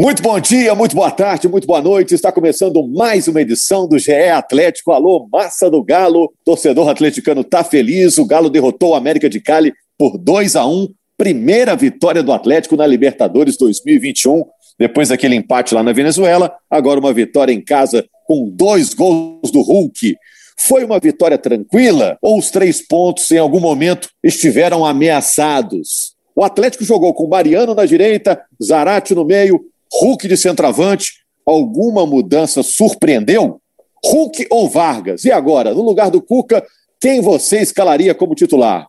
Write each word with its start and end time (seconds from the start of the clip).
Muito 0.00 0.22
bom 0.22 0.38
dia, 0.38 0.76
muito 0.76 0.94
boa 0.94 1.10
tarde, 1.10 1.48
muito 1.48 1.66
boa 1.66 1.82
noite. 1.82 2.14
Está 2.14 2.30
começando 2.30 2.86
mais 2.86 3.26
uma 3.26 3.40
edição 3.40 3.88
do 3.88 3.98
GE 3.98 4.12
Atlético. 4.12 4.92
Alô, 4.92 5.28
massa 5.28 5.68
do 5.68 5.82
Galo. 5.82 6.32
Torcedor 6.44 6.88
atleticano 6.88 7.40
está 7.40 7.64
feliz. 7.64 8.16
O 8.16 8.24
Galo 8.24 8.48
derrotou 8.48 8.90
o 8.90 8.94
América 8.94 9.28
de 9.28 9.40
Cali 9.40 9.72
por 9.98 10.16
2 10.16 10.54
a 10.54 10.64
1 10.64 10.86
Primeira 11.16 11.74
vitória 11.74 12.22
do 12.22 12.30
Atlético 12.30 12.76
na 12.76 12.86
Libertadores 12.86 13.56
2021. 13.56 14.44
Depois 14.78 15.08
daquele 15.08 15.34
empate 15.34 15.74
lá 15.74 15.82
na 15.82 15.92
Venezuela, 15.92 16.54
agora 16.70 17.00
uma 17.00 17.12
vitória 17.12 17.52
em 17.52 17.60
casa 17.60 18.06
com 18.24 18.48
dois 18.48 18.94
gols 18.94 19.50
do 19.50 19.62
Hulk. 19.62 20.14
Foi 20.56 20.84
uma 20.84 21.00
vitória 21.00 21.36
tranquila 21.36 22.16
ou 22.22 22.38
os 22.38 22.52
três 22.52 22.80
pontos 22.86 23.28
em 23.32 23.38
algum 23.38 23.58
momento 23.58 24.08
estiveram 24.22 24.86
ameaçados? 24.86 26.14
O 26.36 26.44
Atlético 26.44 26.84
jogou 26.84 27.12
com 27.12 27.26
Mariano 27.26 27.74
na 27.74 27.84
direita, 27.84 28.40
Zarate 28.62 29.12
no 29.12 29.24
meio, 29.24 29.60
Hulk 29.92 30.28
de 30.28 30.36
centroavante, 30.36 31.12
alguma 31.46 32.06
mudança 32.06 32.62
surpreendeu? 32.62 33.60
Hulk 34.04 34.46
ou 34.50 34.68
Vargas? 34.68 35.24
E 35.24 35.32
agora, 35.32 35.74
no 35.74 35.82
lugar 35.82 36.10
do 36.10 36.22
Cuca, 36.22 36.64
quem 37.00 37.20
você 37.20 37.60
escalaria 37.60 38.14
como 38.14 38.34
titular? 38.34 38.86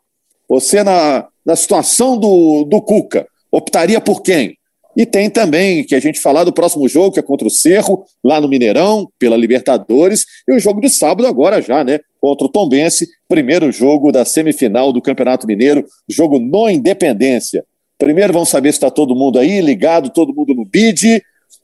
Você, 0.47 0.83
na, 0.83 1.27
na 1.45 1.55
situação 1.55 2.17
do, 2.17 2.63
do 2.63 2.81
Cuca, 2.81 3.27
optaria 3.51 4.01
por 4.01 4.21
quem? 4.21 4.57
E 4.97 5.05
tem 5.05 5.29
também 5.29 5.83
que 5.83 5.95
a 5.95 5.99
gente 5.99 6.19
falar 6.19 6.43
do 6.43 6.51
próximo 6.51 6.87
jogo, 6.87 7.13
que 7.13 7.19
é 7.19 7.23
contra 7.23 7.47
o 7.47 7.51
Cerro, 7.51 8.03
lá 8.23 8.41
no 8.41 8.49
Mineirão, 8.49 9.07
pela 9.17 9.37
Libertadores, 9.37 10.25
e 10.47 10.53
o 10.53 10.59
jogo 10.59 10.81
de 10.81 10.89
sábado 10.89 11.27
agora 11.27 11.61
já, 11.61 11.83
né? 11.83 11.99
Contra 12.19 12.45
o 12.45 12.49
Tombense, 12.49 13.07
primeiro 13.27 13.71
jogo 13.71 14.11
da 14.11 14.25
semifinal 14.25 14.91
do 14.91 15.01
Campeonato 15.01 15.47
Mineiro, 15.47 15.85
jogo 16.09 16.39
no 16.39 16.69
Independência. 16.69 17.63
Primeiro 17.99 18.31
vamos 18.31 18.47
saber 18.47 18.71
se 18.71 18.77
está 18.77 18.89
todo 18.89 19.13
mundo 19.13 19.37
aí, 19.37 19.59
ligado, 19.59 20.09
todo 20.09 20.33
mundo 20.33 20.55
no 20.55 20.63
BID. 20.63 21.21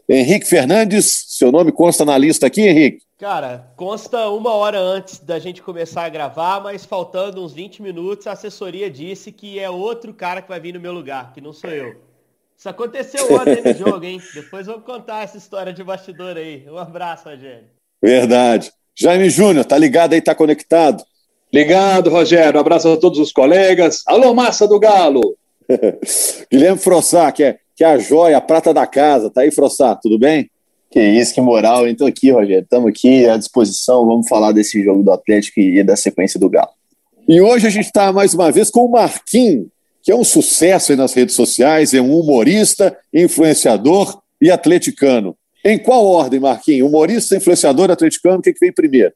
Henrique 0.07 0.45
Fernandes, 0.45 1.23
seu 1.29 1.49
nome 1.49 1.71
consta 1.71 2.03
na 2.03 2.17
lista 2.17 2.45
aqui, 2.45 2.61
Henrique? 2.61 3.05
Cara, 3.17 3.71
consta 3.77 4.27
uma 4.29 4.51
hora 4.53 4.77
antes 4.77 5.19
da 5.19 5.39
gente 5.39 5.61
começar 5.61 6.03
a 6.03 6.09
gravar, 6.09 6.61
mas 6.61 6.83
faltando 6.83 7.41
uns 7.41 7.53
20 7.53 7.81
minutos, 7.81 8.27
a 8.27 8.33
assessoria 8.33 8.91
disse 8.91 9.31
que 9.31 9.57
é 9.57 9.69
outro 9.69 10.13
cara 10.13 10.41
que 10.41 10.49
vai 10.49 10.59
vir 10.59 10.73
no 10.73 10.79
meu 10.79 10.91
lugar, 10.91 11.31
que 11.33 11.39
não 11.39 11.53
sou 11.53 11.69
eu. 11.69 11.95
Isso 12.57 12.67
aconteceu 12.67 13.33
ontem 13.33 13.63
no 13.63 13.73
jogo, 13.79 14.03
hein? 14.03 14.21
Depois 14.33 14.67
vamos 14.67 14.83
contar 14.83 15.23
essa 15.23 15.37
história 15.37 15.71
de 15.71 15.85
bastidor 15.85 16.35
aí. 16.35 16.65
Um 16.69 16.77
abraço, 16.77 17.29
Rogério. 17.29 17.67
Verdade. 18.03 18.73
Jaime 18.93 19.29
Júnior, 19.29 19.63
tá 19.63 19.77
ligado 19.77 20.11
aí, 20.11 20.21
tá 20.21 20.35
conectado? 20.35 21.01
Ligado, 21.51 22.09
Rogério. 22.09 22.57
Um 22.57 22.61
abraço 22.61 22.91
a 22.91 22.97
todos 22.97 23.19
os 23.19 23.31
colegas. 23.31 24.03
Alô, 24.05 24.33
massa 24.33 24.67
do 24.67 24.77
Galo! 24.77 25.37
Guilherme 26.51 26.79
Frossá, 26.79 27.31
que 27.31 27.43
é, 27.43 27.57
que 27.75 27.83
é 27.83 27.87
a 27.87 27.97
joia, 27.97 28.37
a 28.37 28.41
prata 28.41 28.73
da 28.73 28.85
casa. 28.85 29.29
Tá 29.29 29.41
aí, 29.41 29.51
Frossá, 29.51 29.95
tudo 29.95 30.17
bem? 30.17 30.49
Que 30.91 31.01
isso, 31.01 31.33
que 31.33 31.41
moral. 31.41 31.87
Então 31.87 32.07
aqui, 32.07 32.31
Rogério, 32.31 32.63
estamos 32.63 32.89
aqui 32.89 33.27
à 33.27 33.37
disposição. 33.37 34.05
Vamos 34.05 34.27
falar 34.27 34.51
desse 34.51 34.83
jogo 34.83 35.03
do 35.03 35.11
Atlético 35.11 35.59
e 35.59 35.83
da 35.83 35.95
sequência 35.95 36.39
do 36.39 36.49
Galo. 36.49 36.69
E 37.27 37.41
hoje 37.41 37.65
a 37.65 37.69
gente 37.69 37.85
está 37.85 38.13
mais 38.13 38.33
uma 38.33 38.51
vez 38.51 38.69
com 38.69 38.81
o 38.81 38.91
Marquinhos, 38.91 39.67
que 40.03 40.11
é 40.11 40.15
um 40.15 40.23
sucesso 40.23 40.91
aí 40.91 40.97
nas 40.97 41.13
redes 41.13 41.33
sociais, 41.33 41.93
é 41.93 41.99
um 41.99 42.17
humorista, 42.17 42.95
influenciador 43.11 44.21
e 44.39 44.51
atleticano. 44.51 45.35
Em 45.63 45.79
qual 45.79 46.05
ordem, 46.05 46.39
Marquinhos? 46.39 46.87
Humorista, 46.87 47.35
influenciador, 47.35 47.89
atleticano, 47.89 48.37
o 48.37 48.41
que, 48.41 48.53
que 48.53 48.59
vem 48.59 48.71
primeiro? 48.71 49.11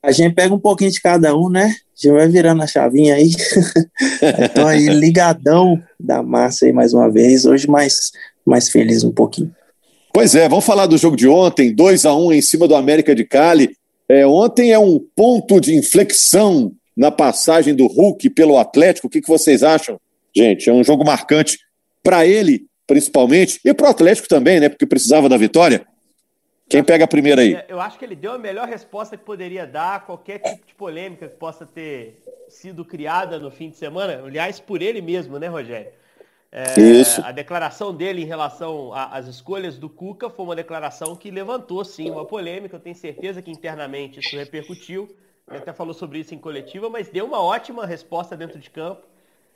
A 0.00 0.12
gente 0.12 0.34
pega 0.34 0.54
um 0.54 0.60
pouquinho 0.60 0.92
de 0.92 1.00
cada 1.00 1.36
um, 1.36 1.50
né? 1.50 1.74
Gente 1.98 2.12
vai 2.12 2.28
virando 2.28 2.62
a 2.62 2.66
chavinha 2.66 3.16
aí. 3.16 3.32
Estou 4.46 4.66
aí 4.68 4.86
ligadão 4.86 5.82
da 5.98 6.22
massa 6.22 6.64
aí 6.64 6.72
mais 6.72 6.94
uma 6.94 7.10
vez. 7.10 7.44
Hoje 7.44 7.68
mais, 7.68 8.12
mais 8.46 8.68
feliz 8.68 9.02
um 9.02 9.10
pouquinho. 9.10 9.52
Pois 10.14 10.36
é, 10.36 10.48
vamos 10.48 10.64
falar 10.64 10.86
do 10.86 10.96
jogo 10.96 11.16
de 11.16 11.26
ontem, 11.26 11.74
2 11.74 12.06
a 12.06 12.14
1 12.14 12.32
em 12.34 12.42
cima 12.42 12.68
do 12.68 12.76
América 12.76 13.16
de 13.16 13.24
Cali. 13.24 13.76
É, 14.08 14.24
ontem 14.24 14.70
é 14.70 14.78
um 14.78 15.00
ponto 15.16 15.60
de 15.60 15.74
inflexão 15.74 16.72
na 16.96 17.10
passagem 17.10 17.74
do 17.74 17.88
Hulk 17.88 18.30
pelo 18.30 18.58
Atlético. 18.58 19.08
O 19.08 19.10
que, 19.10 19.20
que 19.20 19.28
vocês 19.28 19.64
acham, 19.64 20.00
gente? 20.34 20.70
É 20.70 20.72
um 20.72 20.84
jogo 20.84 21.04
marcante 21.04 21.58
para 22.02 22.24
ele, 22.24 22.66
principalmente, 22.86 23.58
e 23.64 23.74
para 23.74 23.88
o 23.88 23.90
Atlético 23.90 24.28
também, 24.28 24.60
né? 24.60 24.68
Porque 24.68 24.86
precisava 24.86 25.28
da 25.28 25.36
vitória. 25.36 25.84
Quem 26.68 26.84
pega 26.84 27.04
a 27.04 27.08
primeira 27.08 27.40
aí? 27.40 27.64
Eu 27.66 27.80
acho 27.80 27.98
que 27.98 28.04
ele 28.04 28.14
deu 28.14 28.32
a 28.32 28.38
melhor 28.38 28.68
resposta 28.68 29.16
que 29.16 29.24
poderia 29.24 29.66
dar 29.66 29.96
a 29.96 30.00
qualquer 30.00 30.38
tipo 30.38 30.66
de 30.66 30.74
polêmica 30.74 31.26
que 31.26 31.36
possa 31.36 31.64
ter 31.64 32.22
sido 32.48 32.84
criada 32.84 33.38
no 33.38 33.50
fim 33.50 33.70
de 33.70 33.76
semana. 33.76 34.22
Aliás, 34.24 34.60
por 34.60 34.82
ele 34.82 35.00
mesmo, 35.00 35.38
né, 35.38 35.46
Rogério? 35.46 35.90
É, 36.50 36.80
Isso. 36.80 37.22
A 37.24 37.32
declaração 37.32 37.94
dele 37.94 38.22
em 38.22 38.26
relação 38.26 38.92
às 38.94 39.26
escolhas 39.26 39.78
do 39.78 39.88
Cuca 39.88 40.30
foi 40.30 40.44
uma 40.44 40.56
declaração 40.56 41.14
que 41.16 41.30
levantou, 41.30 41.84
sim, 41.84 42.10
uma 42.10 42.24
polêmica. 42.24 42.76
Eu 42.76 42.80
tenho 42.80 42.96
certeza 42.96 43.40
que 43.40 43.50
internamente 43.50 44.20
isso 44.20 44.36
repercutiu. 44.36 45.08
Ele 45.48 45.58
até 45.58 45.72
falou 45.72 45.94
sobre 45.94 46.18
isso 46.18 46.34
em 46.34 46.38
coletiva, 46.38 46.90
mas 46.90 47.08
deu 47.08 47.24
uma 47.24 47.40
ótima 47.40 47.86
resposta 47.86 48.36
dentro 48.36 48.58
de 48.58 48.68
campo 48.70 49.02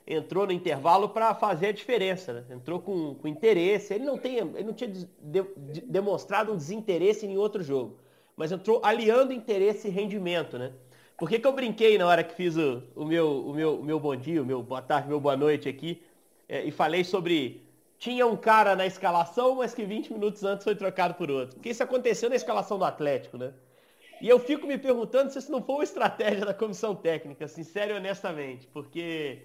entrou 0.05 0.45
no 0.45 0.51
intervalo 0.51 1.09
para 1.09 1.33
fazer 1.33 1.67
a 1.67 1.71
diferença, 1.71 2.33
né? 2.33 2.43
entrou 2.49 2.79
com, 2.79 3.15
com, 3.15 3.27
interesse. 3.27 3.93
Ele 3.93 4.03
não, 4.03 4.17
tem, 4.17 4.37
ele 4.37 4.63
não 4.63 4.73
tinha 4.73 4.89
de, 4.89 5.07
de, 5.21 5.81
demonstrado 5.81 6.51
um 6.51 6.57
desinteresse 6.57 7.25
em 7.25 7.37
outro 7.37 7.63
jogo, 7.63 7.97
mas 8.35 8.51
entrou 8.51 8.81
aliando 8.83 9.31
interesse 9.31 9.87
e 9.87 9.91
rendimento. 9.91 10.57
Né? 10.57 10.73
Por 11.17 11.29
que, 11.29 11.39
que 11.39 11.47
eu 11.47 11.53
brinquei 11.53 11.97
na 11.97 12.05
hora 12.05 12.23
que 12.23 12.35
fiz 12.35 12.57
o, 12.57 12.83
o, 12.95 13.05
meu, 13.05 13.47
o, 13.47 13.53
meu, 13.53 13.79
o 13.79 13.83
meu 13.83 13.99
bom 13.99 14.15
dia, 14.15 14.41
o 14.41 14.45
meu 14.45 14.61
boa 14.61 14.81
tarde, 14.81 15.07
meu 15.07 15.19
boa 15.19 15.37
noite 15.37 15.69
aqui, 15.69 16.01
é, 16.49 16.63
e 16.63 16.71
falei 16.71 17.03
sobre. 17.03 17.61
Tinha 17.97 18.27
um 18.27 18.35
cara 18.35 18.75
na 18.75 18.85
escalação, 18.85 19.55
mas 19.55 19.73
que 19.73 19.85
20 19.85 20.11
minutos 20.11 20.43
antes 20.43 20.65
foi 20.65 20.75
trocado 20.75 21.13
por 21.13 21.31
outro. 21.31 21.55
Porque 21.55 21.69
isso 21.69 21.81
aconteceu 21.81 22.29
na 22.29 22.35
escalação 22.35 22.77
do 22.77 22.83
Atlético, 22.83 23.37
né? 23.37 23.53
E 24.19 24.27
eu 24.27 24.39
fico 24.39 24.67
me 24.67 24.77
perguntando 24.77 25.31
se 25.31 25.39
isso 25.39 25.49
não 25.49 25.61
foi 25.61 25.75
uma 25.75 25.83
estratégia 25.85 26.45
da 26.45 26.53
comissão 26.53 26.93
técnica, 26.93 27.47
sincero 27.47 27.93
e 27.93 27.97
honestamente, 27.97 28.67
porque 28.67 29.43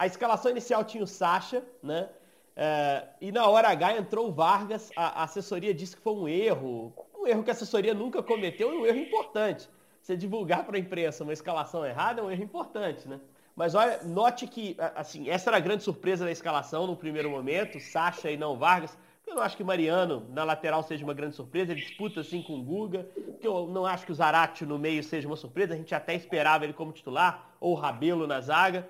a 0.00 0.06
escalação 0.06 0.50
inicial 0.50 0.82
tinha 0.82 1.04
o 1.04 1.06
Sacha, 1.06 1.62
né? 1.82 2.08
É, 2.56 3.06
e 3.20 3.30
na 3.30 3.46
hora 3.46 3.68
H 3.68 3.98
entrou 3.98 4.28
o 4.28 4.32
Vargas, 4.32 4.90
a, 4.96 5.20
a, 5.20 5.24
assessoria 5.24 5.74
disse 5.74 5.94
que 5.94 6.00
foi 6.00 6.14
um 6.14 6.26
erro, 6.26 6.90
um 7.14 7.26
erro 7.26 7.42
que 7.42 7.50
a 7.50 7.52
assessoria 7.52 7.92
nunca 7.92 8.22
cometeu 8.22 8.72
e 8.72 8.78
um 8.78 8.86
erro 8.86 8.98
importante. 8.98 9.68
Você 10.00 10.16
divulgar 10.16 10.64
para 10.64 10.78
a 10.78 10.80
imprensa 10.80 11.22
uma 11.22 11.34
escalação 11.34 11.84
errada 11.84 12.22
é 12.22 12.24
um 12.24 12.30
erro 12.30 12.42
importante, 12.42 13.06
né? 13.06 13.20
Mas 13.54 13.74
olha, 13.74 14.02
note 14.02 14.46
que, 14.46 14.74
assim, 14.96 15.28
essa 15.28 15.50
era 15.50 15.58
a 15.58 15.60
grande 15.60 15.82
surpresa 15.82 16.24
da 16.24 16.32
escalação 16.32 16.86
no 16.86 16.96
primeiro 16.96 17.28
momento, 17.28 17.78
Sacha 17.78 18.30
e 18.30 18.38
não 18.38 18.56
Vargas. 18.56 18.96
Eu 19.26 19.34
não 19.34 19.42
acho 19.42 19.56
que 19.56 19.62
Mariano 19.62 20.26
na 20.30 20.44
lateral 20.44 20.82
seja 20.82 21.04
uma 21.04 21.12
grande 21.12 21.36
surpresa, 21.36 21.72
ele 21.72 21.82
disputa 21.82 22.20
assim 22.20 22.42
com 22.42 22.58
o 22.58 22.62
Guga. 22.62 23.06
Eu 23.42 23.68
não 23.68 23.84
acho 23.84 24.06
que 24.06 24.12
o 24.12 24.14
Zarate 24.14 24.64
no 24.64 24.78
meio 24.78 25.04
seja 25.04 25.28
uma 25.28 25.36
surpresa, 25.36 25.74
a 25.74 25.76
gente 25.76 25.94
até 25.94 26.14
esperava 26.14 26.64
ele 26.64 26.72
como 26.72 26.90
titular, 26.90 27.54
ou 27.60 27.72
o 27.72 27.74
Rabelo 27.74 28.26
na 28.26 28.40
zaga. 28.40 28.88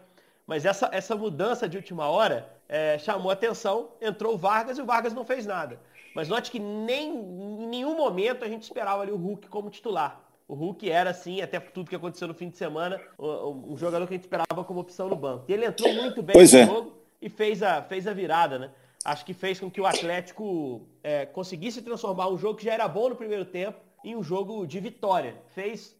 Mas 0.51 0.65
essa, 0.65 0.91
essa 0.93 1.15
mudança 1.15 1.69
de 1.69 1.77
última 1.77 2.09
hora 2.09 2.51
é, 2.69 2.99
chamou 2.99 3.31
atenção, 3.31 3.91
entrou 4.03 4.35
o 4.35 4.37
Vargas 4.37 4.79
e 4.79 4.83
o 4.83 4.85
Vargas 4.85 5.15
não 5.15 5.25
fez 5.25 5.47
nada. 5.47 5.79
Mas 6.13 6.27
note 6.27 6.51
que 6.51 6.59
nem, 6.59 7.09
em 7.09 7.69
nenhum 7.69 7.97
momento 7.97 8.45
a 8.45 8.49
gente 8.49 8.65
esperava 8.65 9.01
ali 9.01 9.13
o 9.13 9.17
Hulk 9.17 9.47
como 9.47 9.71
titular. 9.71 10.21
O 10.49 10.55
Hulk 10.57 10.91
era, 10.91 11.11
assim, 11.11 11.41
até 11.41 11.61
tudo 11.61 11.89
que 11.89 11.95
aconteceu 11.95 12.27
no 12.27 12.35
fim 12.35 12.49
de 12.49 12.57
semana, 12.57 13.01
um, 13.17 13.77
jogador 13.77 14.09
que 14.09 14.15
a 14.15 14.17
gente 14.17 14.25
esperava 14.25 14.65
como 14.65 14.81
opção 14.81 15.09
no 15.09 15.15
banco. 15.15 15.45
E 15.47 15.53
ele 15.53 15.67
entrou 15.67 15.95
muito 15.95 16.21
bem 16.21 16.35
pois 16.35 16.53
no 16.53 16.59
é. 16.59 16.67
jogo 16.67 16.95
e 17.23 17.29
fez 17.29 17.63
a, 17.63 17.81
fez 17.81 18.09
a 18.09 18.13
virada, 18.13 18.59
né? 18.59 18.73
Acho 19.05 19.25
que 19.25 19.33
fez 19.33 19.61
com 19.61 19.71
que 19.71 19.81
o 19.81 19.87
Atlético 19.87 20.85
é, 21.01 21.27
conseguisse 21.27 21.81
transformar 21.81 22.29
um 22.29 22.37
jogo 22.37 22.59
que 22.59 22.65
já 22.65 22.75
era 22.75 22.89
bom 22.89 23.09
no 23.09 23.15
primeiro 23.15 23.45
tempo 23.45 23.79
em 24.05 24.17
um 24.17 24.23
jogo 24.25 24.67
de 24.67 24.81
vitória. 24.81 25.37
Fez, 25.55 25.97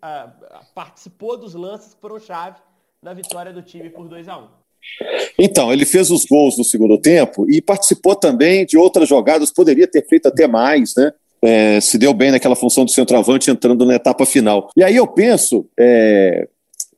participou 0.75 1.37
dos 1.37 1.55
lances 1.55 1.95
que 1.95 2.01
foram 2.01 2.19
chave 2.19 2.61
na 3.03 3.15
vitória 3.15 3.51
do 3.51 3.63
time 3.63 3.89
por 3.89 4.07
2 4.07 4.29
a 4.29 4.37
1 4.37 4.47
Então, 5.39 5.73
ele 5.73 5.87
fez 5.87 6.11
os 6.11 6.27
gols 6.27 6.59
no 6.59 6.65
segundo 6.65 6.99
tempo 6.99 7.51
e 7.51 7.63
participou 7.63 8.15
também 8.15 8.67
de 8.67 8.77
outras 8.77 9.09
jogadas, 9.09 9.51
poderia 9.51 9.87
ter 9.87 10.07
feito 10.07 10.27
até 10.27 10.47
mais, 10.47 10.93
né? 10.95 11.11
É, 11.43 11.81
se 11.81 11.97
deu 11.97 12.13
bem 12.13 12.31
naquela 12.31 12.55
função 12.55 12.85
de 12.85 12.93
centroavante 12.93 13.51
entrando 13.51 13.87
na 13.87 13.95
etapa 13.95 14.27
final. 14.27 14.69
E 14.77 14.85
aí 14.85 14.95
eu 14.97 15.07
penso, 15.07 15.67
é, 15.79 16.47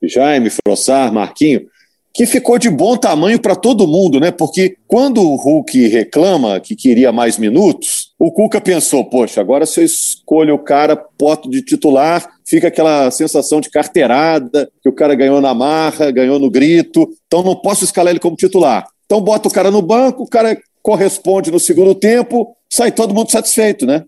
Jaime, 0.01 0.49
Frossar, 0.49 1.13
Marquinho, 1.13 1.65
que 2.13 2.25
ficou 2.25 2.59
de 2.59 2.69
bom 2.69 2.97
tamanho 2.97 3.39
para 3.39 3.55
todo 3.55 3.87
mundo, 3.87 4.19
né? 4.19 4.29
Porque 4.29 4.75
quando 4.85 5.21
o 5.21 5.37
Hulk 5.37 5.87
reclama 5.87 6.59
que 6.59 6.75
queria 6.75 7.13
mais 7.13 7.37
minutos, 7.37 8.02
o 8.25 8.31
Cuca 8.31 8.61
pensou: 8.61 9.03
poxa, 9.03 9.41
agora 9.41 9.65
se 9.65 9.81
eu 9.81 9.85
escolho 9.85 10.55
o 10.55 10.59
cara 10.59 10.95
poto 10.95 11.49
de 11.49 11.61
titular, 11.61 12.25
fica 12.45 12.69
aquela 12.69 13.11
sensação 13.11 13.59
de 13.59 13.69
carteirada, 13.69 14.71
que 14.81 14.87
o 14.87 14.93
cara 14.93 15.13
ganhou 15.13 15.41
na 15.41 15.53
marra, 15.53 16.09
ganhou 16.09 16.39
no 16.39 16.49
grito, 16.49 17.09
então 17.27 17.43
não 17.43 17.53
posso 17.53 17.83
escalar 17.83 18.11
ele 18.11 18.21
como 18.21 18.37
titular. 18.37 18.87
Então 19.05 19.19
bota 19.19 19.49
o 19.49 19.51
cara 19.51 19.69
no 19.69 19.81
banco, 19.81 20.23
o 20.23 20.29
cara 20.29 20.57
corresponde 20.81 21.51
no 21.51 21.59
segundo 21.59 21.93
tempo, 21.93 22.55
sai 22.69 22.93
todo 22.93 23.13
mundo 23.13 23.29
satisfeito, 23.29 23.85
né? 23.85 24.05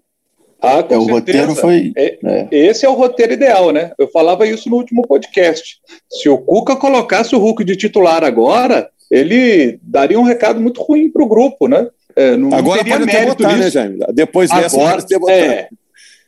Ah, 0.61 0.81
com 0.81 0.93
é, 0.93 0.97
o 0.97 1.07
roteiro 1.07 1.53
foi. 1.53 1.91
É, 1.97 2.17
é. 2.23 2.47
Esse 2.51 2.85
é 2.85 2.89
o 2.89 2.93
roteiro 2.93 3.33
ideal, 3.33 3.71
né? 3.71 3.91
Eu 3.99 4.07
falava 4.07 4.47
isso 4.47 4.69
no 4.69 4.77
último 4.77 5.01
podcast. 5.01 5.77
Se 6.09 6.29
o 6.29 6.37
Cuca 6.37 6.77
colocasse 6.77 7.35
o 7.35 7.39
Hulk 7.39 7.65
de 7.65 7.75
titular 7.75 8.23
agora, 8.23 8.89
ele 9.11 9.77
daria 9.83 10.17
um 10.17 10.23
recado 10.23 10.61
muito 10.61 10.81
ruim 10.81 11.11
para 11.11 11.21
o 11.21 11.27
grupo, 11.27 11.67
né? 11.67 11.85
É, 12.15 12.37
não 12.37 12.53
agora 12.53 12.83
teria 12.83 12.99
pode 12.99 13.05
mérito 13.05 13.43
botar, 13.43 13.57
né, 13.57 13.69
Jaime? 13.69 13.99
Depois 14.13 14.49
dessa, 14.49 14.77
agora, 14.77 15.01
pode 15.01 15.31
é, 15.31 15.69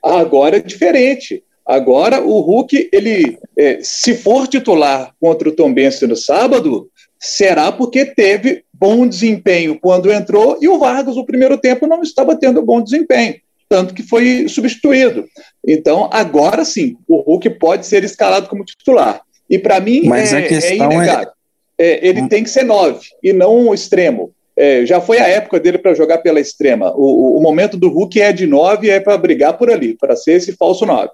agora 0.04 0.58
é 0.58 0.62
diferente. 0.62 1.44
Agora 1.66 2.22
o 2.22 2.40
Hulk, 2.40 2.90
ele, 2.94 3.38
é, 3.58 3.80
se 3.82 4.16
for 4.16 4.48
titular 4.48 5.14
contra 5.20 5.50
o 5.50 5.52
Tom 5.52 5.74
Benson 5.74 6.08
no 6.08 6.16
sábado, 6.16 6.90
será 7.20 7.72
porque 7.72 8.06
teve 8.06 8.64
bom 8.74 9.08
desempenho 9.08 9.78
quando 9.80 10.12
entrou 10.12 10.58
e 10.62 10.68
o 10.70 10.78
Vargas, 10.78 11.16
no 11.16 11.26
primeiro 11.26 11.58
tempo, 11.58 11.88
não 11.88 12.02
estava 12.02 12.36
tendo 12.36 12.62
bom 12.62 12.82
desempenho, 12.82 13.36
tanto 13.68 13.94
que 13.94 14.04
foi 14.04 14.48
substituído. 14.48 15.26
Então, 15.66 16.10
agora 16.12 16.64
sim, 16.64 16.96
o 17.08 17.22
Hulk 17.22 17.50
pode 17.52 17.86
ser 17.86 18.04
escalado 18.04 18.48
como 18.48 18.64
titular. 18.64 19.22
E 19.50 19.58
para 19.58 19.80
mim 19.80 20.04
Mas 20.06 20.34
é, 20.34 20.38
a 20.38 20.48
questão 20.48 20.72
é 20.72 20.96
inegável. 20.96 21.30
É... 21.78 21.88
é 21.88 22.08
ele 22.08 22.22
hum. 22.22 22.28
tem 22.28 22.44
que 22.44 22.50
ser 22.50 22.64
nove 22.64 23.08
e 23.24 23.34
não 23.34 23.68
um 23.68 23.74
extremo. 23.74 24.32
É, 24.58 24.86
já 24.86 25.00
foi 25.00 25.20
a 25.20 25.28
época 25.28 25.60
dele 25.60 25.78
para 25.78 25.94
jogar 25.94 26.18
pela 26.18 26.40
extrema. 26.40 26.92
O, 26.96 27.38
o, 27.38 27.42
momento 27.42 27.78
do 27.78 27.90
Hulk 27.90 28.20
é 28.20 28.34
de 28.34 28.48
nove 28.48 28.88
e 28.88 28.90
é 28.90 29.00
para 29.00 29.18
brigar 29.18 29.56
por 29.56 29.70
ali, 29.70 29.96
para 29.96 30.16
ser 30.16 30.34
esse 30.34 30.54
falso 30.54 30.84
nove. 30.84 31.12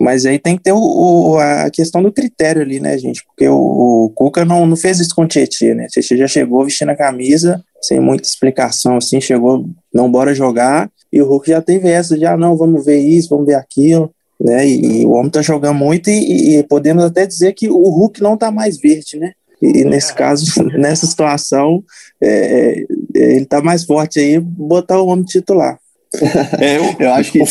Mas 0.00 0.26
aí 0.26 0.38
tem 0.38 0.56
que 0.56 0.64
ter 0.64 0.72
o, 0.72 0.78
o, 0.78 1.38
a 1.38 1.70
questão 1.70 2.02
do 2.02 2.12
critério 2.12 2.62
ali, 2.62 2.80
né, 2.80 2.98
gente? 2.98 3.24
Porque 3.24 3.48
o, 3.48 3.56
o 4.06 4.12
Cuca 4.14 4.44
não, 4.44 4.66
não 4.66 4.76
fez 4.76 4.98
isso 4.98 5.14
com 5.14 5.22
o 5.22 5.28
Tietchan, 5.28 5.74
né? 5.74 5.86
O 5.86 5.88
Tietchan 5.88 6.16
já 6.16 6.26
chegou 6.26 6.64
vestindo 6.64 6.90
a 6.90 6.96
camisa, 6.96 7.62
sem 7.80 8.00
muita 8.00 8.26
explicação, 8.26 8.96
assim, 8.96 9.20
chegou, 9.20 9.64
não, 9.94 10.10
bora 10.10 10.34
jogar, 10.34 10.90
e 11.12 11.22
o 11.22 11.26
Hulk 11.26 11.48
já 11.48 11.62
teve 11.62 11.88
essa 11.88 12.18
de, 12.18 12.26
ah, 12.26 12.36
não, 12.36 12.56
vamos 12.56 12.84
ver 12.84 12.98
isso, 12.98 13.28
vamos 13.30 13.46
ver 13.46 13.54
aquilo, 13.54 14.12
né? 14.40 14.66
E, 14.66 15.02
e 15.02 15.06
o 15.06 15.12
homem 15.12 15.30
tá 15.30 15.42
jogando 15.42 15.76
muito 15.76 16.10
e, 16.10 16.58
e, 16.58 16.62
podemos 16.64 17.04
até 17.04 17.26
dizer 17.26 17.52
que 17.54 17.68
o 17.68 17.88
Hulk 17.88 18.20
não 18.20 18.36
tá 18.36 18.50
mais 18.50 18.78
verde, 18.78 19.18
né? 19.18 19.32
E 19.60 19.84
nesse 19.84 20.14
caso, 20.14 20.62
nessa 20.78 21.06
situação, 21.06 21.82
é, 22.22 22.80
é, 22.80 22.84
ele 23.14 23.46
tá 23.46 23.60
mais 23.60 23.84
forte 23.84 24.20
aí, 24.20 24.38
botar 24.38 25.00
o 25.00 25.08
homem 25.08 25.24
titular. 25.24 25.78
É, 26.60 26.76
eu, 26.78 26.96
eu 26.98 27.12
acho 27.14 27.32
que. 27.32 27.42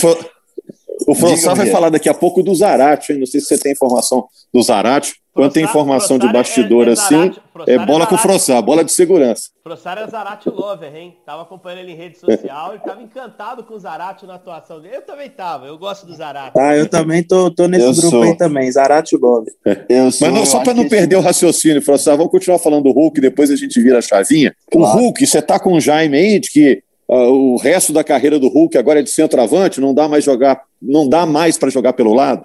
O 1.05 1.13
François 1.13 1.57
vai 1.57 1.67
falar 1.67 1.89
daqui 1.89 2.09
a 2.09 2.13
pouco 2.13 2.41
do 2.41 2.55
Zarate, 2.55 3.13
não 3.13 3.25
sei 3.25 3.39
se 3.39 3.47
você 3.47 3.57
tem 3.57 3.71
informação 3.73 4.25
do 4.53 4.61
Zarate. 4.61 5.15
Quando 5.37 5.53
tem 5.53 5.63
informação 5.63 6.17
de 6.17 6.27
bastidor 6.33 6.87
é, 6.87 6.89
é 6.89 6.93
assim, 6.93 7.31
é 7.67 7.77
bola 7.77 8.05
é 8.05 8.07
com 8.07 8.15
o 8.15 8.17
François, 8.17 8.59
bola 8.59 8.83
de 8.83 8.91
segurança. 8.91 9.49
François 9.63 9.99
é 9.99 10.07
Zarate 10.07 10.49
Lover, 10.49 10.95
hein? 10.95 11.15
Tava 11.23 11.43
acompanhando 11.43 11.81
ele 11.81 11.91
em 11.91 11.95
rede 11.95 12.17
social 12.17 12.73
e 12.75 12.79
tava 12.79 13.03
encantado 13.03 13.63
com 13.63 13.75
o 13.75 13.79
Zarate 13.79 14.25
na 14.25 14.33
atuação 14.33 14.81
dele. 14.81 14.95
Eu 14.95 15.01
também 15.03 15.29
tava, 15.29 15.67
eu 15.67 15.77
gosto 15.77 16.07
do 16.07 16.15
Zarate. 16.15 16.59
Ah, 16.59 16.75
eu 16.75 16.89
também 16.89 17.21
tô, 17.21 17.51
tô 17.51 17.67
nesse 17.67 17.85
eu 17.85 17.91
grupo 17.91 18.09
sou. 18.09 18.23
aí 18.23 18.35
também, 18.35 18.71
Zarate 18.71 19.15
Lover. 19.15 19.53
Eu 19.87 20.11
sou, 20.11 20.27
Mas 20.27 20.39
não, 20.39 20.45
só 20.45 20.63
para 20.63 20.73
não 20.73 20.89
perder 20.89 21.17
o 21.17 21.21
raciocínio, 21.21 21.83
François, 21.83 22.17
vamos 22.17 22.31
continuar 22.31 22.57
falando 22.57 22.85
do 22.85 22.91
Hulk, 22.91 23.21
depois 23.21 23.51
a 23.51 23.55
gente 23.55 23.79
vira 23.79 23.99
a 23.99 24.01
chavinha. 24.01 24.55
Claro. 24.71 24.97
O 24.97 25.01
Hulk, 25.01 25.27
você 25.27 25.39
tá 25.39 25.59
com 25.59 25.73
o 25.73 25.79
Jaime 25.79 26.17
aí, 26.17 26.39
de 26.39 26.49
que 26.49 26.81
o 27.07 27.57
resto 27.57 27.93
da 27.93 28.03
carreira 28.03 28.37
do 28.37 28.49
Hulk 28.49 28.77
agora 28.77 28.99
é 28.99 29.03
de 29.03 29.09
centroavante, 29.09 29.79
não 29.79 29.93
dá 29.93 30.07
mais 30.07 30.23
jogar, 30.23 30.61
não 30.81 31.07
dá 31.07 31.25
mais 31.25 31.57
para 31.57 31.69
jogar 31.69 31.93
pelo 31.93 32.13
lado? 32.13 32.43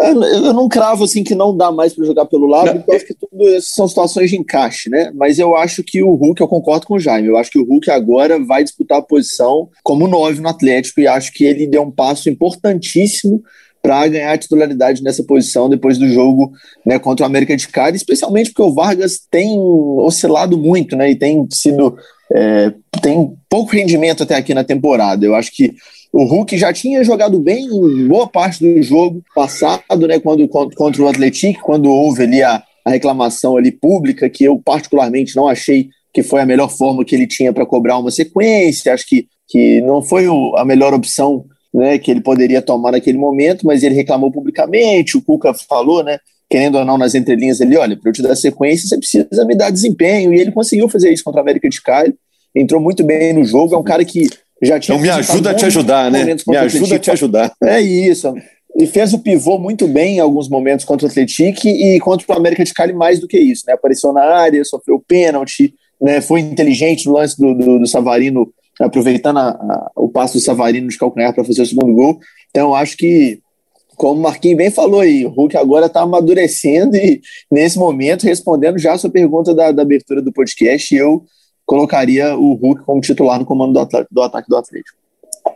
É, 0.00 0.10
eu 0.10 0.52
não 0.52 0.68
cravo 0.68 1.04
assim 1.04 1.22
que 1.22 1.36
não 1.36 1.56
dá 1.56 1.70
mais 1.70 1.94
para 1.94 2.04
jogar 2.04 2.26
pelo 2.26 2.46
lado, 2.46 2.66
não. 2.66 2.74
porque 2.78 2.90
eu 2.90 2.96
acho 2.96 3.06
que 3.06 3.14
tudo 3.14 3.60
são 3.60 3.86
situações 3.86 4.30
de 4.30 4.36
encaixe, 4.36 4.90
né? 4.90 5.12
Mas 5.14 5.38
eu 5.38 5.56
acho 5.56 5.84
que 5.84 6.02
o 6.02 6.14
Hulk, 6.14 6.40
eu 6.40 6.48
concordo 6.48 6.86
com 6.86 6.94
o 6.94 7.00
Jaime, 7.00 7.28
eu 7.28 7.36
acho 7.36 7.50
que 7.50 7.58
o 7.58 7.64
Hulk 7.64 7.90
agora 7.90 8.42
vai 8.44 8.64
disputar 8.64 8.98
a 8.98 9.02
posição 9.02 9.68
como 9.84 10.08
nove 10.08 10.40
no 10.40 10.48
Atlético 10.48 11.00
e 11.00 11.06
acho 11.06 11.32
que 11.32 11.44
ele 11.44 11.66
deu 11.66 11.82
um 11.82 11.92
passo 11.92 12.28
importantíssimo 12.28 13.42
para 13.84 14.08
ganhar 14.08 14.32
a 14.32 14.38
titularidade 14.38 15.02
nessa 15.02 15.22
posição 15.22 15.68
depois 15.68 15.98
do 15.98 16.08
jogo 16.08 16.50
né, 16.86 16.98
contra 16.98 17.24
o 17.24 17.26
América 17.26 17.54
de 17.54 17.68
Cali, 17.68 17.98
especialmente 17.98 18.48
porque 18.48 18.62
o 18.62 18.72
Vargas 18.72 19.20
tem 19.30 19.58
oscilado 19.98 20.56
muito, 20.56 20.96
né? 20.96 21.10
E 21.10 21.14
tem 21.14 21.46
sido 21.50 21.94
é, 22.34 22.72
tem 23.02 23.34
pouco 23.46 23.72
rendimento 23.72 24.22
até 24.22 24.36
aqui 24.36 24.54
na 24.54 24.64
temporada. 24.64 25.26
Eu 25.26 25.34
acho 25.34 25.54
que 25.54 25.74
o 26.10 26.24
Hulk 26.24 26.56
já 26.56 26.72
tinha 26.72 27.04
jogado 27.04 27.38
bem 27.38 27.66
em 27.66 28.08
boa 28.08 28.26
parte 28.26 28.64
do 28.64 28.82
jogo 28.82 29.22
passado, 29.34 30.06
né, 30.08 30.18
quando, 30.18 30.48
contra 30.48 31.02
o 31.02 31.08
Atlético, 31.08 31.62
quando 31.62 31.90
houve 31.90 32.22
ali 32.22 32.42
a, 32.42 32.62
a 32.86 32.90
reclamação 32.90 33.58
ali 33.58 33.70
pública, 33.70 34.30
que 34.30 34.44
eu 34.44 34.58
particularmente 34.64 35.36
não 35.36 35.46
achei 35.46 35.90
que 36.10 36.22
foi 36.22 36.40
a 36.40 36.46
melhor 36.46 36.70
forma 36.70 37.04
que 37.04 37.14
ele 37.14 37.26
tinha 37.26 37.52
para 37.52 37.66
cobrar 37.66 37.98
uma 37.98 38.10
sequência, 38.10 38.94
acho 38.94 39.06
que, 39.06 39.26
que 39.46 39.82
não 39.82 40.00
foi 40.00 40.26
o, 40.26 40.56
a 40.56 40.64
melhor 40.64 40.94
opção 40.94 41.44
né, 41.74 41.98
que 41.98 42.10
ele 42.10 42.20
poderia 42.20 42.62
tomar 42.62 42.92
naquele 42.92 43.18
momento, 43.18 43.66
mas 43.66 43.82
ele 43.82 43.94
reclamou 43.94 44.30
publicamente, 44.30 45.16
o 45.16 45.22
Cuca 45.22 45.52
falou, 45.68 46.04
né, 46.04 46.18
querendo 46.48 46.78
ou 46.78 46.84
não, 46.84 46.96
nas 46.96 47.14
entrelinhas 47.14 47.60
ali, 47.60 47.76
olha, 47.76 47.96
para 47.96 48.10
eu 48.10 48.14
te 48.14 48.22
dar 48.22 48.36
sequência, 48.36 48.86
você 48.86 48.96
precisa 48.96 49.44
me 49.44 49.56
dar 49.56 49.70
desempenho, 49.70 50.32
e 50.32 50.40
ele 50.40 50.52
conseguiu 50.52 50.88
fazer 50.88 51.12
isso 51.12 51.24
contra 51.24 51.40
a 51.40 51.42
América 51.42 51.68
de 51.68 51.82
Cali, 51.82 52.14
entrou 52.54 52.80
muito 52.80 53.02
bem 53.02 53.32
no 53.32 53.44
jogo, 53.44 53.74
é 53.74 53.78
um 53.78 53.82
cara 53.82 54.04
que 54.04 54.28
já 54.62 54.78
tinha... 54.78 54.96
Então 54.96 55.00
me 55.00 55.10
ajuda 55.10 55.50
a 55.50 55.54
te 55.54 55.66
ajudar, 55.66 56.10
né? 56.10 56.24
Me 56.46 56.56
ajuda 56.56 56.94
a 56.94 56.98
te 56.98 57.10
ajudar. 57.10 57.52
É 57.62 57.80
isso, 57.80 58.32
e 58.76 58.86
fez 58.86 59.12
o 59.12 59.18
pivô 59.20 59.56
muito 59.56 59.86
bem 59.86 60.16
em 60.16 60.20
alguns 60.20 60.48
momentos 60.48 60.84
contra 60.84 61.06
o 61.06 61.10
Atlético 61.10 61.68
e 61.68 61.98
contra 62.00 62.26
o 62.28 62.36
América 62.36 62.64
de 62.64 62.74
Cali 62.74 62.92
mais 62.92 63.20
do 63.20 63.28
que 63.28 63.38
isso, 63.38 63.64
né? 63.66 63.74
Apareceu 63.74 64.12
na 64.12 64.22
área, 64.22 64.64
sofreu 64.64 65.02
pênalti, 65.06 65.72
né? 66.00 66.20
Foi 66.20 66.40
inteligente 66.40 67.06
no 67.06 67.12
lance 67.12 67.38
do, 67.38 67.54
do, 67.54 67.78
do 67.78 67.86
Savarino, 67.86 68.52
aproveitando 68.80 69.38
a, 69.38 69.50
a, 69.50 69.90
o 69.96 70.08
passo 70.08 70.34
do 70.34 70.40
Savarino 70.40 70.88
de 70.88 70.98
calcanhar 70.98 71.34
para 71.34 71.44
fazer 71.44 71.62
o 71.62 71.66
segundo 71.66 71.94
gol. 71.94 72.18
Então, 72.50 72.74
acho 72.74 72.96
que 72.96 73.40
como 73.96 74.20
o 74.20 74.22
Marquinhos 74.22 74.58
bem 74.58 74.70
falou 74.70 75.00
aí, 75.00 75.24
o 75.24 75.30
Hulk 75.30 75.56
agora 75.56 75.86
está 75.86 76.00
amadurecendo 76.00 76.96
e, 76.96 77.20
nesse 77.50 77.78
momento, 77.78 78.24
respondendo 78.24 78.78
já 78.78 78.92
a 78.92 78.98
sua 78.98 79.10
pergunta 79.10 79.54
da, 79.54 79.70
da, 79.72 79.82
abertura 79.82 80.20
do 80.20 80.32
podcast, 80.32 80.94
eu 80.94 81.24
colocaria 81.64 82.36
o 82.36 82.54
Hulk 82.54 82.84
como 82.84 83.00
titular 83.00 83.38
no 83.38 83.46
comando 83.46 83.72
do, 83.72 84.06
do 84.10 84.22
ataque 84.22 84.48
do 84.48 84.56
Atlético. 84.56 84.98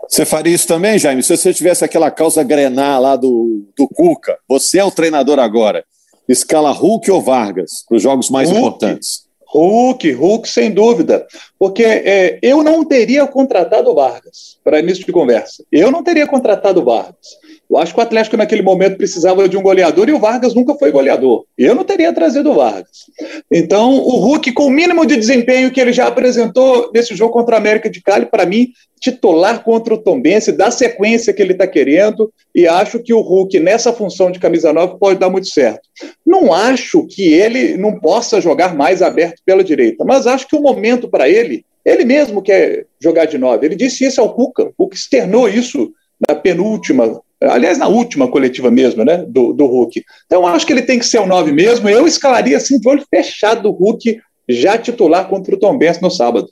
Você 0.09 0.25
faria 0.25 0.55
isso 0.55 0.67
também, 0.67 0.99
Jaime? 0.99 1.23
Se 1.23 1.37
você 1.37 1.53
tivesse 1.53 1.85
aquela 1.85 2.11
causa 2.11 2.43
grenar 2.43 3.01
lá 3.01 3.17
do, 3.17 3.67
do 3.77 3.89
Cuca, 3.89 4.39
você 4.49 4.79
é 4.79 4.85
o 4.85 4.91
treinador 4.91 5.39
agora. 5.39 5.85
Escala 6.29 6.73
Hulk 6.73 7.11
ou 7.11 7.23
Vargas 7.23 7.85
para 7.87 7.97
os 7.97 8.03
jogos 8.03 8.31
mais 8.31 8.49
Hulk. 8.49 8.61
importantes? 8.61 9.28
Hulk, 9.51 10.13
Hulk, 10.13 10.49
sem 10.49 10.71
dúvida. 10.71 11.27
Porque 11.59 11.85
é, 11.85 12.39
eu 12.43 12.63
não 12.63 12.85
teria 12.85 13.27
contratado 13.27 13.91
o 13.91 13.95
Vargas 13.95 14.59
para 14.63 14.81
início 14.81 15.05
de 15.05 15.13
conversa. 15.13 15.65
Eu 15.73 15.91
não 15.91 16.03
teria 16.03 16.27
contratado 16.27 16.81
o 16.81 16.85
Vargas. 16.85 17.39
Eu 17.71 17.77
acho 17.77 17.93
que 17.93 18.01
o 18.01 18.03
Atlético 18.03 18.37
naquele 18.37 18.63
momento 18.63 18.97
precisava 18.97 19.47
de 19.47 19.57
um 19.57 19.63
goleador 19.63 20.09
e 20.09 20.13
o 20.13 20.19
Vargas 20.19 20.55
nunca 20.55 20.75
foi 20.75 20.91
goleador. 20.91 21.45
Eu 21.57 21.75
não 21.75 21.85
teria 21.85 22.13
trazido 22.15 22.51
o 22.51 22.55
Vargas. 22.55 23.07
Então, 23.53 23.95
o 23.95 24.17
Hulk, 24.17 24.53
com 24.53 24.67
o 24.67 24.71
mínimo 24.71 25.05
de 25.05 25.17
desempenho 25.17 25.71
que 25.71 25.79
ele 25.79 25.93
já 25.93 26.07
apresentou 26.07 26.91
nesse 26.95 27.15
jogo 27.15 27.33
contra 27.33 27.57
a 27.57 27.59
América 27.59 27.91
de 27.91 28.01
Cali, 28.01 28.25
para 28.25 28.47
mim, 28.47 28.69
titular 28.99 29.63
contra 29.63 29.93
o 29.93 29.99
Tombense, 29.99 30.51
dá 30.51 30.71
sequência 30.71 31.33
que 31.33 31.43
ele 31.43 31.53
está 31.53 31.67
querendo, 31.67 32.33
e 32.55 32.67
acho 32.67 33.01
que 33.01 33.13
o 33.13 33.21
Hulk, 33.21 33.61
nessa 33.61 33.93
função 33.93 34.31
de 34.31 34.39
camisa 34.39 34.73
nova, 34.73 34.97
pode 34.97 35.21
dar 35.21 35.29
muito 35.29 35.49
certo. 35.49 35.83
Não 36.27 36.53
acho 36.53 37.07
que 37.07 37.33
ele 37.35 37.77
não 37.77 38.01
possa 38.01 38.41
jogar 38.41 38.75
mais 38.75 39.03
aberto 39.03 39.43
pela 39.45 39.63
direita, 39.63 40.05
mas 40.05 40.27
acho 40.27 40.49
que 40.49 40.57
o 40.57 40.63
momento 40.63 41.09
para 41.09 41.29
ele, 41.29 41.65
ele 41.85 42.05
mesmo 42.05 42.43
quer 42.43 42.87
jogar 43.01 43.27
de 43.27 43.37
nove. 43.37 43.67
Ele 43.67 43.77
disse 43.77 44.05
isso 44.05 44.21
ao 44.21 44.35
Cuca. 44.35 44.65
O 44.65 44.73
Cuca 44.73 44.97
externou 44.97 45.49
isso 45.49 45.93
na 46.29 46.35
penúltima 46.35 47.21
aliás, 47.43 47.79
na 47.79 47.89
última 47.89 48.29
coletiva 48.29 48.71
mesmo, 48.71 49.05
né, 49.05 49.25
do, 49.29 49.53
do 49.53 49.67
Hulk. 49.67 50.05
Então, 50.27 50.47
acho 50.47 50.67
que 50.67 50.73
ele 50.73 50.83
tem 50.83 50.99
que 50.99 51.07
ser 51.07 51.19
o 51.19 51.27
9 51.27 51.53
mesmo. 51.53 51.89
Eu 51.89 52.07
escalaria 52.07 52.57
assim, 52.57 52.79
de 52.79 52.89
olho 52.89 53.05
fechado, 53.09 53.69
o 53.69 53.73
Hulk 53.73 54.21
já 54.49 54.79
titular 54.79 55.29
contra 55.29 55.55
o 55.55 55.59
Tom 55.59 55.77
Benz 55.77 56.01
no 56.01 56.11
sábado. 56.11 56.49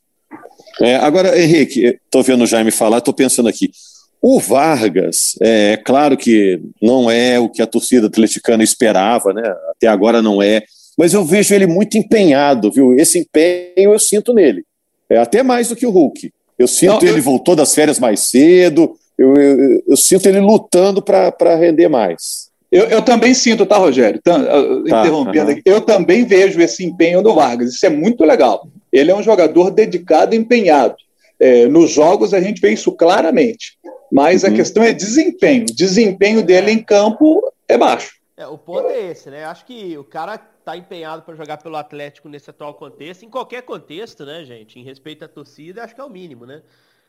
É, 0.80 0.96
agora, 0.96 1.40
Henrique, 1.40 1.98
estou 2.04 2.22
vendo 2.22 2.44
o 2.44 2.46
Jaime 2.46 2.70
falar, 2.70 2.98
estou 2.98 3.14
pensando 3.14 3.48
aqui. 3.48 3.70
O 4.20 4.40
Vargas, 4.40 5.36
é, 5.40 5.72
é 5.72 5.76
claro 5.76 6.16
que 6.16 6.60
não 6.82 7.10
é 7.10 7.38
o 7.38 7.48
que 7.48 7.62
a 7.62 7.66
torcida 7.66 8.06
atleticana 8.06 8.62
esperava, 8.62 9.32
né? 9.32 9.42
Até 9.70 9.86
agora 9.86 10.20
não 10.20 10.42
é. 10.42 10.62
Mas 10.96 11.14
eu 11.14 11.24
vejo 11.24 11.54
ele 11.54 11.66
muito 11.66 11.98
empenhado, 11.98 12.70
viu? 12.70 12.94
Esse 12.94 13.18
empenho 13.18 13.92
eu 13.92 13.98
sinto 13.98 14.32
nele. 14.32 14.64
É 15.08 15.18
até 15.18 15.42
mais 15.42 15.68
do 15.68 15.76
que 15.76 15.86
o 15.86 15.90
Hulk. 15.90 16.32
Eu 16.58 16.66
sinto 16.66 17.04
não, 17.04 17.08
ele 17.08 17.18
eu... 17.18 17.22
voltou 17.22 17.54
das 17.54 17.74
férias 17.74 17.98
mais 17.98 18.20
cedo, 18.20 18.96
eu, 19.18 19.34
eu, 19.34 19.82
eu 19.88 19.96
sinto 19.96 20.26
ele 20.26 20.40
lutando 20.40 21.02
para 21.02 21.56
render 21.56 21.88
mais. 21.88 22.46
Eu, 22.70 22.84
eu, 22.86 23.00
também 23.00 23.32
sinto, 23.32 23.64
tá, 23.64 23.76
Rogério? 23.76 24.20
Tá, 24.22 24.36
interrompendo 24.84 25.52
aqui. 25.52 25.62
Eu 25.64 25.80
também 25.80 26.24
vejo 26.24 26.60
esse 26.60 26.84
empenho 26.84 27.22
do 27.22 27.34
Vargas. 27.34 27.74
Isso 27.74 27.86
é 27.86 27.88
muito 27.88 28.24
legal. 28.24 28.68
Ele 28.92 29.10
é 29.10 29.14
um 29.14 29.22
jogador 29.22 29.70
dedicado 29.70 30.34
e 30.34 30.38
empenhado. 30.38 30.96
É, 31.38 31.66
nos 31.66 31.90
jogos 31.90 32.34
a 32.34 32.40
gente 32.40 32.60
vê 32.60 32.72
isso 32.72 32.92
claramente. 32.92 33.78
Mas 34.10 34.42
uhum. 34.42 34.50
a 34.50 34.52
questão 34.52 34.82
é 34.82 34.92
desempenho. 34.92 35.62
O 35.62 35.74
desempenho 35.74 36.42
dele 36.42 36.70
em 36.70 36.82
campo 36.82 37.52
é 37.68 37.78
baixo. 37.78 38.16
É, 38.36 38.46
o 38.46 38.58
ponto 38.58 38.88
é 38.88 39.10
esse, 39.10 39.30
né? 39.30 39.44
Acho 39.44 39.64
que 39.64 39.96
o 39.96 40.04
cara 40.04 40.36
tá 40.36 40.76
empenhado 40.76 41.22
para 41.22 41.34
jogar 41.34 41.56
pelo 41.58 41.76
Atlético 41.76 42.28
nesse 42.28 42.50
atual 42.50 42.74
contexto, 42.74 43.24
em 43.24 43.30
qualquer 43.30 43.62
contexto, 43.62 44.26
né, 44.26 44.44
gente? 44.44 44.78
Em 44.78 44.82
respeito 44.82 45.24
à 45.24 45.28
torcida, 45.28 45.84
acho 45.84 45.94
que 45.94 46.00
é 46.00 46.04
o 46.04 46.10
mínimo, 46.10 46.44
né? 46.44 46.60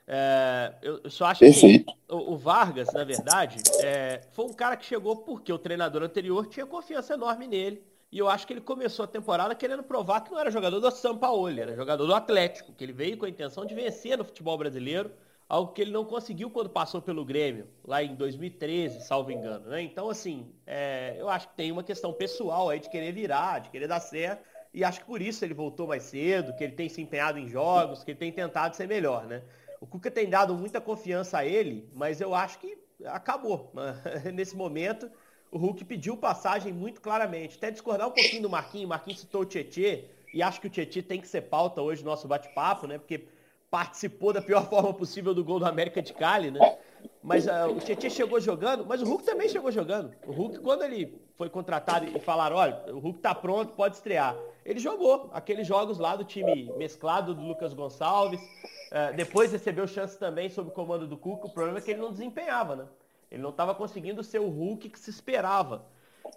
É, 0.09 0.73
eu, 0.81 1.09
só 1.09 1.25
acho 1.25 1.41
Perfeito. 1.41 1.85
que 1.93 2.13
o, 2.13 2.31
o, 2.33 2.37
Vargas, 2.37 2.93
na 2.93 3.03
verdade, 3.03 3.57
é, 3.83 4.21
foi 4.31 4.45
um 4.45 4.53
cara 4.53 4.77
que 4.77 4.85
chegou 4.85 5.17
porque 5.17 5.51
o 5.51 5.59
treinador 5.59 6.01
anterior 6.01 6.47
tinha 6.47 6.65
confiança 6.65 7.15
enorme 7.15 7.45
nele 7.45 7.83
E 8.09 8.17
eu 8.17 8.29
acho 8.29 8.47
que 8.47 8.53
ele 8.53 8.61
começou 8.61 9.03
a 9.03 9.07
temporada 9.07 9.53
querendo 9.53 9.83
provar 9.83 10.21
que 10.21 10.31
não 10.31 10.39
era 10.39 10.49
jogador 10.49 10.79
do 10.79 10.89
São 10.91 11.17
Paulo, 11.17 11.49
era 11.49 11.75
jogador 11.75 12.07
do 12.07 12.15
Atlético, 12.15 12.71
que 12.71 12.85
ele 12.85 12.93
veio 12.93 13.17
com 13.17 13.25
a 13.25 13.29
intenção 13.29 13.65
de 13.65 13.75
vencer 13.75 14.17
no 14.17 14.23
futebol 14.23 14.57
brasileiro, 14.57 15.11
algo 15.49 15.73
que 15.73 15.81
ele 15.81 15.91
não 15.91 16.05
conseguiu 16.05 16.49
quando 16.49 16.69
passou 16.69 17.01
pelo 17.01 17.25
Grêmio, 17.25 17.67
lá 17.83 18.01
em 18.01 18.15
2013, 18.15 19.01
salvo 19.01 19.29
engano. 19.31 19.67
Né? 19.67 19.81
Então, 19.81 20.09
assim, 20.09 20.49
é, 20.65 21.15
eu 21.17 21.27
acho 21.27 21.49
que 21.49 21.55
tem 21.55 21.69
uma 21.69 21.83
questão 21.83 22.13
pessoal 22.13 22.69
aí 22.69 22.79
de 22.79 22.89
querer 22.89 23.11
virar, 23.11 23.59
de 23.59 23.69
querer 23.69 23.87
dar 23.87 23.99
certo, 23.99 24.41
e 24.73 24.85
acho 24.85 25.01
que 25.01 25.05
por 25.05 25.21
isso 25.21 25.43
ele 25.43 25.53
voltou 25.53 25.85
mais 25.85 26.03
cedo, 26.03 26.55
que 26.55 26.63
ele 26.63 26.73
tem 26.73 26.87
se 26.87 27.01
empenhado 27.01 27.37
em 27.37 27.47
jogos, 27.47 28.05
que 28.05 28.11
ele 28.11 28.19
tem 28.19 28.31
tentado 28.31 28.73
ser 28.73 28.87
melhor, 28.87 29.25
né? 29.25 29.41
O 29.79 29.87
Cuca 29.87 30.09
tem 30.09 30.29
dado 30.29 30.53
muita 30.55 30.81
confiança 30.81 31.39
a 31.39 31.45
ele, 31.45 31.89
mas 31.93 32.19
eu 32.19 32.33
acho 32.33 32.59
que 32.59 32.77
acabou. 33.05 33.71
Nesse 34.33 34.55
momento, 34.55 35.09
o 35.51 35.57
Hulk 35.57 35.85
pediu 35.85 36.17
passagem 36.17 36.73
muito 36.73 37.01
claramente. 37.01 37.57
Até 37.57 37.71
discordar 37.71 38.07
um 38.07 38.11
pouquinho 38.11 38.41
do 38.41 38.49
Marquinhos. 38.49 38.85
O 38.85 38.89
Marquinhos 38.89 39.19
citou 39.19 39.41
o 39.41 39.45
Tietê, 39.45 40.05
e 40.33 40.41
acho 40.41 40.59
que 40.59 40.67
o 40.67 40.69
Tietê 40.69 41.01
tem 41.01 41.21
que 41.21 41.27
ser 41.27 41.41
pauta 41.41 41.81
hoje 41.81 42.03
no 42.03 42.09
nosso 42.09 42.27
bate-papo, 42.27 42.87
né? 42.87 42.97
Porque 42.97 43.27
participou 43.69 44.33
da 44.33 44.41
pior 44.41 44.67
forma 44.69 44.93
possível 44.93 45.33
do 45.33 45.43
gol 45.43 45.59
do 45.59 45.65
América 45.65 46.01
de 46.01 46.13
Cali, 46.13 46.51
né? 46.51 46.77
Mas 47.21 47.45
uh, 47.45 47.69
o 47.75 47.79
Tietchan 47.79 48.09
chegou 48.09 48.39
jogando, 48.39 48.85
mas 48.85 49.01
o 49.01 49.05
Hulk 49.05 49.23
também 49.23 49.49
chegou 49.49 49.71
jogando. 49.71 50.13
O 50.25 50.31
Hulk, 50.31 50.59
quando 50.59 50.83
ele 50.83 51.21
foi 51.35 51.49
contratado 51.49 52.05
e 52.05 52.19
falaram, 52.19 52.55
olha, 52.55 52.83
o 52.93 52.99
Hulk 52.99 53.19
tá 53.19 53.35
pronto, 53.35 53.73
pode 53.73 53.95
estrear. 53.95 54.35
Ele 54.67 54.81
jogou 54.81 55.29
aqueles 55.31 55.65
jogos 55.65 55.97
lá 55.97 56.17
do 56.17 56.25
time 56.25 56.69
mesclado 56.75 57.33
do 57.33 57.41
Lucas 57.41 57.73
Gonçalves. 57.73 58.41
Uh, 58.41 59.15
depois 59.15 59.49
recebeu 59.49 59.87
chance 59.87 60.19
também 60.19 60.49
sob 60.49 60.67
o 60.67 60.73
comando 60.73 61.07
do 61.07 61.15
Cuca. 61.15 61.47
O 61.47 61.49
problema 61.49 61.77
é 61.77 61.81
que 61.81 61.91
ele 61.91 62.01
não 62.01 62.11
desempenhava, 62.11 62.75
né? 62.75 62.85
Ele 63.31 63.41
não 63.41 63.51
estava 63.51 63.73
conseguindo 63.73 64.21
ser 64.25 64.39
o 64.39 64.49
Hulk 64.49 64.89
que 64.89 64.99
se 64.99 65.09
esperava. 65.09 65.85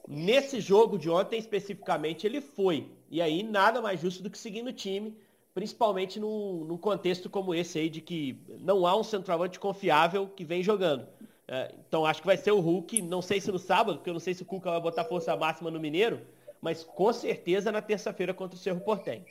Nesse 0.06 0.60
jogo 0.60 0.96
de 0.96 1.10
ontem, 1.10 1.40
especificamente, 1.40 2.24
ele 2.24 2.40
foi. 2.40 2.88
E 3.10 3.20
aí, 3.20 3.42
nada 3.42 3.82
mais 3.82 4.00
justo 4.00 4.22
do 4.22 4.30
que 4.30 4.38
seguir 4.38 4.62
no 4.62 4.72
time 4.72 5.18
principalmente 5.52 6.20
num, 6.20 6.64
num, 6.64 6.78
contexto 6.78 7.28
como 7.28 7.52
esse 7.52 7.76
aí, 7.76 7.90
de 7.90 8.00
que 8.00 8.40
não 8.60 8.86
há 8.86 8.96
um 8.96 9.02
centroavante 9.02 9.58
confiável 9.58 10.28
que 10.28 10.44
vem 10.44 10.62
jogando. 10.62 11.06
É, 11.48 11.74
então 11.86 12.06
acho 12.06 12.20
que 12.20 12.26
vai 12.26 12.36
ser 12.36 12.52
o 12.52 12.60
Hulk, 12.60 13.02
não 13.02 13.20
sei 13.20 13.40
se 13.40 13.50
no 13.50 13.58
sábado, 13.58 13.98
porque 13.98 14.08
eu 14.08 14.14
não 14.14 14.20
sei 14.20 14.32
se 14.32 14.42
o 14.42 14.46
Cuca 14.46 14.70
vai 14.70 14.80
botar 14.80 15.04
força 15.04 15.36
máxima 15.36 15.68
no 15.68 15.80
Mineiro, 15.80 16.20
mas 16.60 16.84
com 16.84 17.12
certeza 17.12 17.72
na 17.72 17.80
terça-feira 17.80 18.34
contra 18.34 18.56
o 18.56 18.58
Cerro 18.58 18.80
Portem. 18.80 19.24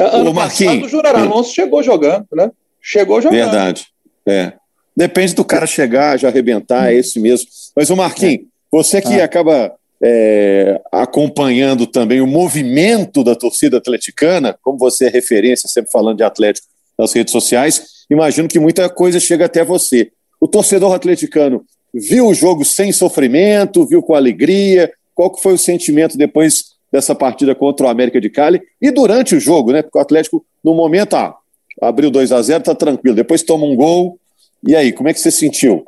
Ano 0.00 0.30
o 0.30 0.34
Marquinhos, 0.34 0.86
o 0.86 0.88
Júnior 0.88 1.14
Alonso 1.16 1.54
chegou 1.54 1.82
jogando, 1.82 2.26
né? 2.32 2.50
Chegou 2.80 3.20
jogando. 3.20 3.38
Verdade. 3.38 3.86
É. 4.26 4.54
Depende 4.96 5.34
do 5.34 5.44
cara 5.44 5.66
chegar, 5.66 6.18
já 6.18 6.28
arrebentar, 6.28 6.90
é 6.90 6.94
esse 6.94 7.20
mesmo. 7.20 7.46
Mas 7.74 7.90
o 7.90 7.96
Marquinhos, 7.96 8.46
você 8.70 9.00
que 9.00 9.20
ah. 9.20 9.24
acaba 9.24 9.74
é, 10.02 10.80
acompanhando 10.90 11.86
também 11.86 12.20
o 12.20 12.26
movimento 12.26 13.22
da 13.22 13.34
torcida 13.34 13.76
atleticana, 13.76 14.58
como 14.62 14.78
você 14.78 15.06
é 15.06 15.10
referência, 15.10 15.68
sempre 15.68 15.90
falando 15.90 16.16
de 16.16 16.24
Atlético 16.24 16.66
nas 16.98 17.12
redes 17.12 17.32
sociais, 17.32 18.04
imagino 18.10 18.48
que 18.48 18.58
muita 18.58 18.88
coisa 18.88 19.20
chega 19.20 19.44
até 19.44 19.64
você. 19.64 20.10
O 20.40 20.48
torcedor 20.48 20.94
atleticano 20.94 21.64
viu 21.92 22.28
o 22.28 22.34
jogo 22.34 22.64
sem 22.64 22.92
sofrimento, 22.92 23.86
viu 23.86 24.02
com 24.02 24.14
alegria? 24.14 24.90
Qual 25.16 25.30
que 25.30 25.42
foi 25.42 25.54
o 25.54 25.58
sentimento 25.58 26.18
depois 26.18 26.76
dessa 26.92 27.14
partida 27.14 27.54
contra 27.54 27.86
o 27.86 27.88
América 27.88 28.20
de 28.20 28.28
Cali? 28.28 28.60
E 28.80 28.90
durante 28.90 29.34
o 29.34 29.40
jogo, 29.40 29.72
né? 29.72 29.82
Porque 29.82 29.96
o 29.96 30.00
Atlético, 30.00 30.44
no 30.62 30.74
momento, 30.74 31.14
ah, 31.14 31.34
abriu 31.80 32.10
2 32.10 32.32
a 32.32 32.42
0 32.42 32.62
tá 32.62 32.74
tranquilo. 32.74 33.16
Depois 33.16 33.42
toma 33.42 33.64
um 33.64 33.74
gol. 33.74 34.20
E 34.66 34.76
aí, 34.76 34.92
como 34.92 35.08
é 35.08 35.14
que 35.14 35.18
você 35.18 35.30
sentiu? 35.30 35.86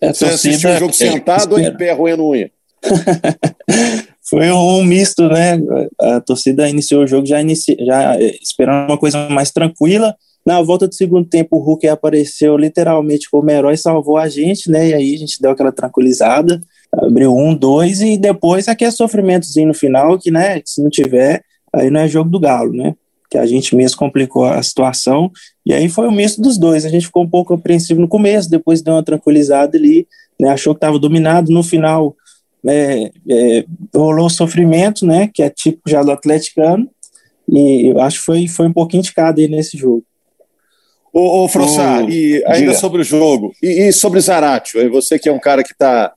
É, 0.00 0.12
você 0.12 0.26
assistiu 0.26 0.70
o 0.70 0.78
jogo 0.78 0.90
é, 0.90 0.92
sentado 0.92 1.54
ou 1.54 1.58
em 1.58 1.76
pé 1.76 1.92
roendo 1.92 2.24
unha? 2.24 2.48
Foi 4.22 4.50
um 4.50 4.84
misto, 4.84 5.28
né? 5.28 5.58
A 6.00 6.20
torcida 6.20 6.68
iniciou 6.68 7.02
o 7.02 7.06
jogo 7.06 7.26
já, 7.26 7.40
inici... 7.40 7.76
já 7.84 8.14
eh, 8.20 8.38
esperando 8.40 8.88
uma 8.88 8.98
coisa 8.98 9.28
mais 9.28 9.50
tranquila. 9.50 10.14
Na 10.46 10.62
volta 10.62 10.86
do 10.86 10.94
segundo 10.94 11.28
tempo, 11.28 11.56
o 11.56 11.60
Hulk 11.60 11.88
apareceu 11.88 12.56
literalmente 12.56 13.28
como 13.30 13.50
herói, 13.50 13.76
salvou 13.76 14.16
a 14.16 14.28
gente, 14.28 14.70
né? 14.70 14.88
E 14.88 14.94
aí 14.94 15.14
a 15.14 15.18
gente 15.18 15.40
deu 15.40 15.50
aquela 15.50 15.72
tranquilizada, 15.72 16.60
abriu 16.98 17.34
um, 17.36 17.54
dois, 17.54 18.00
e 18.00 18.16
depois 18.16 18.68
aquele 18.68 18.90
sofrimentozinho 18.90 19.68
no 19.68 19.74
final, 19.74 20.18
que, 20.18 20.30
né, 20.30 20.60
se 20.64 20.82
não 20.82 20.90
tiver, 20.90 21.42
aí 21.72 21.90
não 21.90 22.00
é 22.00 22.08
jogo 22.08 22.30
do 22.30 22.40
Galo, 22.40 22.72
né? 22.72 22.94
Que 23.30 23.38
a 23.38 23.46
gente 23.46 23.74
mesmo 23.74 23.96
complicou 23.98 24.44
a 24.44 24.62
situação. 24.62 25.30
E 25.66 25.72
aí 25.72 25.88
foi 25.88 26.06
o 26.06 26.12
misto 26.12 26.40
dos 26.40 26.56
dois. 26.56 26.84
A 26.84 26.88
gente 26.88 27.06
ficou 27.06 27.24
um 27.24 27.28
pouco 27.28 27.54
apreensivo 27.54 28.00
no 28.00 28.08
começo, 28.08 28.48
depois 28.48 28.82
deu 28.82 28.94
uma 28.94 29.02
tranquilizada 29.02 29.76
ali, 29.76 30.06
né? 30.38 30.50
Achou 30.50 30.74
que 30.74 30.78
estava 30.78 30.98
dominado. 30.98 31.52
No 31.52 31.62
final, 31.62 32.14
é, 32.66 33.10
é, 33.28 33.64
rolou 33.94 34.30
sofrimento, 34.30 35.06
né, 35.06 35.30
que 35.32 35.42
é 35.42 35.50
típico 35.50 35.88
já 35.88 36.02
do 36.02 36.10
atleticano, 36.10 36.88
e 37.48 37.90
eu 37.90 38.00
acho 38.00 38.18
que 38.18 38.24
foi, 38.24 38.48
foi 38.48 38.66
um 38.66 38.72
pouquinho 38.72 39.02
de 39.02 39.12
cada 39.12 39.40
aí 39.40 39.48
nesse 39.48 39.76
jogo. 39.76 40.02
Ô, 41.12 41.44
ô 41.44 41.48
Frossar, 41.48 42.08
e 42.08 42.42
ainda 42.46 42.58
diga. 42.58 42.74
sobre 42.74 43.02
o 43.02 43.04
jogo, 43.04 43.52
e, 43.62 43.88
e 43.88 43.92
sobre 43.92 44.20
Zaratio, 44.20 44.90
você 44.90 45.18
que 45.18 45.28
é 45.28 45.32
um 45.32 45.38
cara 45.38 45.62
que 45.62 45.72
está 45.72 46.12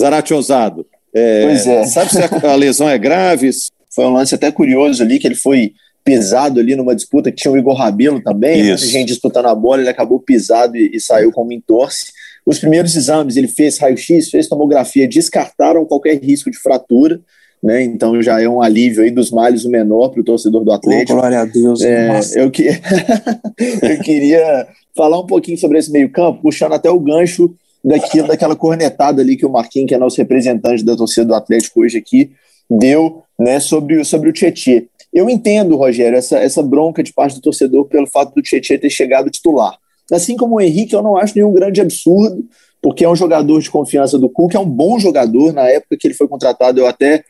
Zaratio 0.00 0.36
ousado, 0.36 0.86
é, 1.14 1.44
pois 1.44 1.66
é. 1.66 1.84
sabe 1.84 2.10
se 2.10 2.18
a, 2.18 2.52
a 2.52 2.54
lesão 2.54 2.88
é 2.88 2.98
grave? 2.98 3.50
Foi 3.94 4.04
um 4.04 4.12
lance 4.12 4.34
até 4.34 4.50
curioso 4.50 5.02
ali, 5.02 5.18
que 5.18 5.26
ele 5.26 5.34
foi 5.34 5.72
pisado 6.04 6.60
ali 6.60 6.74
numa 6.74 6.94
disputa 6.94 7.30
que 7.30 7.36
tinha 7.36 7.52
o 7.52 7.58
Igor 7.58 7.74
Rabelo 7.74 8.22
também, 8.22 8.62
né, 8.62 8.76
gente 8.76 9.08
disputando 9.08 9.46
a 9.46 9.54
bola, 9.54 9.82
ele 9.82 9.90
acabou 9.90 10.18
pisado 10.18 10.76
e, 10.76 10.90
e 10.94 11.00
saiu 11.00 11.30
como 11.30 11.52
entorce. 11.52 12.06
Os 12.46 12.58
primeiros 12.58 12.96
exames, 12.96 13.36
ele 13.36 13.48
fez 13.48 13.78
raio-x, 13.78 14.30
fez 14.30 14.48
tomografia, 14.48 15.06
descartaram 15.06 15.84
qualquer 15.84 16.18
risco 16.22 16.50
de 16.50 16.58
fratura, 16.58 17.20
né? 17.62 17.82
Então 17.82 18.20
já 18.22 18.40
é 18.40 18.48
um 18.48 18.62
alívio 18.62 19.02
aí 19.02 19.10
dos 19.10 19.30
males 19.30 19.64
o 19.64 19.70
menor 19.70 20.08
para 20.08 20.20
o 20.20 20.24
torcedor 20.24 20.64
do 20.64 20.72
Atlético. 20.72 21.12
Oh, 21.12 21.16
glória 21.16 21.40
a 21.40 21.44
Deus. 21.44 21.82
É, 21.82 22.18
eu, 22.36 22.50
que... 22.50 22.68
eu 23.82 24.00
queria 24.02 24.66
falar 24.96 25.20
um 25.20 25.26
pouquinho 25.26 25.58
sobre 25.58 25.78
esse 25.78 25.92
meio-campo, 25.92 26.40
puxando 26.40 26.72
até 26.72 26.90
o 26.90 26.98
gancho 26.98 27.54
daquilo, 27.84 28.28
daquela 28.28 28.56
cornetada 28.56 29.22
ali 29.22 29.36
que 29.36 29.46
o 29.46 29.50
Marquinhos, 29.50 29.88
que 29.88 29.94
é 29.94 29.98
nosso 29.98 30.18
representante 30.18 30.84
da 30.84 30.96
torcida 30.96 31.26
do 31.26 31.34
Atlético 31.34 31.82
hoje 31.82 31.98
aqui, 31.98 32.30
deu 32.70 33.22
né, 33.38 33.58
sobre, 33.58 34.04
sobre 34.04 34.30
o 34.30 34.32
Tietê. 34.32 34.88
Eu 35.12 35.28
entendo, 35.28 35.76
Rogério, 35.76 36.16
essa, 36.16 36.38
essa 36.38 36.62
bronca 36.62 37.02
de 37.02 37.12
parte 37.12 37.34
do 37.34 37.40
torcedor 37.40 37.86
pelo 37.86 38.06
fato 38.06 38.34
do 38.34 38.42
Tietê 38.42 38.78
ter 38.78 38.90
chegado 38.90 39.30
titular. 39.30 39.76
Assim 40.12 40.36
como 40.36 40.56
o 40.56 40.60
Henrique, 40.60 40.94
eu 40.94 41.02
não 41.02 41.16
acho 41.16 41.34
nenhum 41.34 41.52
grande 41.52 41.80
absurdo, 41.80 42.44
porque 42.82 43.04
é 43.04 43.08
um 43.08 43.16
jogador 43.16 43.60
de 43.60 43.70
confiança 43.70 44.18
do 44.18 44.28
Cuca, 44.28 44.56
é 44.56 44.60
um 44.60 44.68
bom 44.68 44.98
jogador. 44.98 45.52
Na 45.52 45.68
época 45.68 45.96
que 45.98 46.06
ele 46.06 46.14
foi 46.14 46.28
contratado, 46.28 46.80
eu 46.80 46.86
até 46.86 47.24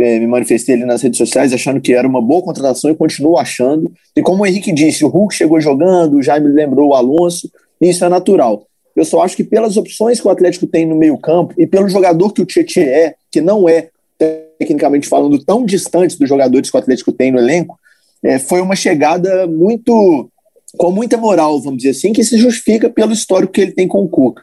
é, 0.00 0.18
me 0.18 0.26
manifestei 0.26 0.74
ali 0.74 0.84
nas 0.84 1.02
redes 1.02 1.18
sociais 1.18 1.52
achando 1.52 1.80
que 1.80 1.92
era 1.92 2.06
uma 2.06 2.22
boa 2.22 2.42
contratação 2.42 2.90
e 2.90 2.96
continuo 2.96 3.36
achando. 3.36 3.92
E 4.16 4.22
como 4.22 4.42
o 4.42 4.46
Henrique 4.46 4.72
disse, 4.72 5.04
o 5.04 5.08
Hulk 5.08 5.34
chegou 5.34 5.60
jogando, 5.60 6.16
o 6.16 6.22
Jaime 6.22 6.48
lembrou 6.48 6.90
o 6.90 6.94
Alonso, 6.94 7.50
e 7.80 7.90
isso 7.90 8.04
é 8.04 8.08
natural. 8.08 8.66
Eu 8.96 9.04
só 9.04 9.22
acho 9.22 9.36
que 9.36 9.44
pelas 9.44 9.76
opções 9.76 10.20
que 10.20 10.26
o 10.26 10.30
Atlético 10.30 10.66
tem 10.66 10.86
no 10.86 10.94
meio-campo 10.94 11.54
e 11.58 11.66
pelo 11.66 11.88
jogador 11.88 12.32
que 12.32 12.42
o 12.42 12.46
Tietchan 12.46 12.82
é, 12.82 13.14
que 13.30 13.40
não 13.40 13.68
é, 13.68 13.88
tecnicamente 14.58 15.08
falando, 15.08 15.42
tão 15.44 15.64
distante 15.64 16.18
dos 16.18 16.28
jogadores 16.28 16.70
que 16.70 16.76
o 16.76 16.80
Atlético 16.80 17.12
tem 17.12 17.32
no 17.32 17.38
elenco, 17.38 17.78
é, 18.22 18.38
foi 18.38 18.60
uma 18.60 18.76
chegada 18.76 19.46
muito 19.46 20.30
com 20.76 20.90
muita 20.90 21.16
moral, 21.16 21.60
vamos 21.60 21.78
dizer 21.78 21.90
assim, 21.90 22.12
que 22.12 22.24
se 22.24 22.36
justifica 22.36 22.88
pelo 22.88 23.12
histórico 23.12 23.52
que 23.52 23.60
ele 23.60 23.72
tem 23.72 23.86
com 23.86 24.02
o 24.02 24.08
Cuca. 24.08 24.42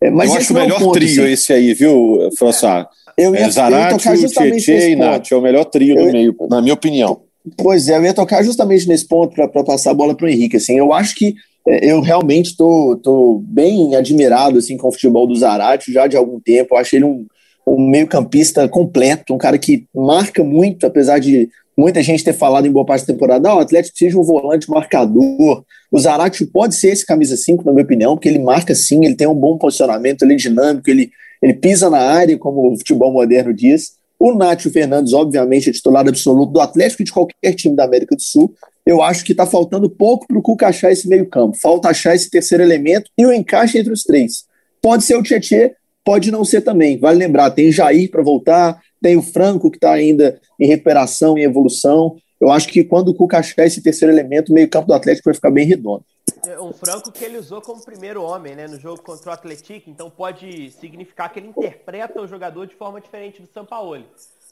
É, 0.00 0.10
mas 0.10 0.30
Eu 0.30 0.36
acho 0.36 0.52
o 0.52 0.56
melhor 0.56 0.78
ponto, 0.78 0.92
trio 0.92 1.22
assim. 1.24 1.32
esse 1.32 1.52
aí, 1.52 1.74
viu, 1.74 2.30
François? 2.36 2.86
Eu 3.16 3.34
ia, 3.34 3.46
é, 3.46 3.50
Zarate, 3.50 3.98
Tietchan 3.98 4.72
e 4.72 4.96
Nath, 4.96 5.30
é 5.30 5.36
o 5.36 5.40
melhor 5.40 5.64
trio 5.64 5.98
eu, 5.98 6.06
do 6.06 6.12
meio, 6.12 6.34
na 6.48 6.60
minha 6.60 6.74
opinião. 6.74 7.20
Pois 7.56 7.88
é, 7.88 7.96
eu 7.96 8.04
ia 8.04 8.14
tocar 8.14 8.42
justamente 8.42 8.86
nesse 8.86 9.06
ponto 9.06 9.34
para 9.34 9.64
passar 9.64 9.90
a 9.90 9.94
bola 9.94 10.14
para 10.14 10.26
o 10.26 10.28
Henrique. 10.28 10.56
Assim, 10.56 10.76
eu 10.76 10.92
acho 10.92 11.14
que 11.14 11.28
é, 11.28 11.34
eu 11.66 12.00
realmente 12.00 12.56
tô, 12.56 12.96
tô 13.02 13.42
bem 13.44 13.94
admirado 13.94 14.58
assim, 14.58 14.76
com 14.76 14.88
o 14.88 14.92
futebol 14.92 15.26
do 15.26 15.36
Zarate 15.36 15.92
já 15.92 16.06
de 16.06 16.16
algum 16.16 16.40
tempo. 16.40 16.74
Eu 16.74 16.78
acho 16.78 16.96
ele 16.96 17.04
um, 17.04 17.26
um 17.66 17.88
meio-campista 17.88 18.68
completo, 18.68 19.34
um 19.34 19.38
cara 19.38 19.58
que 19.58 19.86
marca 19.94 20.42
muito, 20.42 20.86
apesar 20.86 21.18
de 21.18 21.48
muita 21.76 22.02
gente 22.02 22.24
ter 22.24 22.32
falado 22.34 22.66
em 22.66 22.72
boa 22.72 22.84
parte 22.84 23.06
da 23.06 23.14
temporada, 23.14 23.48
ah, 23.48 23.56
o 23.56 23.60
Atlético 23.60 23.96
de 23.96 24.16
um 24.16 24.22
volante 24.22 24.68
marcador. 24.68 25.64
O 25.90 25.98
Zarate 25.98 26.44
pode 26.46 26.74
ser 26.74 26.88
esse 26.88 27.06
camisa 27.06 27.36
5, 27.36 27.64
na 27.64 27.72
minha 27.72 27.84
opinião, 27.84 28.14
porque 28.14 28.28
ele 28.28 28.38
marca 28.38 28.74
sim, 28.74 29.04
ele 29.04 29.14
tem 29.14 29.26
um 29.26 29.34
bom 29.34 29.56
posicionamento, 29.56 30.22
ele 30.22 30.34
é 30.34 30.36
dinâmico, 30.36 30.90
ele, 30.90 31.10
ele 31.42 31.54
pisa 31.54 31.88
na 31.88 31.98
área, 31.98 32.38
como 32.38 32.72
o 32.72 32.76
futebol 32.76 33.12
moderno 33.12 33.54
diz. 33.54 33.99
O 34.20 34.34
Nátio 34.34 34.70
Fernandes, 34.70 35.14
obviamente, 35.14 35.70
é 35.70 35.72
titular 35.72 36.06
absoluto 36.06 36.52
do 36.52 36.60
Atlético 36.60 37.00
e 37.00 37.06
de 37.06 37.12
qualquer 37.12 37.54
time 37.54 37.74
da 37.74 37.84
América 37.84 38.14
do 38.14 38.20
Sul. 38.20 38.54
Eu 38.84 39.00
acho 39.00 39.24
que 39.24 39.32
está 39.32 39.46
faltando 39.46 39.88
pouco 39.88 40.26
para 40.26 40.36
o 40.36 40.42
Cuca 40.42 40.68
achar 40.68 40.92
esse 40.92 41.08
meio-campo. 41.08 41.56
Falta 41.56 41.88
achar 41.88 42.14
esse 42.14 42.28
terceiro 42.28 42.62
elemento 42.62 43.10
e 43.16 43.24
o 43.24 43.32
encaixe 43.32 43.78
entre 43.78 43.94
os 43.94 44.02
três. 44.02 44.44
Pode 44.82 45.04
ser 45.04 45.16
o 45.16 45.22
Tietchan, 45.22 45.70
pode 46.04 46.30
não 46.30 46.44
ser 46.44 46.60
também. 46.60 46.98
Vale 46.98 47.18
lembrar, 47.18 47.50
tem 47.50 47.72
Jair 47.72 48.10
para 48.10 48.22
voltar, 48.22 48.78
tem 49.00 49.16
o 49.16 49.22
Franco, 49.22 49.70
que 49.70 49.78
está 49.78 49.92
ainda 49.92 50.38
em 50.60 50.66
recuperação 50.66 51.38
e 51.38 51.42
evolução. 51.42 52.14
Eu 52.38 52.50
acho 52.50 52.68
que 52.68 52.84
quando 52.84 53.08
o 53.08 53.14
Cuca 53.14 53.38
achar 53.38 53.64
esse 53.64 53.82
terceiro 53.82 54.12
elemento, 54.12 54.50
o 54.50 54.54
meio-campo 54.54 54.88
do 54.88 54.94
Atlético 54.94 55.30
vai 55.30 55.34
ficar 55.34 55.50
bem 55.50 55.66
redondo. 55.66 56.04
É, 56.46 56.58
o 56.58 56.72
Franco 56.72 57.12
que 57.12 57.24
ele 57.24 57.38
usou 57.38 57.60
como 57.60 57.84
primeiro 57.84 58.22
homem 58.22 58.54
né, 58.54 58.66
no 58.66 58.78
jogo 58.78 59.02
contra 59.02 59.30
o 59.30 59.32
Atlético, 59.32 59.90
então 59.90 60.08
pode 60.08 60.70
significar 60.70 61.30
que 61.32 61.38
ele 61.38 61.48
interpreta 61.48 62.20
o 62.20 62.26
jogador 62.26 62.66
de 62.66 62.74
forma 62.74 63.00
diferente 63.00 63.42
do 63.42 63.48
Sampaoli. 63.48 64.06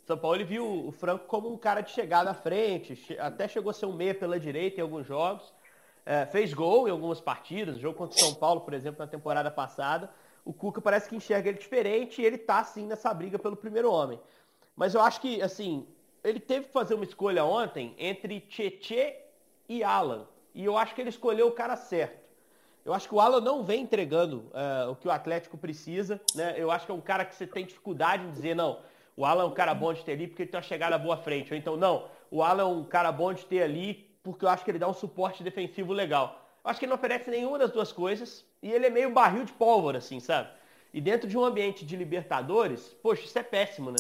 São 0.07 0.17
Paulo 0.17 0.45
viu 0.45 0.87
o 0.87 0.93
Franco 0.93 1.27
como 1.27 1.53
um 1.53 1.57
cara 1.57 1.81
de 1.81 1.91
chegada 1.91 2.31
à 2.31 2.35
frente, 2.35 3.17
até 3.19 3.47
chegou 3.47 3.71
a 3.71 3.75
ser 3.75 3.87
um 3.87 3.93
meia 3.93 4.15
pela 4.15 4.41
direita 4.41 4.81
em 4.81 4.83
alguns 4.83 5.07
jogos. 5.07 5.53
É, 6.05 6.25
fez 6.25 6.55
gol 6.55 6.89
em 6.89 6.91
algumas 6.91 7.21
partidas, 7.21 7.79
jogo 7.79 7.99
contra 7.99 8.17
o 8.17 8.21
São 8.21 8.35
Paulo, 8.35 8.63
por 8.63 8.73
exemplo, 8.73 8.99
na 8.99 9.07
temporada 9.07 9.51
passada. 9.51 10.11
O 10.45 10.53
Cuca 10.53 10.81
parece 10.81 11.09
que 11.09 11.17
enxerga 11.17 11.51
ele 11.51 11.59
diferente 11.59 12.23
e 12.23 12.25
ele 12.25 12.39
tá, 12.39 12.65
sim, 12.65 12.87
nessa 12.87 13.13
briga 13.13 13.39
pelo 13.39 13.55
primeiro 13.57 13.93
homem. 13.93 14.19
Mas 14.75 14.95
eu 14.95 15.03
acho 15.03 15.21
que, 15.21 15.43
assim, 15.43 15.87
ele 16.25 16.41
teve 16.41 16.67
que 16.67 16.73
fazer 16.73 16.95
uma 16.95 17.05
escolha 17.05 17.45
ontem 17.45 17.95
entre 17.99 18.41
Tietê 18.41 19.17
e 19.69 19.85
Alan. 19.85 20.27
E 20.55 20.65
eu 20.65 20.77
acho 20.77 20.95
que 20.95 21.01
ele 21.01 21.11
escolheu 21.11 21.49
o 21.49 21.53
cara 21.53 21.77
certo. 21.77 22.29
Eu 22.85 22.95
acho 22.95 23.09
que 23.09 23.15
o 23.15 23.21
Alan 23.21 23.41
não 23.41 23.63
vem 23.63 23.83
entregando 23.83 24.51
uh, 24.53 24.91
o 24.91 24.97
que 24.97 25.07
o 25.07 25.11
Atlético 25.11 25.59
precisa. 25.59 26.21
Né? 26.35 26.55
Eu 26.57 26.71
acho 26.71 26.87
que 26.87 26.93
é 26.93 26.95
um 26.95 27.01
cara 27.01 27.25
que 27.25 27.35
você 27.35 27.47
tem 27.47 27.67
dificuldade 27.67 28.25
em 28.25 28.31
dizer, 28.31 28.57
não, 28.57 28.81
o 29.17 29.25
Alan 29.27 29.43
é 29.43 29.47
um 29.47 29.53
cara 29.53 29.75
bom 29.75 29.93
de 29.93 30.03
ter 30.05 30.13
ali 30.13 30.27
porque 30.27 30.43
ele 30.43 30.51
tem 30.51 30.59
uma 30.59 30.67
chegada 30.67 30.97
boa 30.97 31.15
à 31.15 31.19
frente. 31.19 31.53
Ou 31.53 31.59
então, 31.59 31.77
não, 31.77 32.09
o 32.31 32.43
Alan 32.43 32.63
é 32.63 32.67
um 32.67 32.85
cara 32.85 33.13
bom 33.13 33.33
de 33.33 33.45
ter 33.45 33.63
ali 33.63 34.09
porque 34.23 34.45
eu 34.45 34.49
acho 34.49 34.65
que 34.65 34.71
ele 34.71 34.79
dá 34.79 34.89
um 34.89 34.95
suporte 34.95 35.43
defensivo 35.43 35.93
legal. 35.93 36.47
Eu 36.65 36.71
acho 36.71 36.79
que 36.79 36.85
ele 36.87 36.91
não 36.91 36.97
oferece 36.97 37.31
nenhuma 37.31 37.59
das 37.59 37.71
duas 37.71 37.93
coisas 37.93 38.45
e 38.63 38.71
ele 38.71 38.87
é 38.87 38.91
meio 38.91 39.11
barril 39.11 39.45
de 39.45 39.53
pólvora, 39.53 39.99
assim, 39.99 40.21
sabe? 40.21 40.49
E 40.93 41.01
dentro 41.01 41.29
de 41.29 41.37
um 41.37 41.45
ambiente 41.45 41.85
de 41.85 41.97
Libertadores, 41.97 42.97
poxa, 43.03 43.25
isso 43.25 43.39
é 43.39 43.43
péssimo, 43.43 43.91
né? 43.91 43.99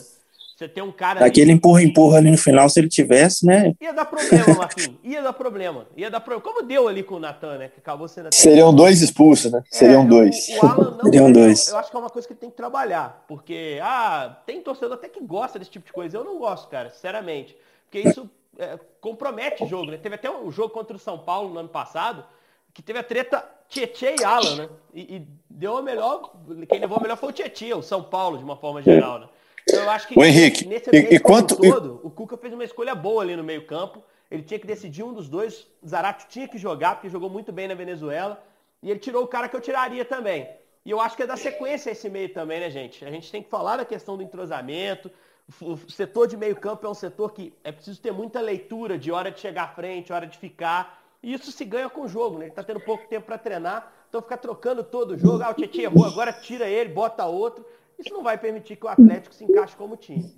Você 0.58 0.66
tem 0.66 0.82
um 0.82 0.90
cara. 0.90 1.24
Aquele 1.24 1.52
empurra-empurra 1.52 2.18
ali 2.18 2.32
no 2.32 2.36
final, 2.36 2.68
se 2.68 2.80
ele 2.80 2.88
tivesse, 2.88 3.46
né? 3.46 3.76
Ia 3.80 3.92
dar 3.92 4.04
problema, 4.04 4.54
Marquinhos. 4.58 4.98
Ia 5.04 5.22
dar 5.22 5.32
problema. 5.32 5.86
Ia 5.96 6.10
dar 6.10 6.18
problema. 6.18 6.42
Como 6.42 6.66
deu 6.66 6.88
ali 6.88 7.04
com 7.04 7.14
o 7.14 7.20
Natan, 7.20 7.58
né? 7.58 7.68
Que 7.68 7.78
acabou 7.78 8.08
sendo. 8.08 8.34
Seriam 8.34 8.74
dois 8.74 9.00
expulsos, 9.00 9.52
né? 9.52 9.62
Seriam 9.70 10.02
é, 10.02 10.06
dois. 10.06 10.48
O, 10.48 10.66
o 10.66 10.68
Alan 10.68 10.90
não. 10.96 11.04
Seriam 11.06 11.30
dois. 11.30 11.68
Eu 11.68 11.78
acho 11.78 11.92
que 11.92 11.96
é 11.96 12.00
uma 12.00 12.10
coisa 12.10 12.26
que 12.26 12.32
ele 12.32 12.40
tem 12.40 12.50
que 12.50 12.56
trabalhar. 12.56 13.24
Porque, 13.28 13.78
ah, 13.80 14.36
tem 14.44 14.60
torcedor 14.60 14.94
até 14.94 15.08
que 15.08 15.20
gosta 15.20 15.60
desse 15.60 15.70
tipo 15.70 15.86
de 15.86 15.92
coisa. 15.92 16.16
Eu 16.16 16.24
não 16.24 16.40
gosto, 16.40 16.66
cara, 16.66 16.90
sinceramente. 16.90 17.56
Porque 17.84 18.08
isso 18.08 18.28
é, 18.58 18.80
compromete 19.00 19.62
o 19.62 19.68
jogo, 19.68 19.92
né? 19.92 19.96
Teve 19.96 20.16
até 20.16 20.28
um 20.28 20.50
jogo 20.50 20.70
contra 20.70 20.96
o 20.96 20.98
São 20.98 21.20
Paulo 21.20 21.54
no 21.54 21.60
ano 21.60 21.68
passado, 21.68 22.24
que 22.74 22.82
teve 22.82 22.98
a 22.98 23.04
treta 23.04 23.44
Tietê 23.68 24.16
e 24.18 24.24
Alan, 24.24 24.56
né? 24.56 24.68
E, 24.92 25.18
e 25.18 25.26
deu 25.48 25.76
a 25.76 25.82
melhor. 25.82 26.32
Quem 26.68 26.80
levou 26.80 26.98
a 26.98 27.00
melhor 27.00 27.16
foi 27.16 27.28
o 27.28 27.32
Tietê, 27.32 27.72
o 27.74 27.80
São 27.80 28.02
Paulo, 28.02 28.38
de 28.38 28.42
uma 28.42 28.56
forma 28.56 28.82
geral, 28.82 29.20
né? 29.20 29.28
Eu 29.72 29.90
acho 29.90 30.08
que 30.08 30.18
o 30.18 30.24
Henrique, 30.24 30.66
nesse 30.66 30.90
e, 30.92 31.14
e 31.14 31.20
quanto 31.20 31.56
todo, 31.56 32.00
o 32.02 32.10
Cuca 32.10 32.36
fez 32.36 32.52
uma 32.52 32.64
escolha 32.64 32.94
boa 32.94 33.22
ali 33.22 33.36
no 33.36 33.44
meio-campo. 33.44 34.02
Ele 34.30 34.42
tinha 34.42 34.58
que 34.58 34.66
decidir 34.66 35.02
um 35.02 35.12
dos 35.12 35.28
dois. 35.28 35.66
Zarate 35.86 36.26
tinha 36.28 36.46
que 36.46 36.58
jogar, 36.58 36.96
porque 36.96 37.08
jogou 37.08 37.30
muito 37.30 37.52
bem 37.52 37.68
na 37.68 37.74
Venezuela. 37.74 38.42
E 38.82 38.90
ele 38.90 38.98
tirou 38.98 39.24
o 39.24 39.26
cara 39.26 39.48
que 39.48 39.56
eu 39.56 39.60
tiraria 39.60 40.04
também. 40.04 40.48
E 40.84 40.90
eu 40.90 41.00
acho 41.00 41.16
que 41.16 41.22
é 41.22 41.26
da 41.26 41.36
sequência 41.36 41.90
esse 41.90 42.08
meio 42.08 42.32
também, 42.32 42.60
né, 42.60 42.70
gente? 42.70 43.04
A 43.04 43.10
gente 43.10 43.30
tem 43.30 43.42
que 43.42 43.50
falar 43.50 43.76
da 43.76 43.84
questão 43.84 44.16
do 44.16 44.22
entrosamento. 44.22 45.10
O 45.60 45.76
setor 45.90 46.26
de 46.26 46.36
meio-campo 46.36 46.86
é 46.86 46.90
um 46.90 46.94
setor 46.94 47.32
que 47.32 47.52
é 47.64 47.72
preciso 47.72 48.00
ter 48.00 48.12
muita 48.12 48.40
leitura 48.40 48.98
de 48.98 49.10
hora 49.10 49.30
de 49.30 49.40
chegar 49.40 49.64
à 49.64 49.68
frente, 49.68 50.12
hora 50.12 50.26
de 50.26 50.36
ficar. 50.36 51.02
E 51.22 51.32
isso 51.32 51.50
se 51.50 51.64
ganha 51.64 51.88
com 51.88 52.02
o 52.02 52.08
jogo, 52.08 52.38
né? 52.38 52.46
Ele 52.46 52.54
tá 52.54 52.62
tendo 52.62 52.80
pouco 52.80 53.08
tempo 53.08 53.26
para 53.26 53.38
treinar, 53.38 53.92
então 54.08 54.22
ficar 54.22 54.36
trocando 54.36 54.84
todo 54.84 55.12
o 55.12 55.18
jogo. 55.18 55.42
Ah, 55.42 55.50
o 55.50 55.54
Tietchan 55.54 55.82
errou, 55.82 56.04
agora 56.04 56.32
tira 56.32 56.68
ele, 56.68 56.90
bota 56.90 57.24
outro. 57.26 57.64
Isso 57.98 58.12
não 58.12 58.22
vai 58.22 58.38
permitir 58.38 58.76
que 58.76 58.86
o 58.86 58.88
Atlético 58.88 59.34
se 59.34 59.44
encaixe 59.44 59.76
como 59.76 59.96
time. 59.96 60.32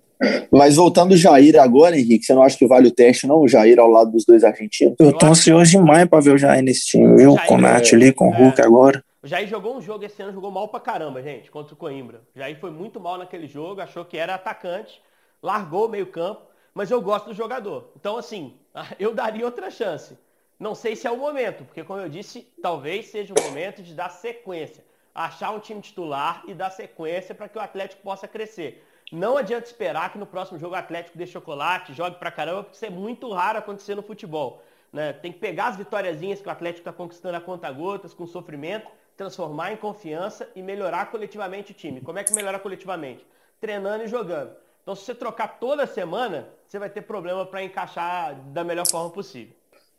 Mas 0.51 0.77
voltando 0.77 1.13
o 1.13 1.17
Jair 1.17 1.59
agora, 1.59 1.99
Henrique, 1.99 2.25
você 2.25 2.35
não 2.35 2.43
acha 2.43 2.57
que 2.57 2.67
vale 2.67 2.89
o 2.89 2.91
teste, 2.91 3.27
não? 3.27 3.41
O 3.41 3.49
Jair 3.49 3.79
ao 3.79 3.89
lado 3.89 4.11
dos 4.11 4.25
dois 4.25 4.45
argentinos? 4.45 4.97
Eu 4.99 5.17
tô 5.17 5.27
ansioso 5.27 5.71
demais 5.71 6.07
pra 6.07 6.21
ver 6.21 6.35
o 6.35 6.39
Jair 6.39 6.63
nesse 6.63 6.87
time, 6.87 7.17
viu? 7.17 7.37
Com 7.47 7.55
o 7.55 7.59
Nath 7.59 7.93
ali, 7.93 8.13
com 8.13 8.29
o 8.29 8.35
é, 8.35 8.37
Hulk 8.37 8.61
agora. 8.61 9.05
O 9.23 9.27
Jair 9.27 9.49
jogou 9.49 9.77
um 9.77 9.81
jogo 9.81 10.05
esse 10.05 10.23
ano, 10.23 10.33
jogou 10.33 10.51
mal 10.51 10.69
pra 10.69 10.81
caramba, 10.81 11.23
gente, 11.23 11.51
contra 11.51 11.73
o 11.75 11.77
Coimbra. 11.77 12.23
O 12.35 12.39
Jair 12.39 12.59
foi 12.59 12.71
muito 12.71 13.01
mal 13.01 13.17
naquele 13.17 13.47
jogo, 13.47 13.81
achou 13.81 14.05
que 14.05 14.17
era 14.17 14.35
atacante, 14.35 15.01
largou 15.43 15.87
o 15.87 15.91
meio 15.91 16.07
campo, 16.07 16.43
mas 16.75 16.91
eu 16.91 17.01
gosto 17.01 17.27
do 17.27 17.35
jogador. 17.35 17.91
Então, 17.97 18.19
assim, 18.19 18.55
eu 18.99 19.15
daria 19.15 19.45
outra 19.45 19.71
chance. 19.71 20.17
Não 20.59 20.75
sei 20.75 20.95
se 20.95 21.07
é 21.07 21.11
o 21.11 21.17
momento, 21.17 21.65
porque 21.65 21.83
como 21.83 22.01
eu 22.01 22.09
disse, 22.09 22.47
talvez 22.61 23.07
seja 23.07 23.33
o 23.33 23.43
momento 23.43 23.83
de 23.83 23.95
dar 23.95 24.11
sequência 24.11 24.85
achar 25.15 25.51
um 25.51 25.59
time 25.59 25.81
titular 25.81 26.43
e 26.47 26.55
dar 26.55 26.71
sequência 26.71 27.35
para 27.35 27.49
que 27.49 27.59
o 27.59 27.61
Atlético 27.61 28.03
possa 28.03 28.29
crescer. 28.29 28.87
Não 29.13 29.37
adianta 29.37 29.67
esperar 29.67 30.13
que 30.13 30.19
no 30.19 30.27
próximo 30.27 30.59
jogo 30.59 30.75
o 30.75 30.79
Atlético 30.79 31.19
dê 31.19 31.27
chocolate, 31.27 31.93
jogue 31.93 32.17
pra 32.17 32.31
caramba, 32.31 32.63
porque 32.63 32.77
isso 32.77 32.85
é 32.85 32.91
muito 32.91 33.33
raro 33.33 33.59
acontecer 33.59 33.95
no 33.95 34.03
futebol. 34.03 34.63
Né? 34.93 35.13
Tem 35.13 35.33
que 35.33 35.39
pegar 35.39 35.69
as 35.69 35.77
vitóriazinhas 35.77 36.41
que 36.41 36.49
o 36.49 36.51
Atlético 36.51 36.81
está 36.81 36.93
conquistando 36.93 37.37
a 37.37 37.41
conta 37.41 37.71
gotas, 37.73 38.15
com 38.15 38.27
sofrimento, 38.27 38.91
transformar 39.17 39.73
em 39.73 39.77
confiança 39.77 40.49
e 40.55 40.63
melhorar 40.63 41.11
coletivamente 41.11 41.73
o 41.73 41.75
time. 41.75 42.01
Como 42.01 42.19
é 42.19 42.25
que 42.25 42.33
melhora 42.33 42.59
coletivamente? 42.59 43.27
Treinando 43.61 44.05
e 44.05 44.09
jogando. 44.09 44.55
Então, 44.83 44.95
se 44.95 45.05
você 45.05 45.15
trocar 45.15 45.59
toda 45.59 45.87
semana, 45.87 46.49
você 46.67 46.79
vai 46.79 46.89
ter 46.89 47.03
problema 47.03 47.45
para 47.45 47.63
encaixar 47.63 48.35
da 48.35 48.65
melhor 48.65 48.87
forma 48.87 49.11
possível. 49.11 49.55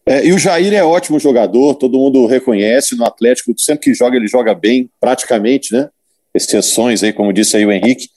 É, 0.05 0.25
e 0.25 0.33
o 0.33 0.37
Jair 0.37 0.73
é 0.73 0.83
ótimo 0.83 1.19
jogador, 1.19 1.75
todo 1.75 1.97
mundo 1.97 2.25
reconhece 2.25 2.95
no 2.95 3.05
Atlético, 3.05 3.53
sempre 3.57 3.85
que 3.85 3.93
joga, 3.93 4.17
ele 4.17 4.27
joga 4.27 4.53
bem, 4.53 4.89
praticamente, 4.99 5.73
né? 5.73 5.89
Exceções 6.33 7.03
aí, 7.03 7.13
como 7.13 7.33
disse 7.33 7.57
aí 7.57 7.65
o 7.65 7.71
Henrique. 7.71 8.07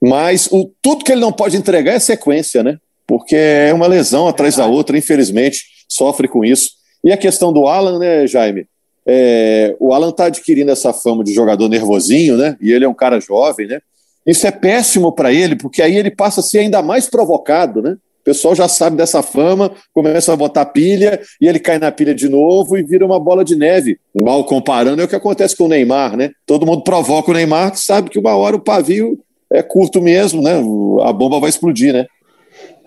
Mas 0.00 0.48
o, 0.52 0.70
tudo 0.80 1.04
que 1.04 1.12
ele 1.12 1.20
não 1.20 1.32
pode 1.32 1.56
entregar 1.56 1.94
é 1.94 1.98
sequência, 1.98 2.62
né? 2.62 2.78
Porque 3.06 3.36
é 3.36 3.72
uma 3.74 3.86
lesão 3.86 4.28
atrás 4.28 4.56
da 4.56 4.66
outra, 4.66 4.96
infelizmente, 4.96 5.64
sofre 5.88 6.28
com 6.28 6.44
isso. 6.44 6.70
E 7.02 7.12
a 7.12 7.16
questão 7.16 7.52
do 7.52 7.66
Alan, 7.66 7.98
né, 7.98 8.26
Jaime? 8.26 8.66
É, 9.06 9.76
o 9.78 9.92
Alan 9.92 10.10
está 10.10 10.26
adquirindo 10.26 10.70
essa 10.70 10.92
fama 10.92 11.22
de 11.22 11.34
jogador 11.34 11.68
nervosinho, 11.68 12.36
né? 12.36 12.56
E 12.60 12.72
ele 12.72 12.84
é 12.84 12.88
um 12.88 12.94
cara 12.94 13.20
jovem, 13.20 13.66
né? 13.66 13.80
Isso 14.26 14.46
é 14.46 14.50
péssimo 14.50 15.12
para 15.12 15.32
ele, 15.32 15.56
porque 15.56 15.82
aí 15.82 15.96
ele 15.96 16.10
passa 16.10 16.40
a 16.40 16.42
ser 16.42 16.60
ainda 16.60 16.80
mais 16.80 17.06
provocado, 17.06 17.82
né? 17.82 17.96
O 18.24 18.30
pessoal 18.32 18.54
já 18.54 18.66
sabe 18.66 18.96
dessa 18.96 19.22
fama, 19.22 19.70
começa 19.92 20.32
a 20.32 20.36
botar 20.36 20.64
pilha 20.64 21.20
e 21.38 21.46
ele 21.46 21.58
cai 21.58 21.78
na 21.78 21.92
pilha 21.92 22.14
de 22.14 22.26
novo 22.26 22.74
e 22.74 22.82
vira 22.82 23.04
uma 23.04 23.20
bola 23.20 23.44
de 23.44 23.54
neve. 23.54 23.98
Mal 24.18 24.42
comparando 24.44 25.02
é 25.02 25.04
o 25.04 25.08
que 25.08 25.14
acontece 25.14 25.54
com 25.54 25.64
o 25.64 25.68
Neymar, 25.68 26.16
né? 26.16 26.30
Todo 26.46 26.64
mundo 26.64 26.82
provoca 26.82 27.30
o 27.30 27.34
Neymar, 27.34 27.76
sabe 27.76 28.08
que 28.08 28.18
uma 28.18 28.34
hora 28.34 28.56
o 28.56 28.64
pavio 28.64 29.20
é 29.52 29.62
curto 29.62 30.00
mesmo, 30.00 30.40
né? 30.40 30.54
A 31.02 31.12
bomba 31.12 31.38
vai 31.38 31.50
explodir, 31.50 31.92
né? 31.92 32.06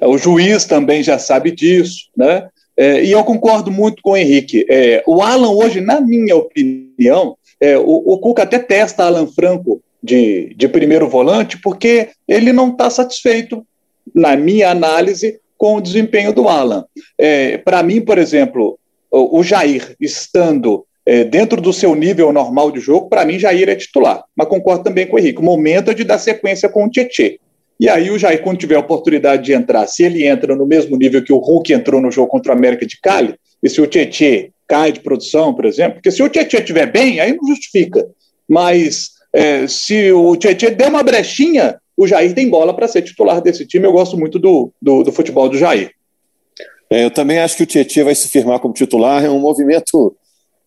O 0.02 0.18
juiz 0.18 0.66
também 0.66 1.04
já 1.04 1.20
sabe 1.20 1.52
disso, 1.52 2.08
né? 2.18 2.48
É, 2.76 3.04
e 3.04 3.12
eu 3.12 3.24
concordo 3.24 3.70
muito 3.70 4.02
com 4.02 4.14
o 4.14 4.18
Henrique. 4.18 4.66
É, 4.68 5.04
o 5.06 5.22
Alan 5.22 5.52
hoje, 5.52 5.82
na 5.82 6.02
minha 6.02 6.36
opinião, 6.36 7.38
é, 7.62 7.78
o, 7.78 7.84
o 7.84 8.18
Cuca 8.18 8.42
até 8.42 8.58
testa 8.58 9.06
Alan 9.06 9.28
Franco 9.28 9.84
de, 10.02 10.56
de 10.56 10.68
primeiro 10.68 11.08
volante 11.08 11.60
porque 11.62 12.10
ele 12.28 12.52
não 12.52 12.70
está 12.70 12.90
satisfeito 12.90 13.64
na 14.18 14.36
minha 14.36 14.72
análise, 14.72 15.40
com 15.56 15.76
o 15.76 15.82
desempenho 15.82 16.34
do 16.34 16.50
Alan. 16.50 16.86
É, 17.18 17.60
Para 17.60 17.84
mim, 17.84 18.02
por 18.02 18.18
exemplo, 18.18 18.80
o, 19.12 19.44
Jair 19.44 19.96
estando 20.02 20.86
é, 21.06 21.24
dentro 21.24 21.62
do 21.62 21.72
seu 21.72 21.94
nível 21.94 22.34
normal 22.34 22.72
de 22.72 22.80
jogo, 22.80 23.10
para 23.10 23.24
mim, 23.24 23.38
Jair 23.38 23.70
é 23.70 23.76
titular. 23.76 24.24
Mas 24.36 24.48
concordo 24.48 24.84
também 24.84 25.06
com 25.06 25.16
o 25.16 25.20
Henrique. 25.20 25.40
O 25.40 25.44
momento 25.44 25.92
é 25.92 25.94
de 25.94 26.04
dar 26.04 26.18
sequência 26.18 26.68
com 26.68 26.86
o 26.86 26.90
Tietê. 26.90 27.40
E 27.80 27.88
aí 27.88 28.10
o 28.10 28.18
Jair, 28.18 28.42
quando 28.42 28.58
tiver 28.58 28.76
a 28.76 28.80
oportunidade 28.80 29.44
de 29.44 29.54
entrar, 29.54 29.86
se 29.86 30.04
ele 30.04 30.26
entra 30.26 30.56
no 30.56 30.66
mesmo 30.66 30.98
nível 30.98 31.24
que 31.24 31.32
o 31.32 31.38
Hulk 31.38 31.72
entrou 31.72 32.02
no 32.02 32.12
jogo 32.12 32.28
contra 32.28 32.52
o 32.52 32.58
América 32.58 32.88
de 32.88 33.00
Cali, 33.00 33.36
e 33.62 33.70
se 33.70 33.80
o 33.80 33.86
Tietê 33.86 34.50
cai 34.68 34.92
de 34.92 35.00
produção, 35.00 35.54
por 35.54 35.66
exemplo, 35.66 35.94
porque 35.94 36.10
se 36.10 36.24
o 36.24 36.30
Tietê 36.30 36.58
estiver 36.58 36.92
bem, 36.92 37.20
aí 37.20 37.36
não 37.36 37.48
justifica. 37.48 38.08
Mas 38.50 39.12
é, 39.32 39.68
se 39.68 40.12
o 40.12 40.36
Tietê 40.36 40.72
der 40.72 40.90
uma 40.90 41.04
brechinha, 41.04 41.80
o 41.98 42.06
Jair 42.06 42.34
tem 42.34 42.48
bola 42.48 42.74
para 42.76 42.88
ser 42.88 43.02
titular 43.02 43.42
desse 43.42 43.66
time. 43.66 43.88
Eu 43.88 43.92
gosto 43.92 44.16
muito 44.16 44.38
do, 44.38 44.72
do, 44.80 45.04
do 45.04 45.12
futebol 45.12 45.50
do 45.50 45.58
Jair. 45.58 45.92
É, 46.90 47.04
eu 47.04 47.12
também 47.12 47.40
acho 47.40 47.58
que 47.58 47.64
o 47.64 47.66
Tietchan 47.66 48.06
vai 48.06 48.16
se 48.16 48.30
firmar 48.30 48.60
como 48.60 48.74
titular. 48.74 49.26
É 49.26 49.30
um 49.30 49.40
movimento 49.40 50.16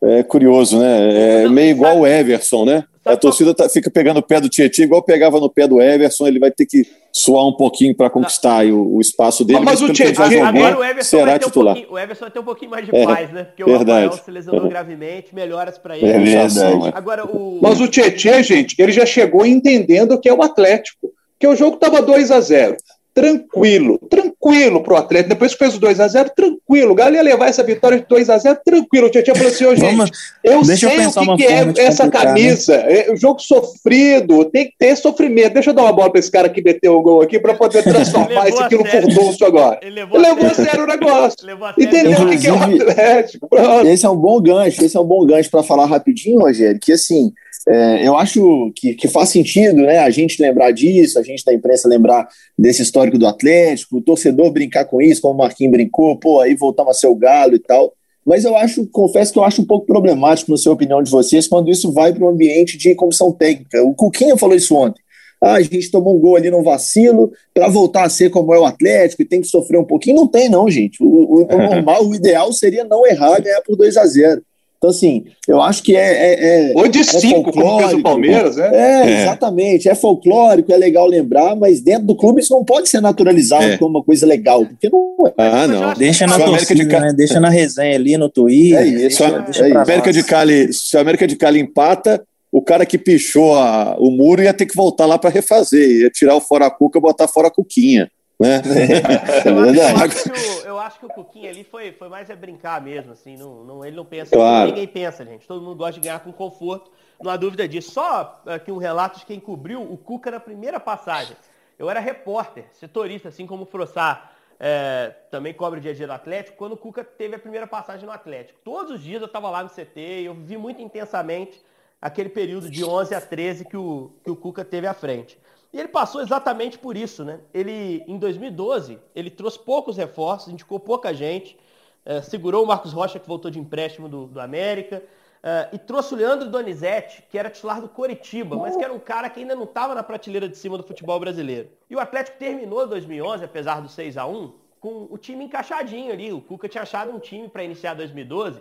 é, 0.03 0.23
curioso, 0.23 0.79
né? 0.79 1.45
É 1.45 1.49
meio 1.49 1.71
igual 1.71 2.01
o 2.01 2.07
Everson, 2.07 2.65
né? 2.65 2.85
A 3.05 3.17
torcida 3.17 3.55
tá, 3.55 3.67
fica 3.69 3.91
pegando 3.91 4.19
o 4.19 4.23
pé 4.23 4.41
do 4.41 4.49
Tietchan 4.49 4.83
igual 4.83 5.03
pegava 5.03 5.41
no 5.41 5.49
pé 5.49 5.67
do 5.67 5.81
Everson. 5.81 6.27
Ele 6.27 6.39
vai 6.39 6.51
ter 6.51 6.67
que 6.67 6.87
suar 7.11 7.47
um 7.47 7.57
pouquinho 7.57 7.97
para 7.97 8.11
conquistar 8.11 8.67
o, 8.67 8.97
o, 8.97 9.01
espaço 9.01 9.45
dele. 9.45 9.61
Mas, 9.61 9.81
mas 9.81 9.91
o 9.91 9.93
Tietchan 9.93 10.47
agora 10.47 10.79
o 10.79 10.85
Everson 10.85 11.17
será 11.17 11.39
titular. 11.39 11.77
Um 11.77 11.95
o 11.95 11.99
Everson 11.99 12.21
vai 12.21 12.31
ter 12.31 12.39
um 12.39 12.45
pouquinho 12.45 12.71
mais 12.71 12.85
de 12.85 12.95
é, 12.95 13.05
paz, 13.05 13.33
né? 13.33 13.45
Porque 13.45 13.65
verdade. 13.65 14.07
o 14.07 14.11
Rafael 14.11 14.25
se 14.25 14.31
lesionou 14.31 14.69
gravemente, 14.69 15.35
melhoras 15.35 15.79
para 15.79 15.97
ele. 15.97 16.07
É 16.07 16.19
verdade. 16.19 16.93
Agora, 16.95 17.25
o... 17.25 17.59
Mas 17.63 17.81
o 17.81 17.89
Tietchan, 17.89 18.43
gente, 18.43 18.77
ele 18.79 18.93
já 18.93 19.07
chegou 19.07 19.47
entendendo 19.47 20.21
que 20.21 20.29
é 20.29 20.35
o 20.35 20.43
Atlético. 20.43 21.11
Porque 21.41 21.55
o 21.55 21.57
jogo 21.57 21.77
estava 21.77 22.03
2 22.03 22.31
a 22.33 22.41
0 22.43 22.77
Tranquilo, 23.15 23.99
tranquilo 24.09 24.31
tranquilo 24.41 24.83
pro 24.83 24.97
Atlético. 24.97 25.29
Depois 25.29 25.53
que 25.53 25.59
fez 25.59 25.77
o 25.77 25.81
2x0, 25.81 26.31
tranquilo. 26.35 26.93
O 26.93 26.95
Galo 26.95 27.15
ia 27.15 27.23
levar 27.23 27.49
essa 27.49 27.63
vitória 27.63 27.99
de 27.99 28.07
2x0 28.07 28.59
tranquilo. 28.65 29.07
O 29.07 29.11
Tietchan 29.11 29.35
falou 29.35 29.53
assim: 29.53 29.67
oh, 29.67 29.77
gente, 29.77 29.97
Vamos, 29.97 30.11
eu 30.43 30.65
sei 30.65 30.89
eu 30.89 31.09
o 31.09 31.37
que, 31.37 31.45
que 31.45 31.53
é 31.53 31.87
essa 31.87 32.07
né? 32.07 32.11
camisa. 32.11 32.77
Né? 32.79 33.01
É, 33.01 33.13
o 33.13 33.17
jogo 33.17 33.41
sofrido, 33.41 34.47
tem 34.47 34.67
que 34.67 34.75
ter 34.79 34.97
sofrimento. 34.97 35.55
Deixa 35.55 35.71
eu 35.71 35.75
dar 35.75 35.83
uma 35.83 35.93
bola 35.93 36.11
para 36.11 36.19
esse 36.19 36.31
cara 36.31 36.49
que 36.49 36.63
meteu 36.63 36.97
o 36.97 37.03
gol 37.03 37.21
aqui 37.21 37.39
para 37.39 37.55
poder 37.55 37.83
transformar 37.83 38.49
isso 38.49 38.63
aqui 38.63 38.77
no 38.77 38.85
furdunço 38.85 39.45
agora. 39.45 39.79
Ele 39.83 39.97
levou, 39.97 40.19
Ele 40.19 40.29
levou 40.29 40.47
a 40.47 40.55
sério 40.55 40.85
o 40.85 40.87
negócio. 40.87 41.37
Entendeu 41.79 42.21
o 42.23 42.31
que, 42.31 42.39
que 42.39 42.47
é 42.47 42.53
o 42.53 42.57
Atlético? 42.57 43.49
Pronto. 43.49 43.87
Esse 43.87 44.07
é 44.07 44.09
um 44.09 44.17
bom 44.17 44.41
gancho, 44.41 44.85
esse 44.85 44.97
é 44.97 45.01
um 45.01 45.05
bom 45.05 45.25
gancho 45.27 45.51
para 45.51 45.63
falar 45.63 45.87
rapidinho, 45.87 46.41
Rogério, 46.41 46.81
que 46.81 46.93
assim. 46.93 47.33
É, 47.69 48.09
eu 48.09 48.17
acho 48.17 48.73
que, 48.75 48.95
que, 48.95 49.07
faz 49.07 49.29
sentido 49.29 49.83
né, 49.83 49.99
a 49.99 50.09
gente 50.09 50.41
lembrar 50.41 50.71
disso, 50.71 51.19
a 51.19 51.23
gente 51.23 51.45
da 51.45 51.53
imprensa 51.53 51.87
lembrar 51.87 52.27
desse 52.59 52.81
histórico 52.81 53.00
do 53.09 53.27
Atlético, 53.27 53.99
o 53.99 54.03
torcedor 54.03 54.51
brincar 54.51 54.85
com 54.85 55.01
isso, 55.01 55.23
como 55.23 55.35
o 55.35 55.39
Marquinhos 55.39 55.73
brincou, 55.73 56.17
pô, 56.17 56.41
aí 56.41 56.55
voltamos 56.55 56.91
a 56.91 56.99
ser 56.99 57.07
o 57.07 57.15
Galo 57.15 57.55
e 57.55 57.59
tal. 57.59 57.93
Mas 58.25 58.45
eu 58.45 58.57
acho, 58.57 58.87
confesso 58.89 59.33
que 59.33 59.39
eu 59.39 59.45
acho 59.45 59.63
um 59.63 59.65
pouco 59.65 59.87
problemático, 59.87 60.51
na 60.51 60.57
sua 60.57 60.75
opinião 60.75 61.03
de 61.03 61.11
vocês, 61.11 61.49
quando 61.49 61.71
isso 61.71 61.93
vai 61.93 62.13
para 62.13 62.25
o 62.25 62.29
ambiente 62.29 62.77
de 62.77 62.95
comissão 62.95 63.33
técnica. 63.33 63.83
O 63.83 63.95
Cuquinha 63.95 64.37
falou 64.37 64.55
isso 64.55 64.75
ontem. 64.75 65.03
Ah, 65.43 65.55
a 65.55 65.63
gente 65.63 65.91
tomou 65.91 66.17
um 66.17 66.21
gol 66.21 66.37
ali 66.37 66.51
no 66.51 66.63
vacilo 66.63 67.33
para 67.55 67.67
voltar 67.69 68.05
a 68.05 68.11
ser 68.11 68.29
como 68.29 68.55
é 68.55 68.59
o 68.59 68.67
Atlético 68.67 69.23
e 69.23 69.25
tem 69.25 69.41
que 69.41 69.47
sofrer 69.47 69.79
um 69.79 69.85
pouquinho. 69.85 70.17
Não 70.17 70.27
tem, 70.27 70.51
não, 70.51 70.69
gente. 70.69 71.03
O, 71.03 71.07
o, 71.07 71.43
o 71.45 71.57
normal, 71.57 72.07
o 72.07 72.15
ideal 72.15 72.53
seria 72.53 72.85
não 72.85 73.07
errar 73.07 73.41
ganhar 73.41 73.63
por 73.63 73.75
2 73.75 73.97
a 73.97 74.05
0 74.05 74.43
então, 74.81 74.89
assim, 74.89 75.27
eu 75.47 75.61
acho 75.61 75.83
que 75.83 75.95
é. 75.95 76.01
é, 76.01 76.71
é 76.71 76.73
Ou 76.75 76.89
de 76.89 77.05
5, 77.05 77.51
é 77.51 77.53
como 77.53 77.81
fez 77.81 77.93
o 77.93 78.03
Palmeiras, 78.03 78.57
né? 78.57 78.71
É, 78.73 79.11
é, 79.11 79.23
exatamente. 79.23 79.91
É 79.91 79.95
folclórico, 79.95 80.73
é 80.73 80.77
legal 80.79 81.07
lembrar, 81.07 81.55
mas 81.55 81.83
dentro 81.83 82.07
do 82.07 82.17
clube 82.17 82.41
isso 82.41 82.55
não 82.55 82.65
pode 82.65 82.89
ser 82.89 83.03
naturalizado 83.03 83.63
é. 83.63 83.77
como 83.77 83.99
uma 83.99 84.03
coisa 84.03 84.25
legal, 84.25 84.65
porque 84.65 84.89
não 84.89 85.15
é. 85.27 85.33
Ah, 85.37 85.69
não. 85.69 85.93
Deixa 85.93 86.27
na 86.27 86.39
torcida, 86.39 86.83
de... 86.83 86.99
né? 86.99 87.13
Deixa 87.15 87.39
na 87.39 87.51
resenha 87.51 87.95
ali 87.95 88.17
no 88.17 88.31
Twitter. 88.31 88.79
É 88.79 88.87
isso. 88.87 89.19
Deixa, 89.19 89.25
é 89.27 89.43
deixa 89.43 89.69
é 89.69 89.77
América 89.77 90.13
de 90.15 90.25
Cali, 90.25 90.73
se 90.73 90.97
a 90.97 91.03
América 91.03 91.27
de 91.27 91.37
Cali 91.37 91.61
empata, 91.61 92.25
o 92.51 92.63
cara 92.63 92.87
que 92.87 92.97
pichou 92.97 93.57
a, 93.57 93.97
o 93.99 94.11
muro 94.11 94.43
ia 94.43 94.55
ter 94.55 94.65
que 94.65 94.75
voltar 94.75 95.05
lá 95.05 95.19
para 95.19 95.29
refazer, 95.29 96.05
ia 96.05 96.09
tirar 96.09 96.37
o 96.37 96.41
fora 96.41 96.65
a 96.65 96.71
cuca 96.71 96.99
e 96.99 97.03
botar 97.03 97.29
fora 97.29 97.49
a 97.49 97.51
cuquinha. 97.51 98.11
Né? 98.41 98.63
É, 99.41 99.53
verdade. 99.53 99.79
Eu 99.79 100.05
acho, 100.05 100.23
que 100.25 100.31
o, 100.31 100.67
eu 100.67 100.79
acho 100.79 100.99
que 100.99 101.07
o 101.07 101.09
Cuquinha 101.09 101.51
ali 101.51 101.63
foi, 101.63 101.93
foi 101.93 102.09
mais 102.09 102.31
é 102.31 102.37
brincar 102.37 102.81
mesmo, 102.81 103.13
assim, 103.13 103.37
não, 103.37 103.65
não, 103.65 103.85
ele 103.85 103.97
não 103.97 104.05
pensa, 104.05 104.35
claro. 104.35 104.69
ninguém 104.69 104.87
pensa, 104.87 105.25
gente. 105.25 105.47
Todo 105.47 105.63
mundo 105.63 105.77
gosta 105.77 105.93
de 105.93 106.01
ganhar 106.01 106.21
com 106.21 106.33
conforto, 106.33 106.91
não 107.23 107.31
há 107.31 107.37
dúvida 107.37 107.69
disso. 107.69 107.93
Só 107.93 108.43
aqui 108.47 108.73
um 108.73 108.79
relato 108.79 109.19
de 109.19 109.27
quem 109.27 109.39
cobriu 109.39 109.83
o 109.83 109.97
Cuca 109.97 110.31
na 110.31 110.41
primeira 110.41 110.81
passagem. 110.81 111.37
Eu 111.79 111.89
era 111.89 112.01
repórter, 112.01 112.65
setorista, 112.73 113.29
assim 113.29 113.47
como 113.47 113.65
o 113.65 113.67
Frossar 113.67 114.33
é, 114.59 115.15
também 115.31 115.55
cobre 115.55 115.79
o 115.79 115.83
dia 115.83 115.93
a 115.93 115.95
dia 115.95 116.07
do 116.07 116.13
Atlético, 116.13 116.59
quando 116.59 116.73
o 116.73 116.77
Cuca 116.77 117.03
teve 117.03 117.37
a 117.37 117.39
primeira 117.39 117.67
passagem 117.67 118.05
no 118.05 118.13
Atlético. 118.13 118.59
Todos 118.63 118.93
os 118.93 119.03
dias 119.03 119.23
eu 119.23 119.27
estava 119.27 119.49
lá 119.49 119.63
no 119.63 119.71
CT 119.71 120.01
e 120.01 120.25
eu 120.27 120.35
vi 120.35 120.59
muito 120.59 120.83
intensamente 120.83 121.63
aquele 122.01 122.29
período 122.29 122.71
de 122.71 122.85
11 122.85 123.15
a 123.15 123.21
13 123.21 123.65
que 123.65 123.77
o, 123.77 124.13
que 124.23 124.31
o 124.31 124.37
Cuca 124.37 124.65
teve 124.65 124.87
à 124.87 124.93
frente. 124.93 125.39
E 125.73 125.79
ele 125.79 125.89
passou 125.89 126.21
exatamente 126.21 126.79
por 126.79 126.97
isso, 126.97 127.25
né? 127.25 127.41
Ele, 127.55 128.05
em 128.07 128.19
2012, 128.19 128.99
ele 129.15 129.31
trouxe 129.31 129.59
poucos 129.59 129.97
reforços, 129.97 130.53
indicou 130.53 130.81
pouca 130.81 131.15
gente, 131.15 131.57
uh, 132.05 132.23
segurou 132.23 132.65
o 132.65 132.67
Marcos 132.67 132.93
Rocha, 132.93 133.19
que 133.21 133.29
voltou 133.29 133.51
de 133.51 133.59
empréstimo 133.61 134.09
do, 134.09 134.27
do 134.27 134.41
América, 134.41 135.03
uh, 135.45 135.75
e 135.75 135.79
trouxe 135.79 136.15
o 136.15 136.17
Leandro 136.17 136.51
Donizete, 136.51 137.23
que 137.31 137.39
era 137.39 137.49
titular 137.49 137.81
do 137.81 137.89
Coritiba, 137.89 138.57
mas 138.57 138.77
que 138.77 138.83
era 138.83 138.93
um 138.93 138.99
cara 138.99 139.31
que 139.31 139.39
ainda 139.39 139.55
não 139.55 139.65
estava 139.65 139.95
na 139.95 140.03
prateleira 140.03 140.49
de 140.49 140.57
cima 140.57 140.77
do 140.77 140.83
futebol 140.83 141.21
brasileiro. 141.21 141.69
E 141.89 141.95
o 141.95 142.01
Atlético 142.01 142.39
terminou 142.39 142.87
2011, 142.89 143.45
apesar 143.45 143.81
do 143.81 143.89
6 143.89 144.17
a 144.17 144.27
1 144.27 144.53
com 144.81 145.07
o 145.11 145.19
time 145.19 145.45
encaixadinho 145.45 146.13
ali. 146.13 146.33
O 146.33 146.41
Cuca 146.41 146.69
tinha 146.69 146.83
achado 146.83 147.15
um 147.15 147.19
time 147.21 147.49
para 147.49 147.63
iniciar 147.63 147.95
2012. 147.95 148.61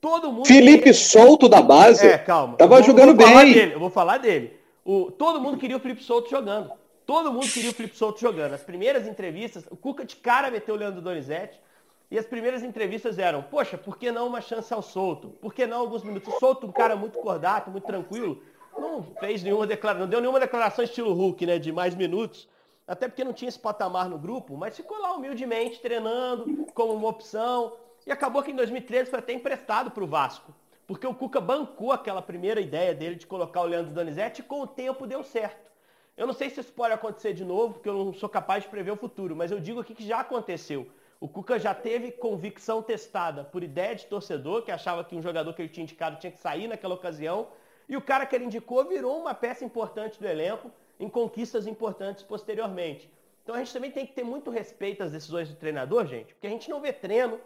Todo 0.00 0.30
mundo. 0.30 0.46
Felipe 0.46 0.84
queria... 0.84 0.94
Solto 0.94 1.48
da 1.48 1.60
base. 1.60 2.06
É, 2.06 2.16
calma. 2.16 2.56
Tava 2.56 2.76
vou, 2.76 2.84
jogando 2.84 3.16
vou 3.16 3.26
bem. 3.26 3.52
Dele, 3.52 3.74
eu 3.74 3.80
vou 3.80 3.90
falar 3.90 4.18
dele. 4.18 4.56
O, 4.86 5.10
todo 5.10 5.40
mundo 5.40 5.58
queria 5.58 5.76
o 5.76 5.80
Felipe 5.80 6.04
Souto 6.04 6.30
jogando. 6.30 6.70
Todo 7.04 7.32
mundo 7.32 7.48
queria 7.48 7.70
o 7.70 7.74
Felipe 7.74 7.96
Souto 7.96 8.20
jogando. 8.20 8.52
As 8.52 8.62
primeiras 8.62 9.04
entrevistas, 9.04 9.66
o 9.68 9.76
Cuca 9.76 10.04
de 10.04 10.14
cara 10.14 10.48
meteu 10.48 10.76
o 10.76 10.78
Leandro 10.78 11.02
Donizete. 11.02 11.60
E 12.08 12.16
as 12.16 12.24
primeiras 12.24 12.62
entrevistas 12.62 13.18
eram, 13.18 13.42
poxa, 13.42 13.76
por 13.76 13.98
que 13.98 14.12
não 14.12 14.28
uma 14.28 14.40
chance 14.40 14.72
ao 14.72 14.80
Souto? 14.80 15.30
Por 15.40 15.52
que 15.52 15.66
não 15.66 15.80
alguns 15.80 16.04
minutos? 16.04 16.32
O 16.32 16.38
Souto, 16.38 16.68
um 16.68 16.72
cara 16.72 16.94
muito 16.94 17.18
cordato, 17.18 17.68
muito 17.68 17.84
tranquilo, 17.84 18.40
não 18.78 19.02
fez 19.18 19.42
nenhuma 19.42 19.66
declaração, 19.66 20.04
não 20.04 20.08
deu 20.08 20.20
nenhuma 20.20 20.38
declaração 20.38 20.84
estilo 20.84 21.12
Hulk, 21.12 21.44
né, 21.44 21.58
de 21.58 21.72
mais 21.72 21.96
minutos, 21.96 22.48
até 22.86 23.08
porque 23.08 23.24
não 23.24 23.32
tinha 23.32 23.48
esse 23.48 23.58
patamar 23.58 24.08
no 24.08 24.18
grupo, 24.18 24.56
mas 24.56 24.76
ficou 24.76 24.96
lá 25.00 25.14
humildemente 25.14 25.80
treinando 25.80 26.64
como 26.74 26.92
uma 26.92 27.08
opção. 27.08 27.72
E 28.06 28.12
acabou 28.12 28.40
que 28.40 28.52
em 28.52 28.56
2013 28.56 29.10
foi 29.10 29.18
até 29.18 29.32
emprestado 29.32 29.90
para 29.90 30.04
o 30.04 30.06
Vasco 30.06 30.54
porque 30.86 31.06
o 31.06 31.14
Cuca 31.14 31.40
bancou 31.40 31.92
aquela 31.92 32.22
primeira 32.22 32.60
ideia 32.60 32.94
dele 32.94 33.16
de 33.16 33.26
colocar 33.26 33.62
o 33.62 33.66
Leandro 33.66 33.92
Donizete 33.92 34.40
e 34.40 34.44
com 34.44 34.60
o 34.60 34.66
tempo 34.66 35.06
deu 35.06 35.22
certo. 35.22 35.70
Eu 36.16 36.26
não 36.26 36.32
sei 36.32 36.48
se 36.48 36.60
isso 36.60 36.72
pode 36.72 36.94
acontecer 36.94 37.34
de 37.34 37.44
novo, 37.44 37.74
porque 37.74 37.88
eu 37.88 37.92
não 37.92 38.14
sou 38.14 38.28
capaz 38.28 38.62
de 38.62 38.70
prever 38.70 38.92
o 38.92 38.96
futuro, 38.96 39.36
mas 39.36 39.50
eu 39.50 39.60
digo 39.60 39.80
aqui 39.80 39.94
que 39.94 40.06
já 40.06 40.20
aconteceu. 40.20 40.88
O 41.20 41.28
Cuca 41.28 41.58
já 41.58 41.74
teve 41.74 42.12
convicção 42.12 42.82
testada 42.82 43.44
por 43.44 43.62
ideia 43.62 43.94
de 43.94 44.06
torcedor, 44.06 44.62
que 44.62 44.70
achava 44.70 45.04
que 45.04 45.16
um 45.16 45.22
jogador 45.22 45.52
que 45.52 45.62
ele 45.62 45.68
tinha 45.68 45.84
indicado 45.84 46.18
tinha 46.18 46.30
que 46.30 46.38
sair 46.38 46.68
naquela 46.68 46.94
ocasião, 46.94 47.48
e 47.88 47.96
o 47.96 48.02
cara 48.02 48.24
que 48.24 48.34
ele 48.34 48.44
indicou 48.44 48.84
virou 48.84 49.18
uma 49.20 49.34
peça 49.34 49.64
importante 49.64 50.18
do 50.18 50.26
elenco 50.26 50.70
em 50.98 51.08
conquistas 51.08 51.66
importantes 51.66 52.22
posteriormente. 52.22 53.10
Então 53.42 53.54
a 53.54 53.58
gente 53.58 53.72
também 53.72 53.90
tem 53.90 54.06
que 54.06 54.12
ter 54.12 54.24
muito 54.24 54.50
respeito 54.50 55.02
às 55.02 55.12
decisões 55.12 55.48
do 55.48 55.54
treinador, 55.54 56.06
gente, 56.06 56.34
porque 56.34 56.46
a 56.46 56.50
gente 56.50 56.68
não 56.68 56.80
vê 56.80 56.92
treino, 56.92 57.40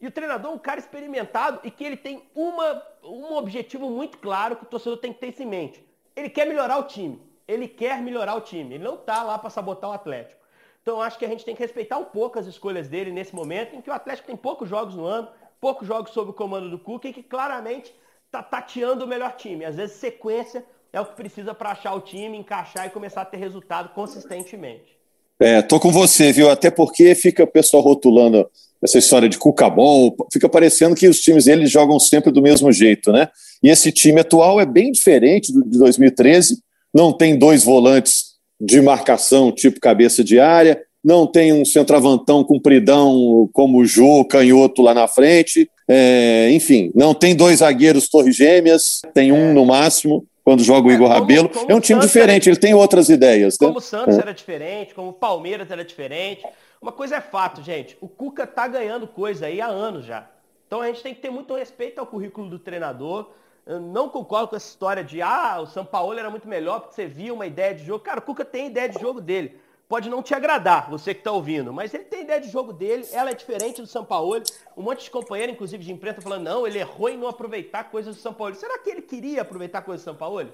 e 0.00 0.06
o 0.06 0.10
treinador 0.10 0.52
é 0.52 0.54
um 0.54 0.58
cara 0.58 0.78
experimentado 0.78 1.60
e 1.64 1.70
que 1.70 1.84
ele 1.84 1.96
tem 1.96 2.22
uma, 2.34 2.82
um 3.02 3.34
objetivo 3.34 3.90
muito 3.90 4.18
claro 4.18 4.56
que 4.56 4.64
o 4.64 4.66
torcedor 4.66 4.98
tem 4.98 5.12
que 5.12 5.20
ter 5.20 5.28
isso 5.28 5.42
em 5.42 5.46
mente. 5.46 5.84
Ele 6.14 6.28
quer 6.28 6.46
melhorar 6.46 6.78
o 6.78 6.84
time. 6.84 7.20
Ele 7.48 7.66
quer 7.66 8.02
melhorar 8.02 8.34
o 8.34 8.40
time. 8.40 8.74
Ele 8.74 8.84
não 8.84 8.96
está 8.96 9.22
lá 9.22 9.38
para 9.38 9.50
sabotar 9.50 9.90
o 9.90 9.92
Atlético. 9.92 10.40
Então 10.82 11.00
acho 11.00 11.18
que 11.18 11.24
a 11.24 11.28
gente 11.28 11.44
tem 11.44 11.54
que 11.54 11.62
respeitar 11.62 11.98
um 11.98 12.04
pouco 12.04 12.38
as 12.38 12.46
escolhas 12.46 12.88
dele 12.88 13.10
nesse 13.10 13.34
momento 13.34 13.74
em 13.74 13.80
que 13.80 13.90
o 13.90 13.92
Atlético 13.92 14.26
tem 14.26 14.36
poucos 14.36 14.68
jogos 14.68 14.94
no 14.94 15.04
ano, 15.04 15.28
poucos 15.60 15.88
jogos 15.88 16.12
sob 16.12 16.30
o 16.30 16.34
comando 16.34 16.70
do 16.70 16.78
Cuca 16.78 17.08
e 17.08 17.12
que 17.12 17.22
claramente 17.22 17.92
está 18.26 18.42
tateando 18.42 19.04
o 19.04 19.08
melhor 19.08 19.34
time. 19.36 19.64
Às 19.64 19.76
vezes 19.76 19.96
sequência 19.96 20.64
é 20.92 21.00
o 21.00 21.06
que 21.06 21.16
precisa 21.16 21.54
para 21.54 21.70
achar 21.70 21.94
o 21.94 22.00
time, 22.00 22.38
encaixar 22.38 22.86
e 22.86 22.90
começar 22.90 23.22
a 23.22 23.24
ter 23.24 23.38
resultado 23.38 23.88
consistentemente. 23.94 24.96
É, 25.40 25.60
tô 25.60 25.80
com 25.80 25.90
você, 25.90 26.32
viu? 26.32 26.50
Até 26.50 26.70
porque 26.70 27.14
fica 27.14 27.44
o 27.44 27.46
pessoal 27.46 27.82
rotulando 27.82 28.48
essa 28.82 28.98
história 28.98 29.28
de 29.28 29.38
cuca 29.38 29.68
bom, 29.68 30.14
fica 30.32 30.48
parecendo 30.48 30.94
que 30.94 31.08
os 31.08 31.20
times 31.20 31.46
eles 31.46 31.70
jogam 31.70 31.98
sempre 31.98 32.30
do 32.30 32.42
mesmo 32.42 32.70
jeito, 32.72 33.12
né? 33.12 33.28
E 33.62 33.68
esse 33.68 33.90
time 33.90 34.20
atual 34.20 34.60
é 34.60 34.66
bem 34.66 34.92
diferente 34.92 35.52
do 35.52 35.64
de 35.64 35.78
2013, 35.78 36.58
não 36.94 37.12
tem 37.12 37.38
dois 37.38 37.64
volantes 37.64 38.36
de 38.60 38.80
marcação 38.80 39.52
tipo 39.52 39.80
cabeça 39.80 40.22
de 40.22 40.38
área, 40.38 40.80
não 41.04 41.26
tem 41.26 41.52
um 41.52 41.64
centroavantão 41.64 42.42
compridão 42.42 43.48
como 43.52 43.78
o 43.78 43.84
Jô, 43.84 44.24
canhoto 44.24 44.82
lá 44.82 44.92
na 44.92 45.06
frente, 45.06 45.70
é, 45.88 46.50
enfim, 46.50 46.90
não 46.94 47.14
tem 47.14 47.34
dois 47.34 47.60
zagueiros 47.60 48.08
torre 48.08 48.32
gêmeas, 48.32 49.00
tem 49.14 49.30
um 49.30 49.50
é. 49.50 49.52
no 49.52 49.64
máximo 49.64 50.26
quando 50.42 50.62
joga 50.62 50.88
o 50.88 50.90
é, 50.90 50.94
Igor 50.94 51.08
como, 51.08 51.20
Rabelo. 51.20 51.48
Como 51.48 51.70
é 51.70 51.74
um 51.74 51.80
time 51.80 52.00
diferente, 52.00 52.48
era... 52.48 52.54
ele 52.54 52.60
tem 52.60 52.72
outras 52.72 53.08
ideias. 53.08 53.54
Né? 53.54 53.66
Como 53.66 53.72
né? 53.72 53.78
o 53.78 53.80
Santos 53.80 54.16
é. 54.16 54.20
era 54.20 54.32
diferente, 54.32 54.94
como 54.94 55.08
o 55.08 55.12
Palmeiras 55.12 55.70
era 55.70 55.84
diferente. 55.84 56.42
Uma 56.80 56.92
coisa 56.92 57.16
é 57.16 57.20
fato, 57.20 57.62
gente. 57.62 57.96
O 58.00 58.08
Cuca 58.08 58.46
tá 58.46 58.68
ganhando 58.68 59.06
coisa 59.06 59.46
aí 59.46 59.60
há 59.60 59.66
anos 59.66 60.04
já. 60.04 60.28
Então 60.66 60.80
a 60.80 60.86
gente 60.86 61.02
tem 61.02 61.14
que 61.14 61.20
ter 61.20 61.30
muito 61.30 61.54
respeito 61.54 61.98
ao 61.98 62.06
currículo 62.06 62.48
do 62.48 62.58
treinador. 62.58 63.30
Eu 63.64 63.80
não 63.80 64.08
concordo 64.08 64.48
com 64.48 64.56
essa 64.56 64.68
história 64.68 65.02
de 65.02 65.20
ah, 65.22 65.58
o 65.60 65.66
São 65.66 65.84
Paulo 65.84 66.18
era 66.18 66.30
muito 66.30 66.46
melhor 66.46 66.80
porque 66.80 66.94
você 66.94 67.06
via 67.06 67.34
uma 67.34 67.46
ideia 67.46 67.74
de 67.74 67.84
jogo. 67.84 68.04
Cara, 68.04 68.20
o 68.20 68.22
Cuca 68.22 68.44
tem 68.44 68.68
ideia 68.68 68.88
de 68.88 69.00
jogo 69.00 69.20
dele. 69.20 69.60
Pode 69.88 70.10
não 70.10 70.20
te 70.20 70.34
agradar, 70.34 70.90
você 70.90 71.14
que 71.14 71.20
está 71.20 71.30
ouvindo, 71.30 71.72
mas 71.72 71.94
ele 71.94 72.02
tem 72.02 72.22
ideia 72.22 72.40
de 72.40 72.50
jogo 72.50 72.72
dele, 72.72 73.06
ela 73.12 73.30
é 73.30 73.34
diferente 73.34 73.80
do 73.80 73.86
São 73.86 74.04
Paulo. 74.04 74.42
Um 74.76 74.82
monte 74.82 75.04
de 75.04 75.10
companheiro, 75.12 75.52
inclusive 75.52 75.84
de 75.84 75.92
imprensa, 75.92 76.20
falando, 76.20 76.42
não, 76.42 76.66
ele 76.66 76.80
errou 76.80 77.08
em 77.08 77.16
não 77.16 77.28
aproveitar 77.28 77.84
coisas 77.84 78.16
do 78.16 78.20
São 78.20 78.34
Paulo. 78.34 78.56
Será 78.56 78.78
que 78.80 78.90
ele 78.90 79.02
queria 79.02 79.42
aproveitar 79.42 79.82
coisas 79.82 80.02
do 80.02 80.04
São 80.04 80.16
Paulo? 80.16 80.50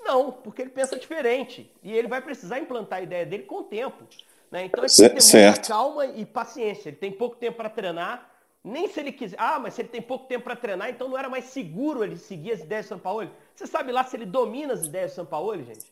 Não, 0.00 0.30
porque 0.30 0.62
ele 0.62 0.70
pensa 0.70 0.96
diferente. 0.96 1.68
E 1.82 1.92
ele 1.92 2.06
vai 2.06 2.20
precisar 2.20 2.60
implantar 2.60 3.00
a 3.00 3.02
ideia 3.02 3.26
dele 3.26 3.42
com 3.42 3.56
o 3.56 3.64
tempo. 3.64 4.04
Né? 4.50 4.64
Então 4.64 4.84
ele 4.84 4.92
tem 4.92 5.08
que 5.08 5.14
ter 5.14 5.20
certo. 5.20 5.56
muita 5.56 5.68
calma 5.68 6.06
e 6.06 6.24
paciência. 6.24 6.88
Ele 6.88 6.96
tem 6.96 7.12
pouco 7.12 7.36
tempo 7.36 7.56
para 7.56 7.68
treinar. 7.68 8.30
Nem 8.64 8.88
se 8.88 9.00
ele 9.00 9.12
quiser. 9.12 9.36
Ah, 9.38 9.58
mas 9.58 9.74
se 9.74 9.82
ele 9.82 9.88
tem 9.88 10.02
pouco 10.02 10.26
tempo 10.26 10.44
para 10.44 10.56
treinar, 10.56 10.90
então 10.90 11.08
não 11.08 11.16
era 11.16 11.28
mais 11.28 11.46
seguro 11.46 12.02
ele 12.02 12.16
seguir 12.16 12.52
as 12.52 12.60
ideias 12.60 12.86
do 12.86 12.88
São 12.88 12.98
Paulo. 12.98 13.30
Você 13.54 13.66
sabe 13.66 13.92
lá 13.92 14.04
se 14.04 14.16
ele 14.16 14.26
domina 14.26 14.72
as 14.72 14.84
ideias 14.84 15.12
do 15.12 15.14
São 15.14 15.26
Paulo, 15.26 15.56
gente? 15.62 15.86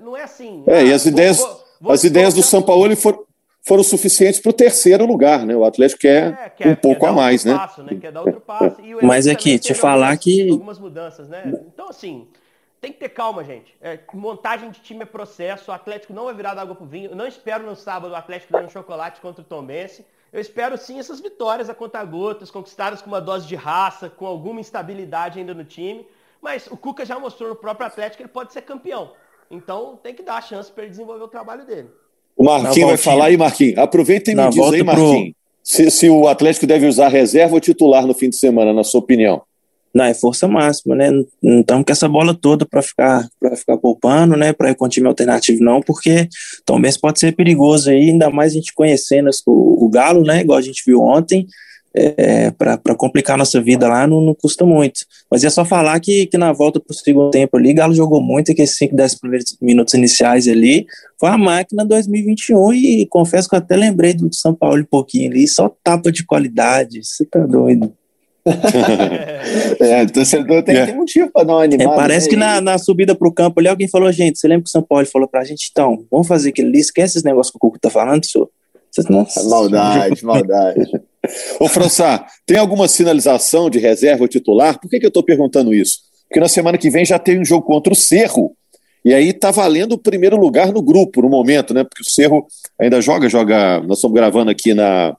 Não 0.00 0.16
é 0.16 0.22
assim. 0.22 0.64
É, 0.66 0.78
ah, 0.78 0.82
e 0.82 0.92
as 0.92 1.06
ideias, 1.06 1.38
vou, 1.38 1.64
vou, 1.80 1.92
as 1.92 2.04
ideias 2.04 2.34
do 2.34 2.42
São 2.42 2.62
Paulo 2.62 2.94
foram, 2.96 3.24
foram 3.62 3.82
suficientes 3.82 4.40
para 4.40 4.50
o 4.50 4.52
terceiro 4.52 5.04
lugar, 5.06 5.44
né? 5.46 5.54
O 5.54 5.64
Atlético 5.64 6.02
quer, 6.02 6.32
é, 6.32 6.48
quer 6.48 6.68
um 6.68 6.76
pouco 6.76 7.00
quer 7.00 7.08
a 7.08 7.12
mais, 7.12 7.44
né? 7.44 7.54
Passo, 7.54 7.82
né? 7.82 7.96
Quer 8.00 8.12
dar 8.12 8.22
outro 8.22 8.40
passo. 8.40 8.76
Mas 9.02 9.26
aqui, 9.26 9.58
te 9.58 9.74
falar 9.74 10.10
algumas, 10.12 10.24
que. 10.24 10.50
Algumas 10.50 10.78
mudanças, 10.78 11.28
né? 11.28 11.52
Então, 11.72 11.88
assim. 11.88 12.28
Tem 12.80 12.92
que 12.92 12.98
ter 12.98 13.08
calma, 13.08 13.42
gente. 13.42 13.74
É, 13.80 13.98
montagem 14.14 14.70
de 14.70 14.80
time 14.80 15.02
é 15.02 15.06
processo. 15.06 15.70
O 15.70 15.74
Atlético 15.74 16.12
não 16.12 16.24
vai 16.24 16.34
virar 16.34 16.54
da 16.54 16.62
água 16.62 16.74
pro 16.74 16.86
vinho. 16.86 17.10
Eu 17.10 17.16
não 17.16 17.26
espero 17.26 17.64
no 17.64 17.74
sábado 17.74 18.12
o 18.12 18.16
Atlético 18.16 18.52
dando 18.52 18.70
chocolate 18.70 19.20
contra 19.20 19.42
o 19.42 19.44
Tom 19.44 19.62
Bense. 19.62 20.04
Eu 20.32 20.40
espero 20.40 20.76
sim 20.76 20.98
essas 20.98 21.20
vitórias 21.20 21.70
a 21.70 21.74
conta-gotas, 21.74 22.50
conquistadas 22.50 23.00
com 23.00 23.08
uma 23.08 23.20
dose 23.20 23.46
de 23.46 23.54
raça, 23.54 24.10
com 24.10 24.26
alguma 24.26 24.60
instabilidade 24.60 25.38
ainda 25.38 25.54
no 25.54 25.64
time. 25.64 26.06
Mas 26.42 26.66
o 26.66 26.76
Cuca 26.76 27.04
já 27.04 27.18
mostrou 27.18 27.48
no 27.48 27.56
próprio 27.56 27.86
Atlético 27.86 28.18
que 28.18 28.22
ele 28.24 28.28
pode 28.28 28.52
ser 28.52 28.62
campeão. 28.62 29.12
Então 29.50 29.98
tem 30.02 30.14
que 30.14 30.22
dar 30.22 30.36
a 30.36 30.42
chance 30.42 30.70
para 30.70 30.84
ele 30.84 30.90
desenvolver 30.90 31.24
o 31.24 31.28
trabalho 31.28 31.64
dele. 31.64 31.88
O 32.36 32.44
Marquinhos 32.44 32.90
vai 32.90 32.98
falar 32.98 33.26
aí, 33.26 33.36
Marquinhos. 33.36 33.78
Aproveita 33.78 34.30
e 34.30 34.34
me 34.34 34.48
diz 34.50 34.62
aí, 34.62 34.82
Marquinhos, 34.82 35.32
pro... 35.32 35.34
se, 35.62 35.90
se 35.90 36.10
o 36.10 36.28
Atlético 36.28 36.66
deve 36.66 36.86
usar 36.86 37.08
reserva 37.08 37.54
ou 37.54 37.60
titular 37.60 38.06
no 38.06 38.12
fim 38.12 38.28
de 38.28 38.36
semana, 38.36 38.74
na 38.74 38.84
sua 38.84 39.00
opinião. 39.00 39.42
Não, 39.96 40.04
é 40.04 40.12
força 40.12 40.46
máxima, 40.46 40.94
né? 40.94 41.10
Não 41.42 41.60
estamos 41.60 41.86
com 41.86 41.90
essa 41.90 42.06
bola 42.06 42.34
toda 42.34 42.66
para 42.66 42.82
ficar 42.82 43.26
para 43.40 43.56
ficar 43.56 43.78
poupando, 43.78 44.36
né? 44.36 44.52
Para 44.52 44.70
ir 44.70 44.74
com 44.74 44.86
time 44.86 45.06
alternativo, 45.06 45.64
não, 45.64 45.80
porque 45.80 46.28
também 46.66 46.92
pode 47.00 47.18
ser 47.18 47.34
perigoso 47.34 47.88
aí, 47.88 48.10
ainda 48.10 48.28
mais 48.28 48.52
a 48.52 48.56
gente 48.56 48.74
conhecendo 48.74 49.30
o, 49.46 49.86
o 49.86 49.88
Galo, 49.88 50.22
né? 50.22 50.42
Igual 50.42 50.58
a 50.58 50.62
gente 50.62 50.82
viu 50.86 51.00
ontem, 51.00 51.46
é, 51.94 52.50
para 52.50 52.94
complicar 52.94 53.38
nossa 53.38 53.58
vida 53.58 53.88
lá 53.88 54.06
não, 54.06 54.20
não, 54.20 54.34
custa 54.34 54.66
muito. 54.66 55.00
Mas 55.30 55.42
é 55.44 55.48
só 55.48 55.64
falar 55.64 55.98
que, 55.98 56.26
que 56.26 56.36
na 56.36 56.52
volta 56.52 56.78
para 56.78 56.92
o 56.92 56.94
segundo 56.94 57.30
tempo 57.30 57.56
ali, 57.56 57.72
Galo 57.72 57.94
jogou 57.94 58.20
muito, 58.20 58.54
que 58.54 58.60
esses 58.60 58.76
5, 58.76 58.94
10 58.94 59.14
primeiros 59.14 59.56
minutos 59.62 59.94
iniciais 59.94 60.46
ali 60.46 60.84
foi 61.18 61.30
a 61.30 61.38
máquina 61.38 61.86
2021 61.86 62.74
e 62.74 63.06
confesso 63.06 63.48
que 63.48 63.54
eu 63.54 63.60
até 63.60 63.74
lembrei 63.76 64.12
do 64.12 64.28
São 64.34 64.54
Paulo 64.54 64.82
um 64.82 64.84
pouquinho 64.84 65.30
ali, 65.30 65.48
só 65.48 65.74
tapa 65.82 66.12
de 66.12 66.22
qualidade, 66.22 67.02
você 67.02 67.24
tá 67.24 67.40
doido. 67.46 67.90
É, 69.80 70.02
o 70.04 70.12
torcedor 70.12 70.62
tem, 70.62 70.76
é. 70.76 70.86
tem 70.86 70.94
motivo 70.94 71.30
para 71.30 71.44
dar 71.44 71.54
uma 71.54 71.64
animada. 71.64 71.90
É, 71.90 71.96
parece 71.96 72.26
né? 72.26 72.30
que 72.30 72.36
na, 72.36 72.60
na 72.60 72.78
subida 72.78 73.14
para 73.14 73.28
o 73.28 73.32
campo 73.32 73.58
ali 73.58 73.68
alguém 73.68 73.88
falou, 73.88 74.10
gente, 74.12 74.38
você 74.38 74.46
lembra 74.46 74.64
que 74.64 74.68
o 74.68 74.72
São 74.72 74.82
Paulo 74.82 75.04
falou 75.06 75.28
para 75.28 75.40
a 75.40 75.44
gente, 75.44 75.68
então, 75.70 76.04
vamos 76.10 76.28
fazer 76.28 76.50
aquilo 76.50 76.68
ali, 76.68 76.78
esquece 76.78 77.18
esse 77.18 77.26
negócio 77.26 77.52
que 77.52 77.56
o 77.56 77.60
Cuco 77.60 77.78
tá 77.78 77.90
falando, 77.90 78.24
senhor? 78.24 78.48
Nossa, 79.10 79.42
maldade, 79.48 80.24
maldade. 80.24 80.80
Ô, 81.58 81.68
Françá, 81.68 82.24
tem 82.46 82.56
alguma 82.56 82.86
sinalização 82.86 83.68
de 83.68 83.78
reserva 83.78 84.28
titular? 84.28 84.78
Por 84.80 84.88
que, 84.88 85.00
que 85.00 85.06
eu 85.06 85.08
estou 85.08 85.24
perguntando 85.24 85.74
isso? 85.74 85.98
Porque 86.28 86.40
na 86.40 86.48
semana 86.48 86.78
que 86.78 86.88
vem 86.88 87.04
já 87.04 87.18
tem 87.18 87.40
um 87.40 87.44
jogo 87.44 87.66
contra 87.66 87.92
o 87.92 87.96
Cerro, 87.96 88.56
e 89.04 89.12
aí 89.12 89.32
tá 89.32 89.50
valendo 89.50 89.92
o 89.92 89.98
primeiro 89.98 90.36
lugar 90.36 90.72
no 90.72 90.82
grupo, 90.82 91.22
no 91.22 91.28
momento, 91.28 91.74
né? 91.74 91.84
Porque 91.84 92.02
o 92.02 92.10
Cerro 92.10 92.46
ainda 92.80 93.00
joga, 93.00 93.28
joga. 93.28 93.80
Nós 93.80 93.98
estamos 93.98 94.14
gravando 94.14 94.50
aqui 94.50 94.74
na 94.74 95.16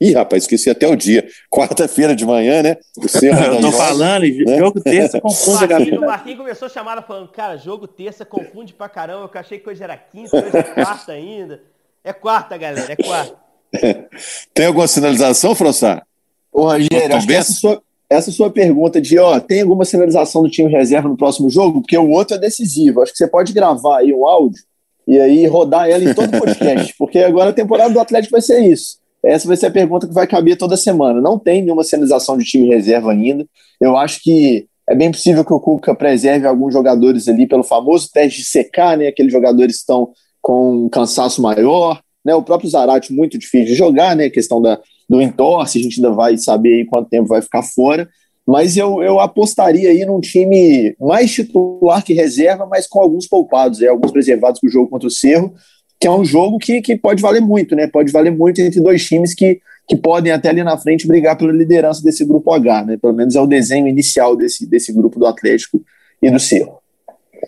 Ih, 0.00 0.12
rapaz, 0.12 0.42
esqueci 0.42 0.68
até 0.68 0.86
o 0.86 0.94
dia. 0.94 1.26
Quarta-feira 1.50 2.14
de 2.14 2.24
manhã, 2.24 2.62
né? 2.62 2.76
O 2.98 3.08
Cerro 3.08 3.40
Eu 3.56 3.60
tô 3.60 3.72
falando, 3.72 4.22
né? 4.22 4.58
jogo 4.58 4.80
terça 4.80 5.20
confunde 5.20 5.64
a 5.64 5.66
galera. 5.66 5.98
O 5.98 6.06
Marquinhos 6.06 6.38
começou 6.38 6.66
a 6.66 6.68
chamada 6.68 7.00
falando, 7.00 7.28
cara, 7.28 7.56
jogo 7.56 7.86
terça 7.86 8.24
confunde 8.24 8.74
pra 8.74 8.88
caramba. 8.88 9.30
Eu 9.32 9.40
achei 9.40 9.58
que 9.58 9.68
hoje 9.68 9.82
era 9.82 9.96
quinta, 9.96 10.36
hoje 10.36 10.56
é 10.56 10.62
quarta 10.62 11.12
ainda. 11.12 11.62
É 12.04 12.12
quarta, 12.12 12.56
galera, 12.58 12.92
é 12.92 12.96
quarta. 12.96 13.36
tem 14.52 14.66
alguma 14.66 14.86
sinalização, 14.86 15.54
François? 15.54 16.02
Ô, 16.52 16.64
Rogério, 16.64 17.16
acho 17.16 17.26
que 17.26 17.34
essa 17.34 17.52
sua, 17.52 17.82
essa 18.08 18.30
sua 18.30 18.50
pergunta 18.50 19.00
de, 19.00 19.18
ó, 19.18 19.40
tem 19.40 19.62
alguma 19.62 19.84
sinalização 19.86 20.42
do 20.42 20.50
time 20.50 20.70
reserva 20.70 21.08
no 21.08 21.16
próximo 21.16 21.48
jogo? 21.48 21.80
Porque 21.80 21.96
o 21.96 22.10
outro 22.10 22.36
é 22.36 22.38
decisivo. 22.38 23.00
Acho 23.00 23.12
que 23.12 23.18
você 23.18 23.26
pode 23.26 23.54
gravar 23.54 24.00
aí 24.00 24.12
um 24.12 24.26
áudio 24.26 24.62
e 25.08 25.18
aí 25.18 25.46
rodar 25.46 25.88
ela 25.88 26.04
em 26.04 26.12
todo 26.12 26.36
o 26.36 26.38
podcast, 26.38 26.94
porque 26.98 27.20
agora 27.20 27.50
a 27.50 27.54
temporada 27.54 27.92
do 27.92 28.00
Atlético 28.00 28.32
vai 28.32 28.42
ser 28.42 28.60
isso 28.60 28.98
essa 29.26 29.48
vai 29.48 29.56
ser 29.56 29.66
a 29.66 29.70
pergunta 29.70 30.06
que 30.06 30.14
vai 30.14 30.26
caber 30.26 30.56
toda 30.56 30.76
semana. 30.76 31.20
Não 31.20 31.38
tem 31.38 31.62
nenhuma 31.62 31.84
sinalização 31.84 32.38
de 32.38 32.44
time 32.44 32.68
reserva 32.68 33.12
ainda. 33.12 33.46
Eu 33.80 33.96
acho 33.96 34.22
que 34.22 34.66
é 34.88 34.94
bem 34.94 35.10
possível 35.10 35.44
que 35.44 35.52
o 35.52 35.60
Cuca 35.60 35.94
preserve 35.94 36.46
alguns 36.46 36.72
jogadores 36.72 37.26
ali 37.26 37.46
pelo 37.46 37.64
famoso 37.64 38.08
teste 38.12 38.42
de 38.42 38.46
secar, 38.46 38.96
né? 38.96 39.08
Aqueles 39.08 39.32
jogadores 39.32 39.76
estão 39.76 40.10
com 40.40 40.84
um 40.84 40.88
cansaço 40.88 41.42
maior, 41.42 42.00
né? 42.24 42.34
O 42.34 42.42
próprio 42.42 42.70
Zarate 42.70 43.12
muito 43.12 43.36
difícil 43.36 43.66
de 43.66 43.74
jogar, 43.74 44.14
né? 44.14 44.26
A 44.26 44.30
questão 44.30 44.62
da, 44.62 44.80
do 45.08 45.20
entorse, 45.20 45.78
a 45.78 45.82
gente 45.82 45.96
ainda 45.96 46.14
vai 46.14 46.38
saber 46.38 46.74
aí 46.74 46.86
quanto 46.86 47.08
tempo 47.08 47.28
vai 47.28 47.42
ficar 47.42 47.62
fora. 47.62 48.08
Mas 48.46 48.76
eu, 48.76 49.02
eu 49.02 49.18
apostaria 49.18 49.90
aí 49.90 50.04
num 50.04 50.20
time 50.20 50.94
mais 51.00 51.32
titular 51.32 52.04
que 52.04 52.14
reserva, 52.14 52.64
mas 52.64 52.86
com 52.86 53.00
alguns 53.00 53.26
poupados, 53.26 53.82
é, 53.82 53.88
alguns 53.88 54.12
preservados 54.12 54.60
para 54.60 54.68
o 54.68 54.70
jogo 54.70 54.88
contra 54.88 55.08
o 55.08 55.10
Cerro, 55.10 55.52
que 55.98 56.06
é 56.06 56.10
um 56.10 56.24
jogo 56.24 56.58
que, 56.58 56.80
que 56.80 56.96
pode 56.96 57.22
valer 57.22 57.40
muito, 57.40 57.74
né? 57.74 57.86
Pode 57.86 58.12
valer 58.12 58.30
muito 58.30 58.60
entre 58.60 58.80
dois 58.80 59.04
times 59.04 59.34
que, 59.34 59.60
que 59.88 59.96
podem 59.96 60.32
até 60.32 60.50
ali 60.50 60.62
na 60.62 60.76
frente 60.76 61.06
brigar 61.06 61.36
pela 61.36 61.52
liderança 61.52 62.02
desse 62.02 62.24
grupo 62.24 62.52
H, 62.52 62.84
né? 62.84 62.96
Pelo 62.96 63.14
menos 63.14 63.34
é 63.34 63.40
o 63.40 63.46
desenho 63.46 63.88
inicial 63.88 64.36
desse, 64.36 64.66
desse 64.66 64.92
grupo 64.92 65.18
do 65.18 65.26
Atlético 65.26 65.82
e 66.22 66.30
do 66.30 66.38
Cerro. 66.38 66.78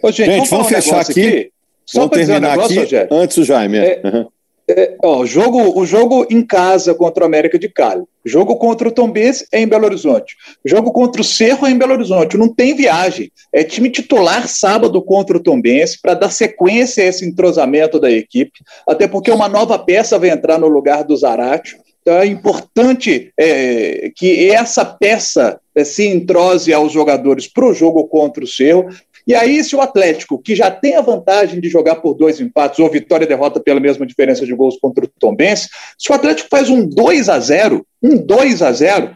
Ô, 0.02 0.11
gente, 0.11 0.26
gente, 0.26 0.48
vamos, 0.48 0.50
vamos 0.50 0.68
fechar 0.68 1.00
aqui. 1.00 1.26
aqui. 1.26 1.52
Só 1.84 2.00
vamos 2.00 2.16
terminar 2.16 2.38
um 2.38 2.50
negócio, 2.50 2.72
aqui 2.72 2.80
Rogério. 2.80 3.08
antes 3.11 3.37
o 3.38 3.44
Jaime. 3.44 3.78
É, 3.78 4.02
uhum. 4.04 4.26
É, 4.68 4.96
ó, 5.02 5.24
jogo, 5.24 5.81
o 5.81 5.87
jogo 5.87 6.26
em 6.28 6.44
casa 6.44 6.94
contra 6.94 7.24
o 7.24 7.26
América 7.26 7.59
de 7.59 7.70
Cali. 7.70 8.04
Jogo 8.22 8.57
contra 8.57 8.87
o 8.87 8.92
Tombense 8.92 9.46
é 9.50 9.61
em 9.61 9.66
Belo 9.66 9.87
Horizonte. 9.87 10.37
Jogo 10.62 10.92
contra 10.92 11.22
o 11.22 11.24
Cerro 11.24 11.66
é 11.66 11.70
em 11.70 11.78
Belo 11.78 11.94
Horizonte. 11.94 12.37
Não 12.37 12.52
tem 12.52 12.74
viagem. 12.74 13.33
É 13.50 13.64
time 13.64 13.88
titular 13.88 14.46
sábado 14.46 15.00
contra 15.00 15.38
o 15.38 15.42
Tombense 15.42 15.98
para 16.02 16.12
dar 16.12 16.31
sequência 16.31 17.02
a 17.02 17.07
esse 17.07 17.24
entrosamento 17.24 17.98
da 17.98 18.11
equipe. 18.11 18.61
Até 18.87 19.09
porque 19.09 19.31
uma 19.31 19.48
nova 19.48 19.78
peça 19.78 20.18
vai 20.18 20.28
entrar 20.28 20.59
no 20.59 20.68
lugar 20.68 21.02
do 21.02 21.16
Zarate. 21.16 21.78
Então 22.02 22.16
é 22.16 22.26
importante 22.26 23.33
é, 23.38 24.11
que 24.14 24.50
essa 24.50 24.85
peça 24.85 25.59
é, 25.74 25.83
se 25.83 26.07
entrose 26.07 26.74
aos 26.74 26.92
jogadores 26.92 27.46
para 27.46 27.66
o 27.66 27.74
jogo 27.74 28.07
contra 28.07 28.44
o 28.44 28.46
Cerro. 28.46 28.88
E 29.29 29.35
aí, 29.35 29.62
se 29.62 29.77
o 29.77 29.83
Atlético, 29.83 30.38
que 30.38 30.57
já 30.57 30.71
tem 30.71 30.97
a 30.97 31.03
vantagem 31.03 31.61
de 31.61 31.69
jogar 31.69 31.97
por 31.97 32.14
dois 32.14 32.41
empates, 32.41 32.79
ou 32.79 32.91
vitória 32.91 33.27
e 33.27 33.29
derrota 33.29 33.61
pela 33.61 33.79
mesma 33.79 34.07
diferença 34.07 34.47
de 34.47 34.55
gols 34.55 34.79
contra 34.81 35.05
o 35.05 35.11
Tombense, 35.21 35.69
se 35.99 36.11
o 36.11 36.14
Atlético 36.14 36.49
faz 36.51 36.71
um 36.71 36.88
2 36.88 37.29
a 37.29 37.38
0 37.38 37.87
um 38.03 38.17
2 38.17 38.62
a 38.62 38.73
0 38.73 39.11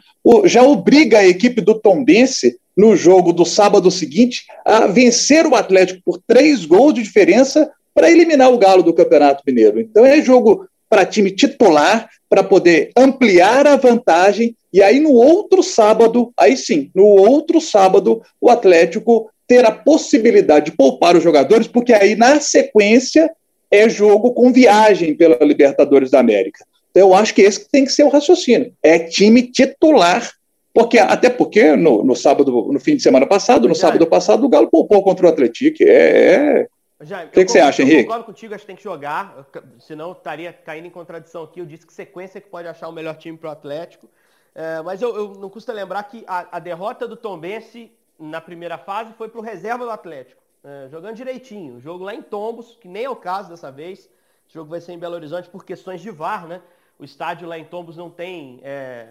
já 0.44 0.62
obriga 0.62 1.20
a 1.20 1.26
equipe 1.26 1.62
do 1.62 1.80
Tombense, 1.80 2.58
no 2.76 2.94
jogo 2.94 3.32
do 3.32 3.46
sábado 3.46 3.90
seguinte, 3.90 4.44
a 4.66 4.86
vencer 4.86 5.46
o 5.46 5.54
Atlético 5.54 6.02
por 6.04 6.20
três 6.26 6.66
gols 6.66 6.92
de 6.92 7.02
diferença 7.02 7.70
para 7.94 8.10
eliminar 8.10 8.52
o 8.52 8.58
Galo 8.58 8.82
do 8.82 8.94
Campeonato 8.94 9.42
Mineiro. 9.46 9.80
Então 9.80 10.04
é 10.04 10.20
jogo 10.20 10.66
para 10.90 11.06
time 11.06 11.30
titular, 11.30 12.08
para 12.28 12.44
poder 12.44 12.90
ampliar 12.94 13.66
a 13.66 13.76
vantagem, 13.76 14.54
e 14.70 14.82
aí 14.82 15.00
no 15.00 15.12
outro 15.12 15.62
sábado, 15.62 16.30
aí 16.36 16.54
sim, 16.54 16.90
no 16.94 17.04
outro 17.04 17.62
sábado, 17.62 18.20
o 18.38 18.50
Atlético 18.50 19.30
ter 19.52 19.66
a 19.66 19.70
possibilidade 19.70 20.70
de 20.70 20.72
poupar 20.72 21.14
os 21.14 21.22
jogadores, 21.22 21.66
porque 21.66 21.92
aí 21.92 22.16
na 22.16 22.40
sequência 22.40 23.30
é 23.70 23.86
jogo 23.86 24.32
com 24.32 24.50
viagem 24.50 25.14
pela 25.14 25.44
Libertadores 25.44 26.10
da 26.10 26.20
América. 26.20 26.64
Então 26.90 27.08
eu 27.08 27.14
acho 27.14 27.34
que 27.34 27.42
esse 27.42 27.68
tem 27.70 27.84
que 27.84 27.92
ser 27.92 28.04
o 28.04 28.08
raciocínio. 28.08 28.72
É 28.82 28.98
time 28.98 29.42
titular, 29.42 30.32
porque 30.72 30.98
até 30.98 31.28
porque 31.28 31.76
no, 31.76 32.02
no 32.02 32.16
sábado, 32.16 32.50
no 32.72 32.80
fim 32.80 32.96
de 32.96 33.02
semana 33.02 33.26
passado, 33.26 33.68
no 33.68 33.74
sábado 33.74 34.06
passado, 34.06 34.46
o 34.46 34.48
Galo 34.48 34.70
poupou 34.70 35.02
contra 35.02 35.26
o 35.26 35.28
Atlético. 35.28 35.82
É, 35.82 36.66
é... 37.02 37.24
o 37.26 37.30
que, 37.30 37.44
que 37.44 37.50
você 37.50 37.60
acha, 37.60 37.82
Henrique? 37.82 37.98
Eu 37.98 38.04
concordo 38.04 38.24
contigo, 38.24 38.54
acho 38.54 38.62
que 38.62 38.68
tem 38.68 38.76
que 38.76 38.82
jogar, 38.82 39.46
senão 39.80 40.12
estaria 40.12 40.50
caindo 40.50 40.86
em 40.86 40.90
contradição 40.90 41.42
aqui. 41.42 41.60
Eu 41.60 41.66
disse 41.66 41.86
que 41.86 41.92
sequência 41.92 42.40
que 42.40 42.48
pode 42.48 42.66
achar 42.66 42.88
o 42.88 42.92
melhor 42.92 43.16
time 43.16 43.36
para 43.36 43.50
o 43.50 43.52
Atlético. 43.52 44.08
É, 44.54 44.80
mas 44.80 45.02
eu, 45.02 45.14
eu, 45.14 45.28
não 45.34 45.50
custa 45.50 45.74
lembrar 45.74 46.04
que 46.04 46.24
a, 46.26 46.56
a 46.56 46.58
derrota 46.58 47.06
do 47.06 47.16
Tombense 47.16 47.92
na 48.22 48.40
primeira 48.40 48.78
fase 48.78 49.12
foi 49.14 49.28
para 49.28 49.40
o 49.40 49.42
reserva 49.42 49.84
do 49.84 49.90
Atlético, 49.90 50.40
é, 50.62 50.88
jogando 50.88 51.16
direitinho. 51.16 51.80
Jogo 51.80 52.04
lá 52.04 52.14
em 52.14 52.22
Tombos, 52.22 52.76
que 52.80 52.86
nem 52.86 53.04
é 53.04 53.10
o 53.10 53.16
caso 53.16 53.48
dessa 53.48 53.70
vez. 53.70 54.08
O 54.48 54.52
jogo 54.52 54.70
vai 54.70 54.80
ser 54.80 54.92
em 54.92 54.98
Belo 54.98 55.14
Horizonte 55.14 55.50
por 55.50 55.64
questões 55.64 56.00
de 56.00 56.10
VAR, 56.10 56.46
né? 56.46 56.62
O 56.98 57.04
estádio 57.04 57.48
lá 57.48 57.58
em 57.58 57.64
Tombos 57.64 57.96
não 57.96 58.08
tem. 58.08 58.60
É, 58.62 59.08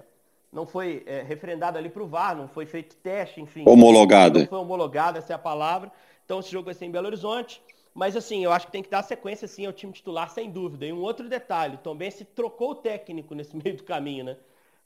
não 0.51 0.65
foi 0.65 1.03
é, 1.05 1.21
referendado 1.21 1.77
ali 1.77 1.89
para 1.89 2.03
o 2.03 2.07
VAR, 2.07 2.35
não 2.35 2.47
foi 2.47 2.65
feito 2.65 2.95
teste, 2.97 3.41
enfim. 3.41 3.63
Homologado. 3.67 4.39
Não 4.39 4.47
foi 4.47 4.59
homologado, 4.59 5.17
essa 5.17 5.33
é 5.33 5.35
a 5.35 5.39
palavra. 5.39 5.91
Então 6.25 6.39
esse 6.39 6.51
jogo 6.51 6.65
vai 6.65 6.73
ser 6.73 6.85
em 6.85 6.91
Belo 6.91 7.07
Horizonte. 7.07 7.61
Mas 7.93 8.15
assim, 8.15 8.43
eu 8.43 8.53
acho 8.53 8.67
que 8.67 8.71
tem 8.71 8.83
que 8.83 8.89
dar 8.89 9.03
sequência 9.03 9.47
sim 9.47 9.65
ao 9.65 9.73
time 9.73 9.91
titular, 9.91 10.29
sem 10.29 10.49
dúvida. 10.49 10.85
E 10.85 10.93
um 10.93 11.01
outro 11.01 11.27
detalhe, 11.27 11.77
também 11.77 12.09
se 12.09 12.23
trocou 12.23 12.71
o 12.71 12.75
técnico 12.75 13.35
nesse 13.35 13.55
meio 13.61 13.75
do 13.75 13.83
caminho, 13.83 14.23
né? 14.23 14.37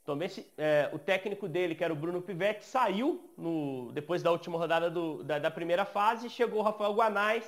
Também 0.06 0.30
é, 0.56 0.88
o 0.92 1.00
técnico 1.00 1.48
dele, 1.48 1.74
que 1.74 1.82
era 1.82 1.92
o 1.92 1.96
Bruno 1.96 2.22
Pivetti, 2.22 2.64
saiu 2.64 3.28
no, 3.36 3.90
depois 3.90 4.22
da 4.22 4.30
última 4.30 4.56
rodada 4.56 4.88
do, 4.88 5.24
da, 5.24 5.40
da, 5.40 5.50
primeira 5.50 5.84
fase 5.84 6.28
e 6.28 6.30
chegou 6.30 6.60
o 6.60 6.62
Rafael 6.62 6.94
Guanais, 6.94 7.44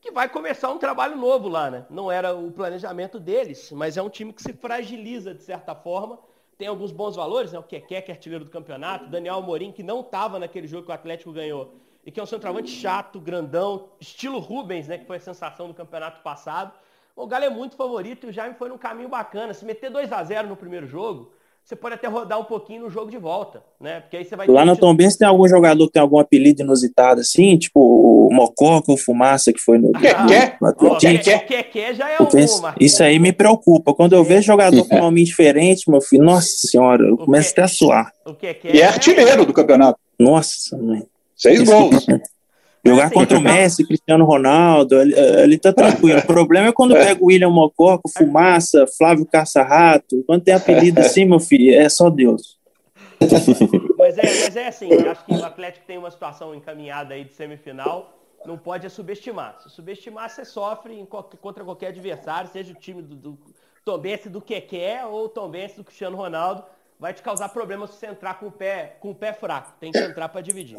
que 0.00 0.12
vai 0.12 0.28
começar 0.28 0.70
um 0.70 0.78
trabalho 0.78 1.16
novo 1.16 1.48
lá, 1.48 1.68
né? 1.68 1.84
Não 1.90 2.10
era 2.10 2.32
o 2.32 2.52
planejamento 2.52 3.18
deles, 3.18 3.72
mas 3.72 3.96
é 3.96 4.02
um 4.02 4.08
time 4.08 4.32
que 4.32 4.40
se 4.40 4.52
fragiliza 4.52 5.34
de 5.34 5.42
certa 5.42 5.74
forma. 5.74 6.20
Tem 6.56 6.68
alguns 6.68 6.92
bons 6.92 7.16
valores, 7.16 7.50
né? 7.50 7.58
O 7.58 7.64
Keké, 7.64 8.00
que 8.00 8.12
é 8.12 8.14
artilheiro 8.14 8.44
do 8.44 8.50
campeonato, 8.50 9.08
Daniel 9.08 9.34
Amorim, 9.34 9.72
que 9.72 9.82
não 9.82 9.98
estava 9.98 10.38
naquele 10.38 10.68
jogo 10.68 10.84
que 10.84 10.92
o 10.92 10.94
Atlético 10.94 11.32
ganhou, 11.32 11.74
e 12.06 12.12
que 12.12 12.20
é 12.20 12.22
um 12.22 12.26
centroavante 12.26 12.70
chato, 12.70 13.18
grandão, 13.18 13.88
estilo 13.98 14.38
Rubens, 14.38 14.86
né? 14.86 14.98
Que 14.98 15.04
foi 15.04 15.16
a 15.16 15.20
sensação 15.20 15.66
do 15.66 15.74
campeonato 15.74 16.22
passado. 16.22 16.72
O 17.16 17.26
Galo 17.26 17.44
é 17.44 17.50
muito 17.50 17.74
favorito 17.74 18.24
e 18.24 18.30
o 18.30 18.32
Jaime 18.32 18.54
foi 18.54 18.68
num 18.68 18.78
caminho 18.78 19.08
bacana. 19.08 19.52
Se 19.52 19.64
meter 19.64 19.90
2 19.90 20.12
a 20.12 20.22
0 20.22 20.46
no 20.46 20.56
primeiro 20.56 20.86
jogo, 20.86 21.32
você 21.68 21.76
pode 21.76 21.96
até 21.96 22.08
rodar 22.08 22.40
um 22.40 22.44
pouquinho 22.44 22.84
no 22.84 22.90
jogo 22.90 23.10
de 23.10 23.18
volta, 23.18 23.62
né? 23.78 24.00
Porque 24.00 24.16
aí 24.16 24.24
você 24.24 24.34
vai 24.34 24.46
Lá 24.46 24.64
no 24.64 24.74
Tom 24.74 24.96
Benz 24.96 25.16
tem 25.16 25.28
algum 25.28 25.46
jogador 25.46 25.86
que 25.86 25.92
tem 25.92 26.00
algum 26.00 26.18
apelido 26.18 26.62
inusitado 26.62 27.20
assim, 27.20 27.58
tipo 27.58 27.78
o 27.78 28.32
Mococa, 28.32 28.90
o 28.90 28.96
Fumaça, 28.96 29.52
que 29.52 29.60
foi 29.60 29.76
no. 29.76 29.92
Keké? 29.92 30.56
O 30.60 30.96
Keké 31.46 31.94
já 31.94 32.08
é 32.08 32.16
um. 32.22 32.26
Isso 32.80 33.02
aí 33.02 33.18
me 33.18 33.34
preocupa. 33.34 33.92
Quando 33.92 34.14
eu 34.14 34.24
vejo 34.24 34.46
jogador 34.46 34.82
com 34.88 34.96
nome 34.98 35.22
diferente, 35.22 35.90
meu 35.90 36.00
filho, 36.00 36.24
nossa 36.24 36.48
senhora, 36.48 37.06
eu 37.06 37.18
começo 37.18 37.52
até 37.52 37.60
a 37.60 37.68
suar. 37.68 38.14
E 38.64 38.80
é 38.80 38.86
artilheiro 38.86 39.44
do 39.44 39.52
campeonato. 39.52 39.98
Nossa, 40.18 40.74
mãe. 40.78 41.02
Seis 41.36 41.64
gols. 41.64 42.06
Jogar 42.84 43.10
contra 43.10 43.38
o 43.38 43.40
Messi, 43.40 43.86
Cristiano 43.86 44.24
Ronaldo, 44.24 45.00
ele, 45.00 45.58
tá 45.58 45.72
tranquilo. 45.72 46.20
O 46.20 46.26
problema 46.26 46.68
é 46.68 46.72
quando 46.72 46.94
pega 46.94 47.22
o 47.22 47.26
William 47.26 47.50
Mococa, 47.50 48.08
Fumaça, 48.16 48.86
Flávio 48.96 49.26
Caça-Rato. 49.26 50.22
Quando 50.26 50.42
tem 50.42 50.54
apelido 50.54 51.00
assim, 51.00 51.24
meu 51.24 51.40
filho, 51.40 51.74
é 51.74 51.88
só 51.88 52.08
Deus. 52.08 52.58
Mas 53.98 54.16
é, 54.16 54.22
mas 54.22 54.56
é 54.56 54.68
assim, 54.68 54.92
acho 54.92 55.24
que 55.24 55.34
o 55.34 55.44
Atlético 55.44 55.84
tem 55.86 55.98
uma 55.98 56.10
situação 56.10 56.54
encaminhada 56.54 57.14
aí 57.14 57.24
de 57.24 57.34
semifinal, 57.34 58.16
não 58.46 58.56
pode 58.56 58.88
subestimar. 58.88 59.58
Se 59.60 59.68
subestimar, 59.70 60.30
você 60.30 60.44
sofre 60.44 61.04
contra 61.40 61.64
qualquer 61.64 61.88
adversário, 61.88 62.48
seja 62.52 62.72
o 62.72 62.76
time 62.76 63.02
do, 63.02 63.16
do 63.16 63.38
Tom 63.84 63.98
Bense 63.98 64.28
do 64.28 64.40
Keké 64.40 65.04
ou 65.04 65.24
o 65.24 65.28
Tom 65.28 65.48
Bense 65.48 65.76
do 65.76 65.84
Cristiano 65.84 66.16
Ronaldo, 66.16 66.62
vai 66.98 67.12
te 67.12 67.22
causar 67.22 67.48
problemas 67.48 67.90
se 67.90 67.96
você 67.96 68.06
entrar 68.06 68.38
com 68.38 68.46
o 68.46 68.52
pé, 68.52 68.96
com 69.00 69.10
o 69.10 69.14
pé 69.14 69.32
fraco. 69.32 69.72
Tem 69.80 69.90
que 69.90 69.98
entrar 69.98 70.28
para 70.28 70.40
dividir. 70.40 70.76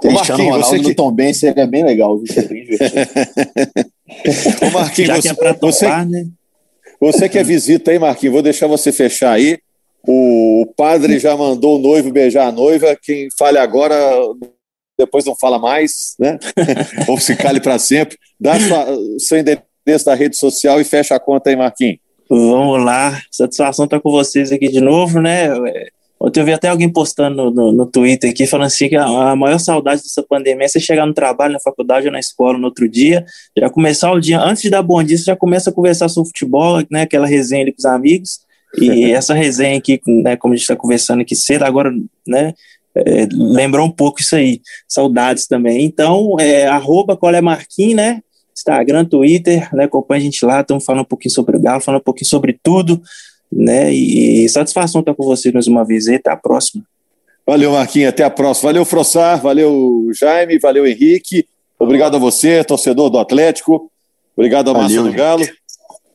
Cristiano 0.00 0.44
Ronaldo 0.44 0.66
você 0.66 1.52
que... 1.52 1.60
é 1.60 1.66
bem 1.66 1.84
legal, 1.84 2.18
viu? 2.18 2.48
Bem 2.48 2.66
Ô 4.66 4.70
Marquinhos, 4.70 5.16
você, 5.16 5.28
é 5.28 5.34
topar, 5.34 5.58
você, 5.60 5.86
né? 5.86 6.26
você 7.00 7.28
que 7.28 7.38
é 7.38 7.44
visita 7.44 7.90
aí, 7.90 7.98
Marquinhos, 7.98 8.32
vou 8.32 8.42
deixar 8.42 8.66
você 8.66 8.92
fechar 8.92 9.32
aí. 9.32 9.58
O 10.06 10.66
padre 10.76 11.18
já 11.18 11.36
mandou 11.36 11.76
o 11.76 11.80
noivo 11.80 12.10
beijar 12.10 12.48
a 12.48 12.52
noiva. 12.52 12.96
Quem 13.02 13.28
fale 13.38 13.58
agora, 13.58 13.94
depois 14.98 15.24
não 15.24 15.36
fala 15.36 15.58
mais, 15.58 16.14
né? 16.18 16.38
Ou 17.06 17.18
se 17.18 17.36
cale 17.36 17.60
para 17.60 17.78
sempre. 17.78 18.16
Dá 18.38 18.58
sua, 18.58 18.86
seu 19.18 19.38
endereço 19.38 20.06
da 20.06 20.14
rede 20.14 20.36
social 20.36 20.80
e 20.80 20.84
fecha 20.84 21.14
a 21.14 21.20
conta 21.20 21.50
aí, 21.50 21.56
Marquinhos. 21.56 21.98
Vamos 22.28 22.84
lá. 22.84 23.20
Satisfação 23.30 23.84
estar 23.84 24.00
com 24.00 24.10
vocês 24.10 24.52
aqui 24.52 24.68
de 24.68 24.80
novo, 24.80 25.20
né? 25.20 25.48
Ontem 26.22 26.40
eu 26.40 26.44
vi 26.44 26.52
até 26.52 26.68
alguém 26.68 26.92
postando 26.92 27.34
no, 27.34 27.50
no, 27.50 27.72
no 27.72 27.86
Twitter 27.86 28.30
aqui, 28.30 28.46
falando 28.46 28.66
assim 28.66 28.90
que 28.90 28.96
a, 28.96 29.30
a, 29.30 29.34
maior 29.34 29.58
saudade 29.58 30.02
dessa 30.02 30.22
pandemia 30.22 30.66
é 30.66 30.68
você 30.68 30.78
chegar 30.78 31.06
no 31.06 31.14
trabalho, 31.14 31.54
na 31.54 31.60
faculdade 31.60 32.06
ou 32.06 32.12
na 32.12 32.20
escola 32.20 32.58
no 32.58 32.66
outro 32.66 32.86
dia, 32.86 33.24
já 33.58 33.70
começar 33.70 34.12
o 34.12 34.20
dia, 34.20 34.38
antes 34.38 34.62
de 34.62 34.68
dar 34.68 34.82
bom 34.82 35.02
dia, 35.02 35.16
você 35.16 35.24
já 35.24 35.36
começa 35.36 35.70
a 35.70 35.72
conversar 35.72 36.10
sobre 36.10 36.28
futebol, 36.28 36.82
né, 36.90 37.02
aquela 37.02 37.26
resenha 37.26 37.62
ali 37.62 37.72
com 37.72 37.78
os 37.78 37.86
amigos, 37.86 38.40
e 38.76 39.04
essa 39.12 39.32
resenha 39.32 39.78
aqui, 39.78 39.98
né, 40.06 40.36
como 40.36 40.52
a 40.52 40.56
gente 40.58 40.64
está 40.64 40.76
conversando 40.76 41.22
aqui 41.22 41.34
cedo, 41.34 41.62
agora, 41.62 41.90
né, 42.26 42.52
é, 42.94 43.26
lembrou 43.32 43.86
um 43.86 43.90
pouco 43.90 44.20
isso 44.20 44.36
aí, 44.36 44.60
saudades 44.86 45.46
também. 45.46 45.86
Então, 45.86 46.36
é, 46.38 46.66
arroba 46.66 47.18
é 47.34 47.40
Marquinhos, 47.40 47.96
né, 47.96 48.20
Instagram, 48.54 49.06
Twitter, 49.06 49.74
né, 49.74 49.84
acompanha 49.84 50.20
a 50.20 50.24
gente 50.24 50.44
lá, 50.44 50.60
estamos 50.60 50.84
falando 50.84 51.00
um 51.00 51.08
pouquinho 51.08 51.32
sobre 51.32 51.56
o 51.56 51.60
Galo, 51.60 51.80
falando 51.80 52.00
um 52.00 52.04
pouquinho 52.04 52.28
sobre 52.28 52.58
tudo, 52.62 53.00
né, 53.50 53.92
e 53.92 54.48
satisfação 54.48 55.00
estar 55.00 55.14
com 55.14 55.24
vocês 55.24 55.52
mais 55.52 55.66
uma 55.66 55.84
vez 55.84 56.08
aí, 56.08 56.16
até 56.16 56.30
a 56.30 56.36
próxima. 56.36 56.84
Valeu, 57.46 57.72
Marquinhos, 57.72 58.10
até 58.10 58.22
a 58.22 58.30
próxima. 58.30 58.68
Valeu, 58.68 58.84
Frossar, 58.84 59.40
valeu, 59.40 60.08
Jaime, 60.12 60.58
valeu, 60.58 60.86
Henrique, 60.86 61.46
obrigado 61.78 62.16
a 62.16 62.18
você, 62.18 62.62
torcedor 62.62 63.10
do 63.10 63.18
Atlético, 63.18 63.90
obrigado 64.36 64.70
a 64.70 64.74
Massa 64.74 65.02
do 65.02 65.12
Galo. 65.12 65.44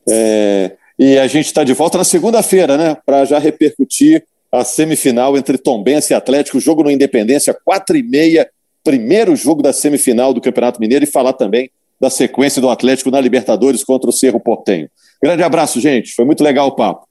É, 0.08 0.72
e 0.98 1.18
a 1.18 1.26
gente 1.26 1.46
está 1.46 1.62
de 1.62 1.74
volta 1.74 1.98
na 1.98 2.04
segunda-feira, 2.04 2.76
né? 2.76 2.96
Para 3.04 3.24
já 3.24 3.38
repercutir 3.38 4.24
a 4.50 4.64
semifinal 4.64 5.36
entre 5.36 5.58
Tombense 5.58 6.12
e 6.12 6.16
Atlético, 6.16 6.60
jogo 6.60 6.82
no 6.82 6.90
Independência, 6.90 7.56
quatro 7.64 7.96
e 7.96 8.02
meia, 8.02 8.48
primeiro 8.82 9.34
jogo 9.36 9.62
da 9.62 9.72
semifinal 9.72 10.32
do 10.32 10.40
Campeonato 10.40 10.80
Mineiro 10.80 11.04
e 11.04 11.08
falar 11.08 11.32
também 11.32 11.70
da 12.00 12.08
sequência 12.08 12.62
do 12.62 12.70
Atlético 12.70 13.10
na 13.10 13.20
Libertadores 13.20 13.82
contra 13.82 14.08
o 14.08 14.12
Cerro 14.12 14.38
Portenho. 14.38 14.88
Grande 15.22 15.42
abraço, 15.42 15.80
gente. 15.80 16.12
Foi 16.14 16.24
muito 16.24 16.44
legal 16.44 16.68
o 16.68 16.72
papo. 16.72 17.05